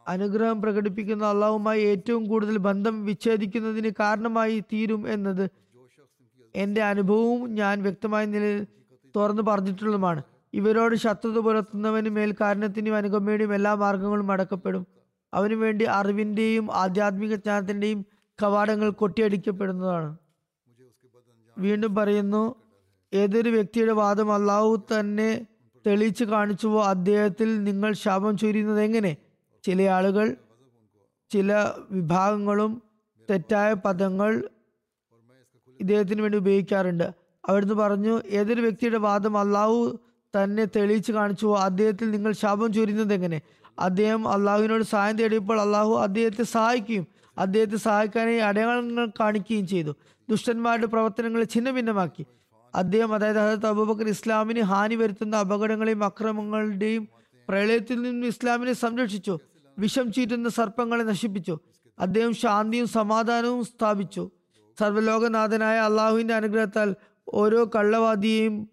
അനുഗ്രഹം 0.08 0.62
പ്രകടിപ്പിക്കുന്ന 0.62 1.24
അള്ളാഹുമായി 1.24 1.82
ഏറ്റവും 1.82 2.26
കൂടുതൽ 2.26 2.56
ബന്ധം 2.58 3.04
വിച്ഛേദിക്കുന്നതിന് 3.04 3.90
കാരണമായി 4.00 4.60
തീരും 4.60 5.12
എന്നത് 5.12 5.50
എന്റെ 6.54 6.82
അനുഭവവും 6.82 7.54
ഞാൻ 7.54 7.82
വ്യക്തമായ 7.82 8.24
നിലയിൽ 8.24 8.66
തുറന്നു 9.16 9.42
പറഞ്ഞിട്ടുള്ളതുമാണ്. 9.42 10.22
ഇവരോട് 10.54 10.96
ശത്രുത 10.96 11.38
പുലർത്തുന്നവന് 11.38 12.08
മേൽ 12.08 12.34
കാരണത്തിനും 12.40 12.96
അനുഗമയുടെയും 12.96 13.54
എല്ലാ 13.54 13.74
മാർഗങ്ങളും 13.74 14.32
അടക്കപ്പെടും. 14.32 14.86
അവനു 15.34 15.54
വേണ്ടി 15.54 15.84
അറിവിന്റെയും 15.84 16.72
ആധ്യാത്മിക 16.72 17.34
ജ്ഞാനത്തിന്റെയും 17.34 18.06
കവാടങ്ങൾ 18.42 18.90
കൊട്ടിയടിക്കപ്പെടുന്നതാണ്. 18.90 20.16
വീണ്ടും 21.58 21.94
പറയുന്നു 21.94 22.54
ഏതൊരു 23.14 23.50
വ്യക്തിയുടെ 23.50 23.92
വാദം 23.92 24.34
അള്ളാഹു 24.34 24.86
തന്നെ 25.00 25.46
തെളിയിച്ചു 25.86 26.24
കാണിച്ചുവോ? 26.24 26.84
അദ്ദേഹത്തിൽ 26.84 27.64
നിങ്ങൾ 27.64 27.92
ശാപം 27.92 28.38
ചൊരിയുന്നത് 28.38 28.82
എങ്ങനെ? 28.82 29.16
ചില 29.62 29.82
ആളുകൾ 29.82 30.36
ചില 31.30 31.70
വിഭാഗങ്ങളും 31.90 32.82
തെറ്റായ 33.30 33.72
പദങ്ങൾ 33.72 34.48
ഇദ്ദേഹത്തിന് 35.80 36.22
വേണ്ടി 36.22 36.38
ഉപയോഗിക്കാറുണ്ട്. 36.38 37.10
അവിടുന്ന് 37.48 37.74
പറഞ്ഞു 37.74 38.20
ഏതൊരു 38.26 38.60
വ്യക്തിയുടെ 38.60 38.98
വാദം 38.98 39.38
അള്ളാഹു 39.38 39.98
തന്നെ 40.34 40.64
തെളിയിച്ച് 40.64 41.12
കാണിച്ചു. 41.12 41.46
അദ്ദേഹത്തിൽ 41.56 42.10
നിങ്ങൾ 42.10 42.32
ശാപം 42.32 42.72
ചൊരിയുന്നത് 42.72 43.14
എങ്ങനെ? 43.14 43.40
അദ്ദേഹം 43.78 44.28
അള്ളാഹുവിനോട് 44.28 44.82
സഹായം 44.82 45.18
തേടിയപ്പോൾ 45.18 45.60
അള്ളാഹു 45.60 45.94
അദ്ദേഹത്തെ 45.94 46.42
സഹായിക്കുകയും 46.42 47.06
അദ്ദേഹത്തെ 47.38 47.76
സഹായിക്കാനായി 47.76 48.36
അടയാളങ്ങൾ 48.36 49.06
കാണിക്കുകയും 49.20 49.66
ചെയ്തു. 49.66 49.96
ദുഷ്ടന്മാരുടെ 50.30 50.86
പ്രവർത്തനങ്ങളെ 50.86 51.44
ഛിന്ന 51.44 51.70
ഭിന്നമാക്കി 51.70 52.26
അദ്ദേഹം 52.74 53.14
അതായത് 53.14 53.36
ഹസരത്ത് 53.36 53.66
അബൂബക്കർ 53.66 54.08
ഇസ്ലാമിന് 54.08 54.60
ഹാനി 54.60 54.94
വരുത്തുന്ന 54.94 55.36
അപകടങ്ങളെയും 55.36 56.04
അക്രമങ്ങളുടെയും 56.04 57.08
പ്രളയത്തിൽ 57.48 58.02
നിന്നും 58.02 58.28
ഇസ്ലാമിനെ 58.28 58.72
സംരക്ഷിച്ചു. 58.72 59.38
വിഷം 59.78 60.12
ചീറ്റുന്ന 60.12 60.48
സർപ്പങ്ങളെ 60.48 61.04
നശിപ്പിച്ചു. 61.04 61.58
അദ്ദേഹം 61.98 62.34
ശാന്തിയും 62.34 62.86
സമാധാനവും 62.86 63.64
സ്ഥാപിച്ചു. 63.64 64.30
സർവലോകനാഥനായ 64.80 65.78
അള്ളാഹുവിന്റെ 65.78 66.34
അനുഗ്രഹത്താൽ 66.34 66.94
ഓരോ 67.28 67.70
കള്ളവാദിയെയും 67.76 68.68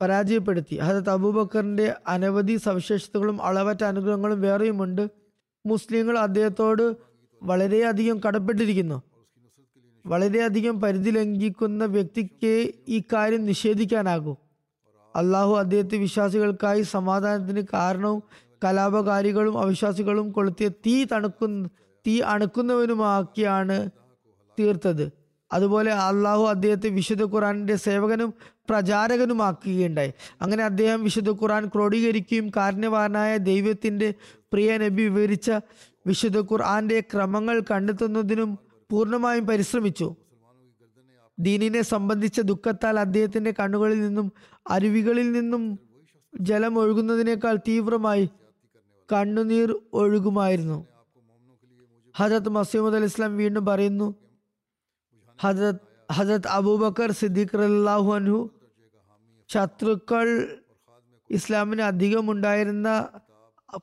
പരാജയപ്പെടുത്തി. 0.00 0.76
ഹജത് 0.76 1.10
അബൂബക്കറിന്റെ 1.10 1.94
അനവധി 2.06 2.56
സവിശേഷതകളും 2.56 3.42
അളവറ്റ 3.42 3.84
അനുഗ്രഹങ്ങളും 3.84 4.40
വേറെയുമുണ്ട്. 4.40 5.10
മുസ്ലിങ്ങൾ 5.66 6.18
അദ്ദേഹത്തോട് 6.18 6.96
വളരെയധികം 7.42 8.20
കടപ്പെട്ടിരിക്കുന്നു. 8.26 9.02
വളരെയധികം 10.06 10.80
പരിധി 10.80 11.10
ലംഘിക്കുന്ന 11.10 11.84
വ്യക്തിക്ക് 11.84 12.72
ഈ 12.88 13.02
കാര്യം 13.12 13.46
നിഷേധിക്കാനാകൂ. 13.46 14.36
അള്ളാഹു 15.16 15.56
അദ്ദേഹത്തെ 15.56 15.96
വിശ്വാസികൾക്കായി 15.96 16.82
സമാധാനത്തിന് 16.82 17.66
കാരണവും 17.72 18.22
കലാപകാരികളും 18.64 19.58
അവിശ്വാസികളും 19.58 20.32
കൊളുത്തിയ 20.32 20.68
തീ 20.68 21.04
തണുക്കുന്ന 21.04 21.68
തീ 22.06 22.20
അണുക്കുന്നവനുമാക്കിയാണ് 22.20 23.90
തീർത്തത്. 24.60 25.12
അതുപോലെ 25.52 25.92
അള്ളാഹു 25.92 26.44
അദ്ദേഹത്തെ 26.44 26.88
വിശുദ്ധ 26.88 27.24
ഖുറാനിന്റെ 27.24 27.76
സേവകനും 27.76 28.34
പ്രചാരകനുമാക്കുകയുണ്ടായി. 28.68 30.12
അങ്ങനെ 30.42 30.64
അദ്ദേഹം 30.64 31.04
വിശുദ്ധ 31.04 31.30
ഖുറാൻ 31.30 31.66
ക്രോഡീകരിക്കുകയും 31.66 32.50
കാരുണ്യവാനായ 32.56 33.36
ദൈവത്തിന്റെ 33.36 34.14
പ്രിയ 34.52 34.78
നബി 34.78 35.02
വിവരിച്ച 35.02 35.50
വിശുദ്ധ 36.06 36.40
ഖുർആന്റെ 36.40 37.00
ക്രമങ്ങൾ 37.00 37.62
കണ്ടെത്തുന്നതിനും 37.70 38.58
പൂർണമായും 38.90 39.46
പരിശ്രമിച്ചു. 39.46 40.14
ദീനിനെ 41.40 41.82
സംബന്ധിച്ച 41.82 42.40
ദുഃഖത്താൽ 42.40 43.00
അദ്ദേഹത്തിന്റെ 43.00 43.54
കണ്ണുകളിൽ 43.60 44.00
നിന്നും 44.00 44.32
അരുവികളിൽ 44.70 45.32
നിന്നും 45.32 45.78
ജലം 46.40 46.78
ഒഴുകുന്നതിനേക്കാൾ 46.78 47.56
തീവ്രമായി 47.56 48.30
കണ്ണുനീർ 49.12 49.70
ഒഴുകുമായിരുന്നു. 49.92 50.86
ഹജരത് 52.18 52.48
മസീമദ് 52.48 52.96
അലി 52.96 53.04
ഇസ്ലാം 53.04 53.36
വീണ്ടും 53.36 53.66
പറയുന്നു 53.66 54.14
ഹജരത് 55.42 55.82
ഹജരത് 56.12 56.48
അബൂബക്കർ 56.48 57.10
സിദ്ദീഖ് 57.12 57.58
റല്ലാഹു 57.58 58.10
അൻഹു 58.14 58.38
ശത്രുക്കൾ 59.52 60.28
ഇസ്ലാമിന് 61.30 61.80
അധികം 61.80 62.30
ഉണ്ടായിരുന്ന 62.30 62.88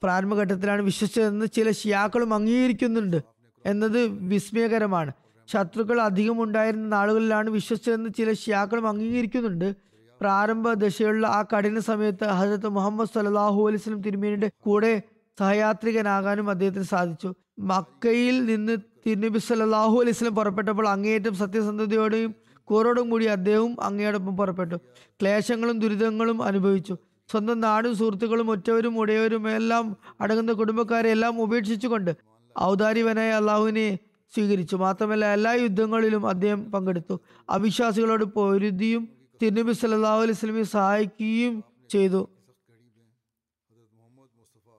പ്രാരംഭഘട്ടത്തിലാണ് 0.04 0.82
വിശ്വസിച്ചതെന്ന് 0.82 1.46
ചില 1.46 1.72
ഷിയാക്കളും 1.72 2.34
അംഗീകരിക്കുന്നുണ്ട് 2.34 3.20
എന്നത് 3.66 4.00
വിസ്മയകരമാണ്. 4.32 5.12
ശത്രുക്കൾ 5.50 6.02
അധികം 6.02 6.44
ഉണ്ടായിരുന്ന 6.44 6.88
നാളുകളിലാണ് 6.88 7.50
വിശ്വസിച്ചതെന്ന് 7.50 8.10
ചില 8.10 8.34
ഷിയാക്കളും 8.34 8.88
അംഗീകരിക്കുന്നുണ്ട്. 8.88 9.76
പ്രാരംഭ 10.22 10.74
ദശയുള്ള 10.74 11.28
ആ 11.28 11.42
കഠിന 11.42 11.80
സമയത്ത് 11.80 12.26
ഹജരത്ത് 12.26 12.70
മുഹമ്മദ് 12.70 13.14
സല്ലാഹു 13.16 13.68
അലൈസ്ലം 13.68 14.02
തിരുമേനിയുടെ 14.02 14.50
കൂടെ 14.60 14.94
സഹയാത്രികനാകാനും 15.40 16.50
അദ്ദേഹത്തിന് 16.50 16.84
സാധിച്ചു. 16.84 17.34
മക്കയിൽ 17.60 18.46
നിന്ന് 18.46 18.78
തിരുനബി 19.06 19.40
സല്ലാഹു 19.40 19.96
അലൈഹി 20.02 20.12
സ്വലം 20.12 20.36
പുറപ്പെട്ടപ്പോൾ 20.36 20.88
അങ്ങേയറ്റം 20.88 21.36
സത്യസന്ധതയോടെയും 21.36 22.36
കൂറോടും 22.64 23.10
കൂടി 23.10 23.26
അദ്ദേഹവും 23.26 23.84
അങ്ങയോടൊപ്പം 23.84 24.38
പുറപ്പെട്ടു. 24.38 24.76
ക്ലേശങ്ങളും 25.22 25.80
ദുരിതങ്ങളും 25.80 26.44
അനുഭവിച്ചു. 26.44 26.98
സ്വന്തം 27.32 27.60
നാടും 27.60 27.96
സുഹൃത്തുക്കളും 27.96 28.52
ഒറ്റവരും 28.52 29.00
ഉടയവരും 29.00 29.50
എല്ലാം 29.50 29.98
അടങ്ങുന്ന 30.22 30.52
കുടുംബക്കാരെ 30.52 31.10
എല്ലാം 31.10 31.42
ഉപേക്ഷിച്ചുകൊണ്ട് 31.42 32.16
ഔദാരിവനായ 32.62 33.32
അള്ളാഹുവിനെ 33.32 34.00
സ്വീകരിച്ചു. 34.36 34.76
മാത്രമല്ല 34.76 35.26
എല്ലാ 35.34 35.52
യുദ്ധങ്ങളിലും 35.52 36.28
അദ്ദേഹം 36.28 36.72
പങ്കെടുത്തു. 36.72 37.20
അവിശ്വാസികളോട് 37.50 38.24
പൊരുതിയും 38.24 39.10
തിരുനബി 39.42 39.72
സല്ലാഹു 39.72 40.22
അലൈഹി 40.22 40.38
സ്വലമെ 40.38 40.64
സഹായിക്കുകയും 40.64 41.64
ചെയ്തു. 41.90 42.28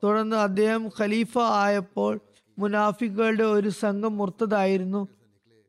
തുടർന്ന് 0.05 0.37
അദ്ദേഹം 0.37 0.89
ഖലീഫ 1.01 1.39
ആയപ്പോൾ 1.39 2.21
മുനാഫിക്കുകളുടെ 2.59 3.45
ഒരു 3.45 3.69
സംഘം 3.69 4.17
മുർത്തതായിരുന്നു 4.17 5.09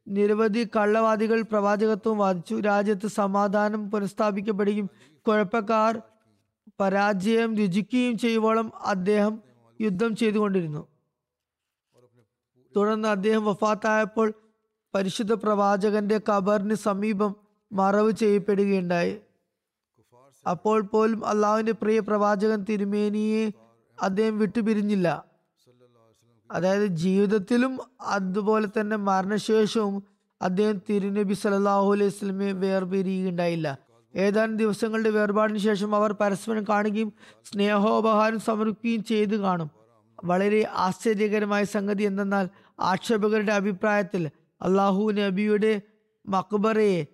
നിരവധി 0.08 0.68
കള്ളവാദികൾ 0.76 1.42
പ്രവാചകത്വം 1.42 2.18
വാദിച്ചു. 2.18 2.56
രാജ്യത്ത് 2.56 3.08
സമാധാനം 3.08 3.92
പുനഃസ്ഥാപിക്കപ്പെടുകയും 3.92 4.90
കുഴപ്പക്കാർ 5.28 6.02
പരാജയം 6.80 7.56
രുചിക്കുകയും 7.56 8.18
ചെയ്യുവോളം 8.18 8.72
അദ്ദേഹം 8.86 9.42
യുദ്ധം 9.82 10.16
ചെയ്തുകൊണ്ടിരുന്നു. 10.16 10.88
തുടർന്ന് 12.76 13.08
അദ്ദേഹം 13.08 13.46
വഫാത്തായപ്പോൾ 13.46 14.34
പരിശുദ്ധ 14.94 15.34
പ്രവാചകന്റെ 15.34 16.22
ഖബറിന് 16.30 16.74
സമീപം 16.74 17.36
മറവ് 17.72 18.12
ചെയ്യപ്പെടുകയുണ്ടായി. 18.12 19.22
അപ്പോൾ 20.50 20.82
പോലും 20.82 21.26
അള്ളാഹുവിന്റെ 21.26 21.72
പ്രിയ 21.72 22.00
പ്രവാചകൻ 22.00 22.66
തിരുമേനിയെ 22.70 23.52
അദ്ദേഹം 24.02 24.40
വിട്ടുപിരിഞ്ഞില്ല. 24.40 25.26
അതായത് 26.52 26.86
ജീവിതത്തിലും 26.86 27.80
അതുപോലെ 28.02 28.68
തന്നെ 28.68 28.96
മരണശേഷവും 28.96 30.04
അദ്ദേഹം 30.42 30.82
തിരുനബി 30.90 31.34
സല്ലാഹു 31.34 31.94
അലൈഹി 31.94 32.10
സ്വലമെ 32.10 32.52
വേർപിരിയുകയുണ്ടായില്ല. 32.52 33.78
ഏതാനും 34.16 34.58
ദിവസങ്ങളുടെ 34.58 35.10
വേർപാടിന് 35.10 35.58
ശേഷം 35.58 35.96
അവർ 35.96 36.14
പരസ്പരം 36.14 36.64
കാണുകയും 36.70 37.14
സ്നേഹോപഹാരം 37.46 38.40
സമർപ്പിക്കുകയും 38.40 39.04
ചെയ്തു 39.04 39.36
കാണും. 39.36 39.72
വളരെ 40.24 40.68
ആശ്ചര്യകരമായ 40.74 41.64
സംഗതി 41.64 42.04
എന്തെന്നാൽ 42.04 42.50
ആക്ഷേപകരുടെ 42.80 43.54
അഭിപ്രായത്തിൽ 43.54 44.30
അള്ളാഹു 44.62 45.12
നബിയുടെ 45.12 45.82
മക്ബറയെ 46.28 47.08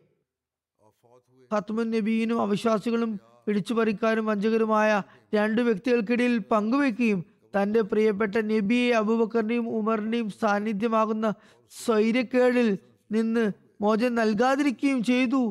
ഫത്മുൻ 1.51 1.91
നബീനും 1.91 2.41
അവിശ്വാസികളും 2.41 3.19
പിടിച്ചുപറിക്കാരും 3.47 4.25
വഞ്ചകരുമായ 4.25 5.01
രണ്ടു 5.33 5.61
വ്യക്തികൾക്കിടയിൽ 5.61 6.37
പങ്കുവെക്കുകയും 6.51 7.19
തന്റെ 7.53 7.81
പ്രിയപ്പെട്ട 7.81 8.35
നബിയെ 8.51 8.91
അബൂബക്കറിനെയും 8.91 9.65
ഉമറിനെയും 9.77 10.29
സാന്നിധ്യമാകുന്ന 10.41 11.27
സ്വൈര്യക്കേടിൽ 11.71 12.69
നിന്ന് 13.09 13.43
മോചനം 13.81 14.15
നൽകാതിരിക്കുകയും 14.15 15.03
ചെയ്തു. 15.03 15.41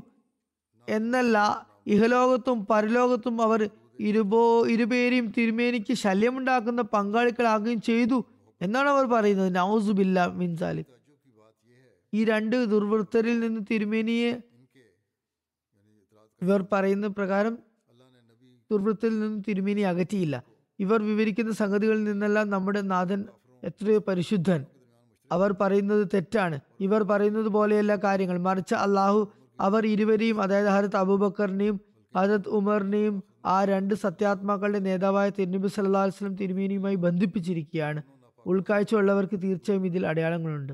എന്നല്ല 0.89 1.37
ഇഹലോകത്തും 1.87 2.67
പരലോകത്തും 2.67 3.43
അവർ 3.43 3.61
ഇരുപോ 4.01 4.67
ഇരുപേരെയും 4.67 5.27
തിരുമേനിക്ക് 5.37 5.95
ശല്യമുണ്ടാക്കുന്ന 5.95 6.83
പങ്കാളികളാകുകയും 6.95 7.81
ചെയ്തു 7.81 8.19
എന്നാണ് 8.61 8.89
അവർ 8.89 9.05
പറയുന്നത്. 9.07 9.55
നൗസുബില്ല 9.57 10.27
മിൻസാലി 10.41 10.85
ഈ 12.13 12.25
രണ്ട് 12.25 12.57
ദുർവൃത്തരിൽ 12.71 13.37
നിന്ന് 13.41 13.61
തിരുമേനിയെ 13.71 14.31
ഇവർ 16.43 16.61
പറയുന്ന 16.73 17.07
പ്രകാരം 17.07 17.55
ദുർവൃത്തിൽ 18.73 19.13
നിന്നും 19.21 19.43
തിരുമേനി 19.49 19.81
അകറ്റിയില്ല. 19.81 20.37
ഇവർ 20.81 21.03
വിവരിക്കുന്ന 21.03 21.53
സംഗതികളിൽ 21.53 22.05
നിന്നെല്ലാം 22.05 22.51
നമ്മുടെ 22.51 22.81
നാഥൻ 22.81 23.25
എത്രയോ 23.65 23.99
പരിശുദ്ധൻ. 24.09 24.61
അവർ 25.33 25.51
പറയുന്നത് 25.61 26.09
തെറ്റാണ്. 26.15 26.57
ഇവർ 26.81 27.03
പറയുന്നത് 27.03 27.49
പോലെയല്ല 27.49 27.97
കാര്യങ്ങൾ. 27.97 28.39
മറിച്ച് 28.39 28.75
അള്ളാഹു 28.75 29.21
അവർ 29.61 29.87
ഇരുവരെയും 29.87 30.43
അതായത് 30.43 30.69
ഹരത് 30.69 30.97
അബൂബക്കറിനെയും 30.97 31.81
ഹരത് 32.17 32.49
ഉമറിനെയും 32.49 33.23
ആ 33.47 33.65
രണ്ട് 33.65 33.95
സത്യാത്മാക്കളുടെ 33.95 34.79
നേതാവായ 34.79 35.29
തിരുനബി 35.29 35.69
സല്ലാ 35.69 36.05
വസ്ലം 36.05 36.35
തിരുമേനിയുമായി 36.37 36.95
ബന്ധിപ്പിച്ചിരിക്കുകയാണ്. 36.95 38.03
ഉൾക്കാഴ്ച 38.47 38.95
ഉള്ളവർക്ക് 38.95 39.37
തീർച്ചയായും 39.43 39.87
ഇതിൽ 39.87 40.07
അടയാളങ്ങളുണ്ട്. 40.07 40.73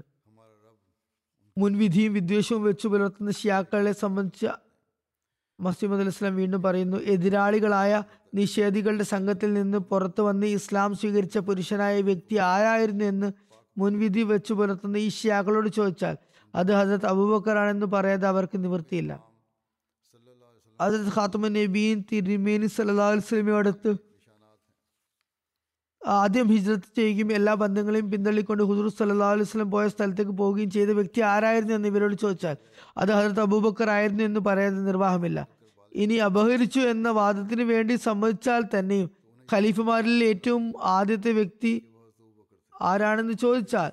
മുൻവിധിയും 1.59 2.13
വിദ്വേഷവും 2.15 2.63
വെച്ചു 2.63 2.89
പുലർത്തുന്ന 2.89 3.31
ഷിയാക്കളെ 3.31 3.93
സംബന്ധിച്ച 3.93 4.47
മസീമദ് 5.61 6.07
ഇസ്ലാം 6.07 6.37
വീണ്ടും 6.37 6.63
പറയുന്നു 6.63 6.97
എതിരാളികളായ 6.97 8.03
നിഷേധികളുടെ 8.35 9.05
സംഘത്തിൽ 9.05 9.53
നിന്ന് 9.53 9.79
പുറത്തു 9.79 10.23
വന്ന് 10.23 10.47
ഇസ്ലാം 10.47 10.95
സ്വീകരിച്ച 10.95 11.39
പുരുഷനായ 11.39 12.01
വ്യക്തി 12.01 12.37
ആരായിരുന്നു 12.37 13.05
എന്ന് 13.05 13.33
മുൻവിധി 13.77 14.23
വെച്ചു 14.23 14.55
പുലർത്തുന്ന 14.55 14.97
ഈ 14.97 15.09
ഷിയാക്കളോട് 15.09 15.69
ചോദിച്ചാൽ 15.69 16.17
അത് 16.55 16.73
ഹസരത് 16.73 17.07
അബൂബക്കറാണെന്ന് 17.07 17.87
പറയാതെ 17.87 18.27
അവർക്ക് 18.27 18.65
നിവൃത്തിയില്ല. 18.65 19.13
ഹസരത് 20.81 21.13
ഖാത്തുമ 21.19 21.49
നബീൻ 21.49 22.05
തിരുമേനി 22.13 22.67
സല്ലാ 22.67 23.09
വസ്ലമിയോടത്ത് 23.09 23.91
ആദ്യം 26.03 26.47
ഹിജ്രത്ത് 26.53 26.89
ചെയ്യുകയും 26.97 27.33
എല്ലാ 27.33 27.55
ബന്ധങ്ങളെയും 27.55 28.11
പിന്തള്ളിക്കൊണ്ട് 28.11 28.63
ഹുദൂർ 28.65 28.89
സല്ലാ 28.99 29.29
അലൈഹി 29.31 29.49
സ്വലം 29.51 29.71
പോയ 29.71 29.89
സ്ഥലത്തേക്ക് 29.89 30.31
പോവുകയും 30.31 30.71
ചെയ്ത 30.71 30.91
വ്യക്തി 30.91 31.21
ആരായിരുന്നു 31.21 31.75
എന്ന് 31.75 31.89
ഇവരോട് 31.89 32.15
ചോദിച്ചാൽ 32.15 32.57
അത് 32.97 33.11
ഹജറത്ത് 33.13 33.41
അബൂബക്കർ 33.41 33.91
ആയിരുന്നു 33.91 34.25
എന്ന് 34.25 34.41
പറയാതെ 34.41 34.81
നിർവാഹമില്ല. 34.81 35.49
ഇനി 35.93 36.17
അപഹരിച്ചു 36.29 36.81
എന്ന 36.81 37.09
വാദത്തിന് 37.11 37.63
വേണ്ടി 37.63 37.95
സമ്മതിച്ചാൽ 37.97 38.63
തന്നെയും 38.75 39.09
ഖലീഫുമാരിൽ 39.49 40.25
ഏറ്റവും 40.25 40.65
ആദ്യത്തെ 40.97 41.33
വ്യക്തി 41.33 41.73
ആരാണെന്ന് 42.75 43.33
ചോദിച്ചാൽ 43.33 43.93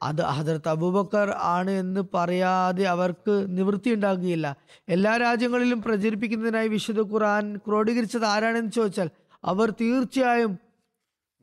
അത് 0.00 0.22
ഹജറത്ത് 0.36 0.68
അബൂബക്കർ 0.68 1.28
ആണ് 1.30 1.70
എന്ന് 1.70 2.00
പറയാതെ 2.14 2.84
അവർക്ക് 2.84 3.34
നിവൃത്തി 3.48 3.90
ഉണ്ടാകുകയില്ല. 3.90 4.46
എല്ലാ 4.88 5.16
രാജ്യങ്ങളിലും 5.16 5.82
പ്രചരിപ്പിക്കുന്നതിനായി 5.82 6.68
വിശുദ്ധ 6.68 7.00
ഖുർആൻ 7.00 7.56
ക്രോഡീകരിച്ചത് 7.56 8.24
ആരാണെന്ന് 8.24 8.72
ചോദിച്ചാൽ 8.72 9.10
അവർ 9.44 9.70
തീർച്ചയായും 9.80 10.52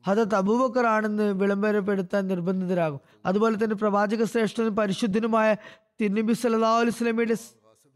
ഹജറത്ത് 0.06 0.34
അബൂബക്കർ 0.34 0.86
ആണെന്ന് 0.86 1.22
വിളംബരപ്പെടുത്താൻ 1.22 2.26
നിർബന്ധിതരാകും. 2.26 3.00
അതുപോലെ 3.26 3.64
തന്നെ 3.64 3.76
പ്രവാചക 3.76 4.24
ശ്രേഷ്ഠനും 4.24 4.76
പരിശുദ്ധനുമായ 4.76 5.56
തിരുനബി 6.00 6.32
സല്ലല്ലാഹു 6.32 6.78
അലൈഹി 6.80 6.94
വസല്ലമയുടെ 6.96 7.36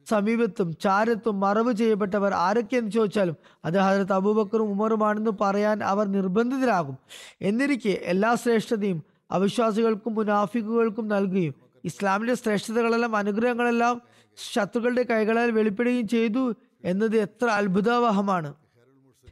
സമീപത്തും 0.08 0.76
ചാരത്തും 0.76 1.40
മറവ് 1.40 1.72
ചെയ്യപ്പെട്ടവർ 1.72 2.34
ആരൊക്കെയെന്ന് 2.34 2.90
ചോദിച്ചാലും 2.90 3.36
അത് 3.64 3.78
ഹജറത്ത് 3.78 4.12
അബൂബക്കറും 4.12 4.70
ഉമറുമാണെന്ന് 4.70 5.30
പറയാൻ 5.40 5.84
അവർ 5.84 6.06
നിർബന്ധിതരാകും. 6.06 6.96
എന്നിരിക്കെ 7.42 8.00
എല്ലാ 8.04 8.34
ശ്രേഷ്ഠതയും 8.34 9.02
അവിശ്വാസികൾക്കും 9.30 10.14
മുനാഫിക്കുകൾക്കും 10.14 11.08
നൽകുകയും 11.08 11.54
ഇസ്ലാമിന്റെ 11.84 12.34
ശ്രേഷ്ഠതകളെല്ലാം 12.34 13.16
അനുഗ്രഹങ്ങളെല്ലാം 13.16 14.02
ശത്രുക്കളുടെ 14.38 15.02
കൈകളാൽ 15.02 15.50
വെളിപ്പെടുകയും 15.50 16.08
ചെയ്തു 16.08 16.54
എന്നത് 16.84 17.16
എത്ര 17.16 17.46
അത്ഭുതാവഹമാണ്. 17.46 18.54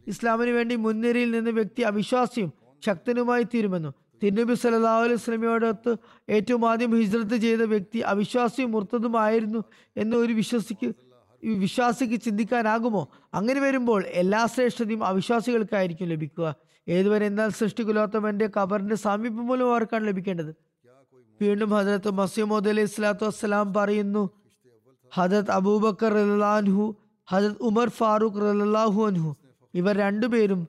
ഇസ്ലാമിന് 0.06 0.50
വേണ്ടി 0.50 0.74
മുൻനിരയിൽ 0.76 1.30
നിന്ന് 1.30 1.50
വ്യക്തി 1.50 1.82
അവിശ്വാസിയും 1.82 2.61
ശക്തനുമായി 2.86 3.42
തീരുമെന്നും. 3.42 3.94
തിരുനബി 4.22 4.54
സല്ലല്ലാഹു 4.54 5.02
അലൈഹി 5.04 5.20
സ്വലമിയോടൊത്ത് 5.20 5.96
ഏറ്റവും 6.30 6.70
ആദ്യം 6.70 6.98
ഹിജ്രത്ത് 6.98 7.36
ചെയ്ത 7.36 7.62
വ്യക്തി 7.62 7.98
അവിശ്വാസിയും 7.98 8.72
മുർത്തതുമായിരുന്നു 8.72 9.64
എന്ന് 9.96 10.16
ഒരു 10.16 10.32
വിശ്വസിക്ക് 10.32 10.94
വിശ്വാസിക്ക് 11.42 12.20
ചിന്തിക്കാനാകുമോ? 12.20 13.08
അങ്ങനെ 13.34 13.60
വരുമ്പോൾ 13.60 14.02
എല്ലാ 14.02 14.46
ശ്രേഷ്ഠതയും 14.46 15.04
അവിശ്വാസികൾക്കായിരിക്കും 15.04 16.08
ലഭിക്കുക. 16.08 16.54
ഏതുവരെ 16.88 17.26
എന്നാൽ 17.26 17.48
സൃഷ്ടികുലോത്തമന്റെ 17.48 18.50
കബറിന്റെ 18.56 18.94
സാമീപ്യം 18.94 19.46
മൂലം 19.46 19.70
അവർക്കാണ് 19.70 20.08
ലഭിക്കേണ്ടത്. 20.08 20.54
വീണ്ടും 21.42 21.70
ഹജരത്ത് 21.70 22.10
മസീമോദ് 22.10 22.68
അലൈഹി 22.68 22.86
സ്വലാത്തു 22.86 23.24
വസ്സലാം 23.24 23.74
പറയുന്നു 23.74 24.30
ഹജരത് 25.14 25.50
അബൂബക്കർ 25.50 26.12
റഹ്ലാൻഹു 26.12 26.96
ഹജരത് 27.30 27.56
ഉമർ 27.60 27.88
ഫാറൂഖ് 27.88 28.42
റഹ്ലാഹു 28.42 29.06
അൻഹു 29.06 29.36
ഇവർ 29.74 29.96
രണ്ടുപേരും 29.96 30.68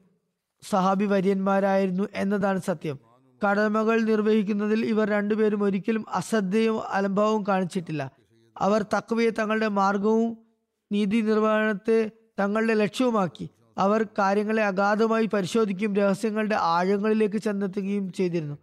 സഹാബി 0.70 1.05
വര്യന്മാരായിരുന്നു 1.05 2.03
എന്നതാണ് 2.16 2.61
സത്യം. 2.61 2.99
കടമകൾ 3.45 4.01
നിർവഹിക്കുന്നതിൽ 4.01 4.86
ഇവർ 4.86 5.09
രണ്ടുപേരും 5.09 5.64
ഒരിക്കലും 5.64 6.05
അശ്രദ്ധയും 6.09 6.88
അലംഭാവവും 6.88 7.43
കാണിച്ചിട്ടില്ല. 7.47 8.11
അവർ 8.57 8.86
തക്വയെ 8.97 9.30
തങ്ങളുടെ 9.30 9.68
മാർഗവും 9.68 10.38
നീതി 10.91 11.22
നിർവഹണത്തെ 11.22 12.11
തങ്ങളുടെ 12.39 12.74
ലക്ഷ്യവുമാക്കി. 12.74 13.49
അവർ 13.78 14.03
കാര്യങ്ങളെ 14.03 14.64
അഗാധമായി 14.64 15.26
പരിശോധിക്കുകയും 15.26 15.95
രഹസ്യങ്ങളുടെ 15.95 16.55
ആഴങ്ങളിലേക്ക് 16.55 17.38
ചെന്നെത്തുകയും 17.38 18.11
ചെയ്തിരുന്നു. 18.11 18.57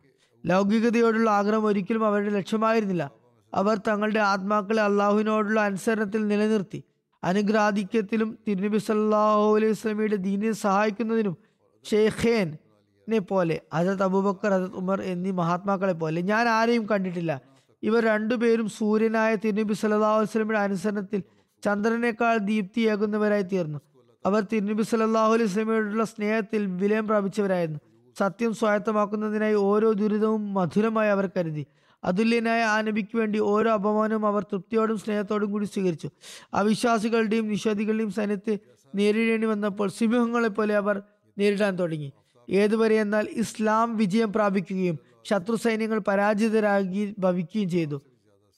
ലൗകികതയോടുള്ള 0.46 1.30
ആഗ്രഹം 1.30 1.64
ഒരിക്കലും 1.64 2.07
അവരുടെ 2.07 2.30
ലക്ഷ്യമായിരുന്നില്ല. 2.30 3.11
അവർ 3.55 3.80
തങ്ങളുടെ 3.88 4.20
ആത്മാക്കളെ 4.20 4.82
അള്ളാഹുവിനോടുള്ള 4.82 5.61
അനുസരണത്തിൽ 5.61 6.26
നിലനിർത്തി. 6.26 6.84
അനുഗ്രാധിക്യത്തിലും 7.24 8.38
തിരുനബി 8.48 8.78
സല്ലാഹു 8.78 9.57
അലൈഹി 9.57 9.72
സ്വലമിയുടെ 9.72 10.16
ദീനിനെ 10.16 10.53
സഹായിക്കുന്നതിനും 10.53 11.49
ഷെയ്ഖേനെ 11.85 13.18
പോലെ 13.18 13.61
ഹജത് 13.74 14.03
അബൂബക്കർ 14.03 14.53
ഹജത് 14.53 14.74
ഉമർ 14.74 15.03
എന്നീ 15.03 15.31
മഹാത്മാക്കളെ 15.31 15.93
പോലെ 15.93 16.20
ഞാൻ 16.20 16.49
ആരെയും 16.49 16.87
കണ്ടിട്ടില്ല. 16.87 17.41
ഇവർ 17.83 18.05
രണ്ടുപേരും 18.05 18.68
സൂര്യനായ 18.68 19.35
തിരുനബി 19.35 19.74
സല്ലല്ലാഹു 19.74 20.20
വസ്ലമിയുടെ 20.22 20.59
അനുസരണത്തിൽ 20.59 21.22
ചന്ദ്രനേക്കാൾ 21.64 22.37
ദീപ്തിയാകുന്നവരായി 22.39 23.43
തീർന്നു. 23.43 23.78
അവർ 24.26 24.47
തിരുനബി 24.53 24.83
സല്ലാഹു 24.83 25.33
അലൈഹി 25.33 25.51
സ്വലമിയോടുള്ള 25.51 26.05
സ്നേഹത്തിൽ 26.05 26.66
വിലയം 26.66 27.09
പ്രാപിച്ചവരായിരുന്നു. 27.09 27.81
സത്യം 28.18 28.55
സ്വായത്തമാക്കുന്നതിനായി 28.55 29.55
ഓരോ 29.55 29.93
ദുരിതവും 29.93 30.55
മധുരമായി 30.55 31.11
അവർ 31.11 31.26
കരുതി. 31.37 31.66
അതുല്യനായ 32.05 32.62
ആ 32.62 32.81
നബിക്ക് 32.81 33.16
വേണ്ടി 33.18 33.39
ഓരോ 33.39 33.70
അപമാനവും 33.72 34.26
അവർ 34.26 34.43
തൃപ്തിയോടും 34.43 34.99
സ്നേഹത്തോടും 34.99 35.53
കൂടി 35.53 35.64
സ്വീകരിച്ചു. 35.64 36.09
അവിശ്വാസികളുടെയും 36.55 37.49
നിഷേധികളുടെയും 37.49 38.11
സൈന്യത്തെ 38.11 38.59
നേരിടേണ്ടി 38.95 39.47
വന്നപ്പോൾ 39.47 39.89
സിംഹങ്ങളെ 39.89 40.49
പോലെ 40.49 40.76
അവർ 40.76 41.03
നേരിടാൻ 41.39 41.78
തുടങ്ങി. 41.78 42.12
ഏതുവരെ 42.51 42.95
എന്നാൽ 42.95 43.28
ഇസ്ലാം 43.31 43.97
വിജയം 43.97 44.33
പ്രാപിക്കുകയും 44.33 44.99
ശത്രു 45.24 45.57
സൈന്യങ്ങൾ 45.57 45.99
പരാജിതരാകി 45.99 47.14
ഭവിക്കുകയും 47.18 47.70
ചെയ്തു. 47.70 48.01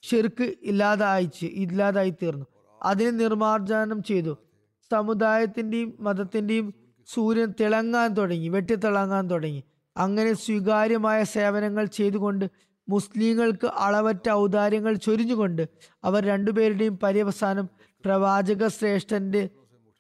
ഷിർക്ക് 0.03 0.55
ഇല്ലാതായി 0.63 1.31
ഇല്ലാതായി 1.43 2.11
തീർന്നു 2.11 2.47
അതിനെ 2.83 3.11
നിർമാർജനം 3.11 4.03
ചെയ്തു. 4.03 4.37
സമുദായത്തിന്റെയും 4.91 5.97
മതത്തിന്റെയും 6.01 6.75
സൂര്യൻ 7.09 7.55
തിളങ്ങാൻ 7.61 8.15
തുടങ്ങി 8.15 8.49
വെട്ടിത്തിളങ്ങാൻ 8.49 9.31
തുടങ്ങി. 9.31 9.63
അങ്ങനെ 9.97 10.33
സ്വീകാര്യമായ 10.33 11.25
സേവനങ്ങൾ 11.25 11.85
ചെയ്തുകൊണ്ട് 11.85 12.51
മുസ്ലിങ്ങൾക്ക് 12.89 13.67
അളവറ്റ 13.67 14.31
ഔദാര്യങ്ങൾ 14.31 14.95
ചൊരിഞ്ഞുകൊണ്ട് 14.95 15.69
അവർ 16.05 16.25
രണ്ടുപേരുടെയും 16.25 16.99
പര്യവസാനം 16.99 17.69
പ്രവാചക 18.05 18.69
ശ്രേഷ്ഠന്റെ 18.69 19.51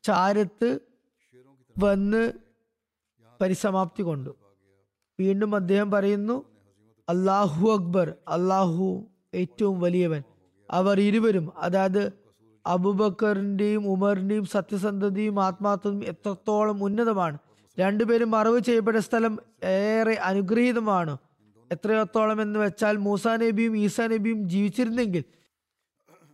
ചാരത്ത് 0.02 0.80
വന്ന് 1.78 2.32
പരിസമാപ്തി 3.42 4.02
കൊണ്ടു. 4.02 4.36
വീണ്ടും 5.20 5.54
അദ്ദേഹം 5.54 5.90
പറയുന്നു 5.90 6.44
അള്ളാഹു 7.08 7.72
അക്ബർ 7.72 8.14
അള്ളാഹു 8.28 9.06
ഏറ്റവും 9.34 9.80
വലിയവൻ. 9.80 10.22
അവർ 10.70 11.00
ഇരുവരും 11.00 11.52
അതായത് 11.56 12.12
അബുബക്കറിന്റെയും 12.66 13.88
ഉമറിന്റെയും 13.88 14.44
സത്യസന്ധതയും 14.44 15.44
ആത്മാർത്ഥതയും 15.44 16.04
എത്രത്തോളം 16.04 16.84
ഉന്നതമാണ്. 16.84 17.38
രണ്ടുപേരും 17.78 18.30
മറവ് 18.30 18.60
ചെയ്യപ്പെട്ട 18.60 18.96
സ്ഥലം 18.96 19.38
ഏറെ 19.64 20.14
അനുഗ്രഹീതമാണ്. 20.14 21.16
എത്രയോത്തോളം 21.72 22.42
എന്ന് 22.42 22.58
വെച്ചാൽ 22.58 22.96
മൂസാ 22.96 23.36
നബിയും 23.36 23.76
ഈസാ 23.76 24.06
നബിയും 24.06 24.48
ജീവിച്ചിരുന്നെങ്കിൽ 24.48 25.24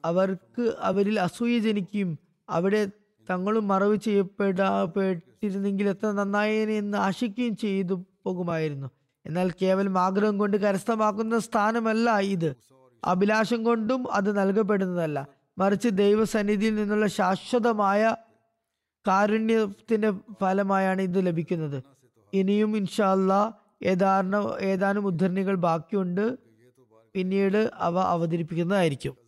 അവർക്ക് 0.05 0.75
അവരിൽ 0.81 1.21
അസൂയ 1.21 1.59
ജനിക്കുകയും 1.59 2.19
അവിടെ 2.49 2.91
തങ്ങളും 3.31 3.69
മറവ് 3.69 3.97
ചെയ്യപ്പെടപ്പെട്ടിരുന്നെങ്കിൽ 3.97 5.89
എത്ര 5.89 6.11
നന്നായേനെ 6.11 6.73
എന്ന് 6.73 6.99
ആശിക്കുകയും 6.99 7.57
ചെയ്തു 7.57 8.05
പോകുമായിരുന്നു. 8.25 8.91
എന്നാൽ 9.27 9.53
കേവലം 9.63 9.99
ആഗ്രഹം 9.99 10.39
കൊണ്ട് 10.39 10.57
കരസ്ഥമാക്കുന്ന 10.57 11.39
സ്ഥാനമല്ല 11.39 12.19
ഇത്. 12.19 12.57
അഭിലാഷം 13.05 13.65
കൊണ്ടും 13.65 14.13
അത് 14.13 14.39
നൽകപ്പെടുന്നതല്ല. 14.39 15.27
മറിച്ച് 15.59 15.89
ദൈവസന്നിധിയിൽ 15.89 16.75
നിന്നുള്ള 16.75 17.07
ശാശ്വതമായ 17.07 18.17
കാരുണ്യത്തിന്റെ 19.09 20.11
ഫലമായാണ് 20.11 21.03
ഇത് 21.03 21.27
ലഭിക്കുന്നത്. 21.27 21.83
ഇനിയും 22.35 22.77
ഇൻഷാല്ല 22.77 23.59
ഏതാനും 23.83 24.61
ഏതാനും 24.61 25.07
ഉദ്ധരണികൾ 25.07 25.55
ബാക്കിയുണ്ട്. 25.55 26.39
പിന്നീട് 27.15 27.71
അവ 27.75 27.99
അവതരിപ്പിക്കുന്നതായിരിക്കും. 27.99 29.28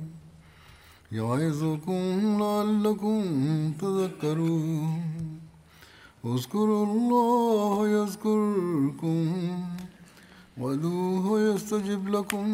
يعظكم 1.11 2.39
لعلكم 2.39 3.21
تذكرون. 3.81 5.01
اذكروا 6.25 6.85
الله 6.85 7.87
يذكركم 7.87 9.25
وادعوه 10.57 11.41
يستجب 11.41 12.07
لكم 12.07 12.47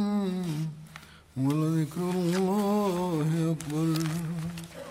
ولذكر 1.38 2.10
الله 2.10 3.30
أكبر. 3.54 3.88